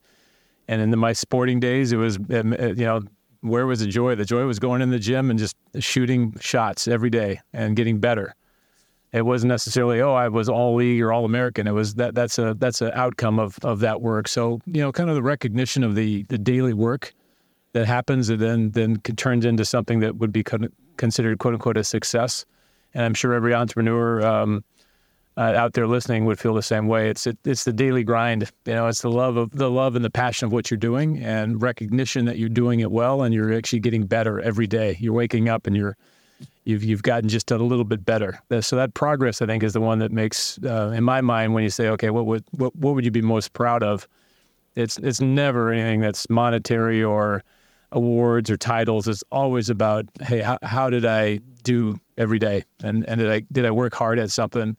and 0.68 0.82
in 0.82 0.98
my 0.98 1.12
sporting 1.12 1.60
days, 1.60 1.92
it 1.92 1.96
was 1.96 2.16
um, 2.16 2.54
uh, 2.58 2.68
you 2.68 2.84
know 2.84 3.02
where 3.40 3.66
was 3.66 3.80
the 3.80 3.86
joy? 3.86 4.14
The 4.14 4.24
joy 4.24 4.44
was 4.44 4.58
going 4.58 4.82
in 4.82 4.90
the 4.90 4.98
gym 4.98 5.30
and 5.30 5.38
just 5.38 5.56
shooting 5.78 6.34
shots 6.40 6.88
every 6.88 7.10
day 7.10 7.40
and 7.52 7.76
getting 7.76 7.98
better. 7.98 8.34
It 9.12 9.22
wasn't 9.22 9.48
necessarily 9.48 10.02
oh 10.02 10.12
I 10.12 10.28
was 10.28 10.48
all 10.48 10.74
league 10.74 11.00
or 11.00 11.12
all 11.12 11.24
American. 11.24 11.66
It 11.66 11.72
was 11.72 11.94
that 11.94 12.14
that's 12.14 12.38
a 12.38 12.54
that's 12.58 12.82
an 12.82 12.90
outcome 12.94 13.38
of 13.38 13.58
of 13.62 13.80
that 13.80 14.02
work. 14.02 14.28
So 14.28 14.60
you 14.66 14.82
know, 14.82 14.92
kind 14.92 15.08
of 15.08 15.16
the 15.16 15.22
recognition 15.22 15.82
of 15.82 15.94
the 15.94 16.24
the 16.24 16.38
daily 16.38 16.74
work 16.74 17.14
that 17.72 17.86
happens 17.86 18.28
and 18.28 18.40
then 18.40 18.70
then 18.72 18.98
turns 19.16 19.44
into 19.44 19.64
something 19.64 20.00
that 20.00 20.16
would 20.16 20.32
be 20.32 20.44
considered 20.96 21.38
quote 21.38 21.54
unquote 21.54 21.78
a 21.78 21.84
success. 21.84 22.44
And 22.94 23.04
I'm 23.04 23.14
sure 23.14 23.32
every 23.32 23.54
entrepreneur 23.54 24.26
um, 24.26 24.64
uh, 25.38 25.54
out 25.56 25.74
there 25.74 25.86
listening 25.86 26.24
would 26.24 26.38
feel 26.38 26.52
the 26.52 26.62
same 26.62 26.88
way. 26.88 27.08
It's 27.08 27.24
it, 27.26 27.38
it's 27.44 27.62
the 27.62 27.72
daily 27.72 28.02
grind. 28.02 28.50
You 28.66 28.74
know, 28.74 28.88
it's 28.88 29.02
the 29.02 29.10
love 29.10 29.36
of 29.36 29.50
the 29.52 29.70
love 29.70 29.94
and 29.94 30.04
the 30.04 30.10
passion 30.10 30.46
of 30.46 30.52
what 30.52 30.68
you're 30.68 30.78
doing, 30.78 31.18
and 31.18 31.62
recognition 31.62 32.24
that 32.24 32.38
you're 32.38 32.48
doing 32.48 32.80
it 32.80 32.90
well, 32.90 33.22
and 33.22 33.32
you're 33.32 33.54
actually 33.54 33.78
getting 33.78 34.04
better 34.04 34.40
every 34.40 34.66
day. 34.66 34.96
You're 34.98 35.12
waking 35.12 35.48
up 35.48 35.68
and 35.68 35.76
you're 35.76 35.96
you've 36.64 36.82
you've 36.82 37.04
gotten 37.04 37.28
just 37.28 37.52
a 37.52 37.56
little 37.56 37.84
bit 37.84 38.04
better. 38.04 38.40
So 38.60 38.74
that 38.74 38.94
progress, 38.94 39.40
I 39.40 39.46
think, 39.46 39.62
is 39.62 39.74
the 39.74 39.80
one 39.80 40.00
that 40.00 40.10
makes, 40.10 40.58
uh, 40.64 40.92
in 40.94 41.04
my 41.04 41.20
mind, 41.20 41.54
when 41.54 41.62
you 41.62 41.70
say, 41.70 41.88
okay, 41.90 42.10
what 42.10 42.26
would 42.26 42.44
what, 42.50 42.74
what 42.74 42.94
would 42.96 43.04
you 43.04 43.12
be 43.12 43.22
most 43.22 43.52
proud 43.52 43.84
of? 43.84 44.08
It's 44.74 44.98
it's 44.98 45.20
never 45.20 45.70
anything 45.70 46.00
that's 46.00 46.28
monetary 46.28 47.02
or 47.02 47.44
awards 47.92 48.50
or 48.50 48.56
titles. 48.56 49.06
It's 49.06 49.24
always 49.30 49.70
about, 49.70 50.04
hey, 50.20 50.40
how, 50.40 50.58
how 50.62 50.90
did 50.90 51.06
I 51.06 51.38
do 51.62 52.00
every 52.16 52.40
day, 52.40 52.64
and 52.82 53.08
and 53.08 53.20
did 53.20 53.30
I 53.30 53.44
did 53.52 53.64
I 53.64 53.70
work 53.70 53.94
hard 53.94 54.18
at 54.18 54.32
something? 54.32 54.76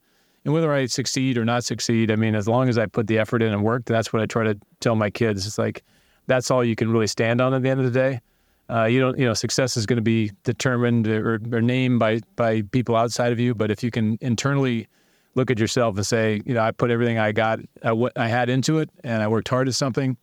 And 0.50 0.56
whether 0.56 0.74
I 0.74 0.88
succeed 0.88 1.38
or 1.38 1.46
not 1.46 1.64
succeed, 1.64 2.10
I 2.10 2.16
mean, 2.16 2.34
as 2.34 2.48
long 2.48 2.70
as 2.70 2.80
I 2.80 2.88
put 2.88 3.06
the 3.06 3.20
effort 3.20 3.44
in 3.44 3.54
and 3.54 3.64
work, 3.64 3.86
that's 3.86 4.12
what 4.12 4.24
I 4.24 4.26
try 4.26 4.46
to 4.46 4.58
tell 4.80 4.96
my 4.96 5.12
kids. 5.12 5.46
It's 5.46 5.60
like 5.60 5.84
that's 6.26 6.50
all 6.50 6.64
you 6.64 6.76
can 6.76 6.92
really 6.92 7.06
stand 7.06 7.40
on 7.40 7.54
at 7.54 7.62
the 7.62 7.70
end 7.70 7.80
of 7.80 7.86
the 7.86 7.92
day. 7.92 8.20
Uh, 8.68 8.86
you 8.86 9.00
don't, 9.00 9.20
you 9.20 9.26
know, 9.26 9.36
success 9.36 9.78
is 9.78 9.86
going 9.86 9.98
to 9.98 10.02
be 10.02 10.32
determined 10.46 11.06
or, 11.08 11.40
or 11.52 11.62
named 11.62 12.00
by 12.00 12.22
by 12.36 12.64
people 12.64 12.96
outside 12.96 13.32
of 13.32 13.40
you. 13.40 13.54
But 13.54 13.70
if 13.70 13.84
you 13.84 13.92
can 13.92 14.18
internally 14.22 14.88
look 15.36 15.52
at 15.52 15.60
yourself 15.60 15.96
and 15.98 16.04
say, 16.08 16.42
you 16.48 16.56
know, 16.56 16.62
I 16.62 16.72
put 16.72 16.90
everything 16.90 17.20
I 17.20 17.32
got, 17.32 17.60
I, 17.84 17.90
uh, 17.90 18.10
I 18.16 18.28
had 18.28 18.50
into 18.50 18.80
it, 18.80 18.90
and 19.04 19.22
I 19.22 19.28
worked 19.28 19.50
hard 19.50 19.68
at 19.68 19.76
something, 19.76 20.18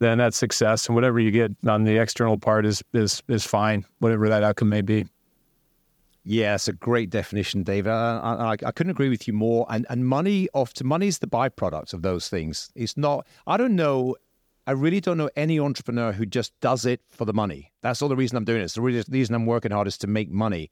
then 0.00 0.18
that's 0.18 0.36
success. 0.36 0.84
And 0.86 0.94
whatever 0.94 1.18
you 1.18 1.30
get 1.30 1.50
on 1.66 1.84
the 1.84 1.96
external 1.96 2.36
part 2.36 2.66
is 2.66 2.82
is 2.92 3.22
is 3.26 3.46
fine, 3.46 3.86
whatever 4.00 4.28
that 4.28 4.42
outcome 4.42 4.68
may 4.68 4.82
be. 4.82 5.06
Yeah, 6.24 6.54
it's 6.54 6.68
a 6.68 6.72
great 6.72 7.10
definition, 7.10 7.64
David. 7.64 7.90
I, 7.90 8.18
I, 8.18 8.52
I, 8.52 8.70
couldn't 8.70 8.90
agree 8.90 9.08
with 9.08 9.26
you 9.26 9.34
more. 9.34 9.66
And 9.68 9.86
and 9.90 10.06
money 10.06 10.48
often 10.54 10.86
money 10.86 11.08
is 11.08 11.18
the 11.18 11.26
byproduct 11.26 11.92
of 11.94 12.02
those 12.02 12.28
things. 12.28 12.70
It's 12.76 12.96
not. 12.96 13.26
I 13.46 13.56
don't 13.56 13.74
know. 13.74 14.16
I 14.66 14.72
really 14.72 15.00
don't 15.00 15.18
know 15.18 15.30
any 15.34 15.58
entrepreneur 15.58 16.12
who 16.12 16.24
just 16.24 16.52
does 16.60 16.86
it 16.86 17.00
for 17.10 17.24
the 17.24 17.32
money. 17.32 17.72
That's 17.82 18.00
all 18.00 18.08
the 18.08 18.14
reason 18.14 18.36
I'm 18.36 18.44
doing 18.44 18.60
it. 18.60 18.64
It's 18.64 18.74
the 18.74 19.04
reason 19.10 19.34
I'm 19.34 19.46
working 19.46 19.72
hard 19.72 19.88
is 19.88 19.98
to 19.98 20.06
make 20.06 20.30
money. 20.30 20.70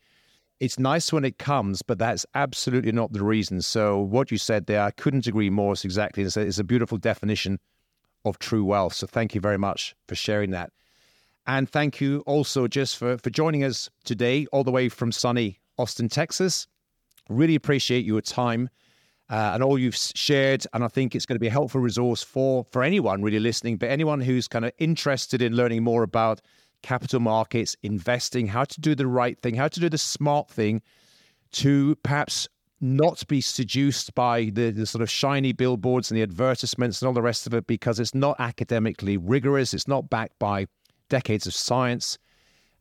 It's 0.60 0.78
nice 0.78 1.12
when 1.12 1.24
it 1.24 1.38
comes, 1.38 1.82
but 1.82 1.98
that's 1.98 2.24
absolutely 2.34 2.92
not 2.92 3.12
the 3.12 3.24
reason. 3.24 3.62
So 3.62 3.98
what 3.98 4.30
you 4.30 4.38
said 4.38 4.66
there, 4.66 4.82
I 4.82 4.92
couldn't 4.92 5.26
agree 5.26 5.50
more. 5.50 5.72
It's 5.72 5.84
exactly. 5.84 6.22
It's 6.22 6.36
a, 6.36 6.42
it's 6.42 6.58
a 6.60 6.64
beautiful 6.64 6.98
definition 6.98 7.58
of 8.24 8.38
true 8.38 8.64
wealth. 8.64 8.92
So 8.92 9.08
thank 9.08 9.34
you 9.34 9.40
very 9.40 9.58
much 9.58 9.96
for 10.06 10.14
sharing 10.14 10.50
that. 10.50 10.70
And 11.46 11.68
thank 11.68 12.00
you 12.00 12.22
also 12.26 12.68
just 12.68 12.96
for, 12.96 13.18
for 13.18 13.30
joining 13.30 13.64
us 13.64 13.90
today, 14.04 14.46
all 14.52 14.64
the 14.64 14.70
way 14.70 14.88
from 14.88 15.12
sunny 15.12 15.60
Austin, 15.78 16.08
Texas. 16.08 16.66
Really 17.28 17.54
appreciate 17.54 18.04
your 18.04 18.20
time 18.20 18.68
uh, 19.30 19.52
and 19.54 19.62
all 19.62 19.78
you've 19.78 19.96
shared. 19.96 20.66
And 20.72 20.84
I 20.84 20.88
think 20.88 21.14
it's 21.14 21.24
going 21.24 21.36
to 21.36 21.40
be 21.40 21.46
a 21.46 21.52
helpful 21.52 21.80
resource 21.80 22.22
for, 22.22 22.64
for 22.70 22.82
anyone 22.82 23.22
really 23.22 23.38
listening, 23.38 23.76
but 23.76 23.88
anyone 23.88 24.20
who's 24.20 24.48
kind 24.48 24.64
of 24.64 24.72
interested 24.78 25.40
in 25.40 25.54
learning 25.54 25.84
more 25.84 26.02
about 26.02 26.40
capital 26.82 27.20
markets, 27.20 27.76
investing, 27.82 28.46
how 28.46 28.64
to 28.64 28.80
do 28.80 28.94
the 28.94 29.06
right 29.06 29.40
thing, 29.40 29.54
how 29.54 29.68
to 29.68 29.80
do 29.80 29.88
the 29.88 29.98
smart 29.98 30.50
thing 30.50 30.82
to 31.52 31.96
perhaps 32.02 32.48
not 32.80 33.26
be 33.28 33.40
seduced 33.40 34.14
by 34.14 34.44
the, 34.54 34.70
the, 34.70 34.86
sort 34.86 35.02
of 35.02 35.10
shiny 35.10 35.52
billboards 35.52 36.10
and 36.10 36.16
the 36.16 36.22
advertisements 36.22 37.00
and 37.00 37.06
all 37.06 37.12
the 37.12 37.20
rest 37.20 37.46
of 37.46 37.52
it 37.52 37.66
because 37.66 38.00
it's 38.00 38.14
not 38.14 38.36
academically 38.38 39.16
rigorous. 39.18 39.74
It's 39.74 39.86
not 39.86 40.08
backed 40.08 40.38
by 40.38 40.66
decades 41.10 41.46
of 41.46 41.52
science. 41.52 42.16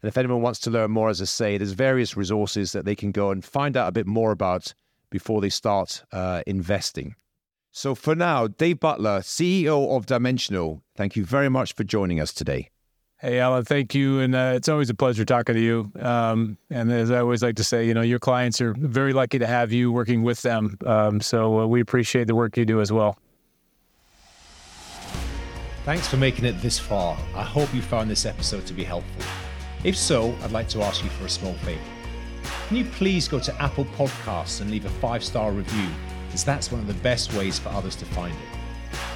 And 0.02 0.08
if 0.08 0.18
anyone 0.18 0.42
wants 0.42 0.60
to 0.62 0.70
learn 0.70 0.92
more, 0.92 1.10
as 1.10 1.22
I 1.22 1.26
say, 1.26 1.58
there's 1.58 1.74
various 1.74 2.16
resources 2.16 2.72
that 2.72 2.86
they 2.86 2.96
can 2.96 3.12
go 3.12 3.32
and 3.32 3.44
find 3.44 3.76
out 3.76 3.90
a 3.90 3.92
bit 3.92 4.08
more 4.08 4.32
about 4.32 4.74
before 5.10 5.42
they 5.42 5.50
start 5.50 6.04
uh, 6.14 6.42
investing. 6.48 7.16
So 7.72 7.96
for 7.96 8.16
now, 8.16 8.48
Dave 8.48 8.80
Butler, 8.80 9.20
CEO 9.20 9.96
of 9.96 10.06
Dimensional, 10.06 10.82
thank 10.96 11.16
you 11.16 11.26
very 11.26 11.50
much 11.50 11.74
for 11.74 11.84
joining 11.84 12.20
us 12.20 12.34
today. 12.34 12.70
Hey, 13.20 13.40
Alan, 13.40 13.66
thank 13.66 13.94
you. 13.94 14.22
And 14.22 14.34
uh, 14.34 14.54
it's 14.56 14.70
always 14.70 14.90
a 14.90 14.94
pleasure 14.94 15.26
talking 15.26 15.56
to 15.56 15.62
you. 15.62 15.92
Um, 16.00 16.58
and 16.70 16.90
as 16.90 17.12
I 17.12 17.20
always 17.20 17.44
like 17.44 17.58
to 17.58 17.66
say, 17.66 17.86
you 17.86 17.94
know, 17.94 18.02
your 18.02 18.18
clients 18.18 18.62
are 18.62 18.74
very 18.78 19.12
lucky 19.12 19.40
to 19.40 19.46
have 19.46 19.74
you 19.74 19.92
working 19.92 20.24
with 20.24 20.42
them. 20.42 20.78
Um, 20.86 21.20
so 21.20 21.60
uh, 21.60 21.68
we 21.68 21.82
appreciate 21.82 22.28
the 22.28 22.36
work 22.36 22.56
you 22.56 22.66
do 22.66 22.80
as 22.80 22.94
well. 22.94 23.18
Thanks 25.90 26.08
for 26.08 26.18
making 26.18 26.46
it 26.46 26.62
this 26.62 26.78
far. 26.78 27.18
I 27.34 27.42
hope 27.42 27.74
you 27.74 27.82
found 27.82 28.12
this 28.12 28.28
episode 28.28 28.68
to 28.68 28.74
be 28.74 28.84
helpful. 28.84 29.26
If 29.84 29.98
so, 29.98 30.36
I'd 30.44 30.52
like 30.52 30.70
to 30.70 30.84
ask 30.84 31.04
you 31.04 31.10
for 31.10 31.26
a 31.26 31.30
small 31.30 31.56
favour. 31.66 31.82
Can 32.68 32.78
you 32.78 32.86
please 32.86 33.28
go 33.28 33.40
to 33.40 33.60
Apple 33.60 33.86
Podcasts 33.86 34.62
and 34.62 34.70
leave 34.70 34.86
a 34.86 34.90
five 35.02 35.24
star 35.24 35.52
review, 35.52 35.90
as 36.32 36.44
that's 36.44 36.72
one 36.72 36.80
of 36.80 36.86
the 36.86 36.94
best 37.02 37.34
ways 37.34 37.58
for 37.58 37.70
others 37.70 37.96
to 37.96 38.06
find 38.06 38.36
it. 38.36 38.60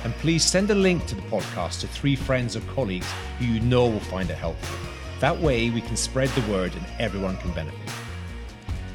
And 0.04 0.16
please 0.16 0.44
send 0.44 0.72
a 0.72 0.74
link 0.74 1.06
to 1.06 1.14
the 1.14 1.22
podcast 1.22 1.82
to 1.82 1.88
three 1.88 2.16
friends 2.16 2.56
or 2.56 2.62
colleagues 2.62 3.14
who 3.38 3.46
you 3.46 3.60
know 3.60 3.86
will 3.88 4.00
find 4.00 4.32
it 4.32 4.38
helpful. 4.38 4.80
That 5.20 5.40
way, 5.40 5.70
we 5.70 5.82
can 5.82 5.96
spread 5.96 6.30
the 6.30 6.52
word 6.52 6.74
and 6.74 6.86
everyone 6.98 7.38
can 7.38 7.52
benefit. 7.52 7.94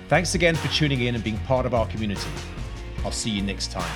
Thanks 0.09 0.35
again 0.35 0.57
for 0.57 0.67
tuning 0.75 1.03
in 1.03 1.15
and 1.15 1.23
being 1.23 1.39
part 1.47 1.65
of 1.65 1.75
our 1.75 1.87
community. 1.87 2.29
I'll 3.05 3.13
see 3.13 3.31
you 3.31 3.43
next 3.43 3.71
time. 3.71 3.95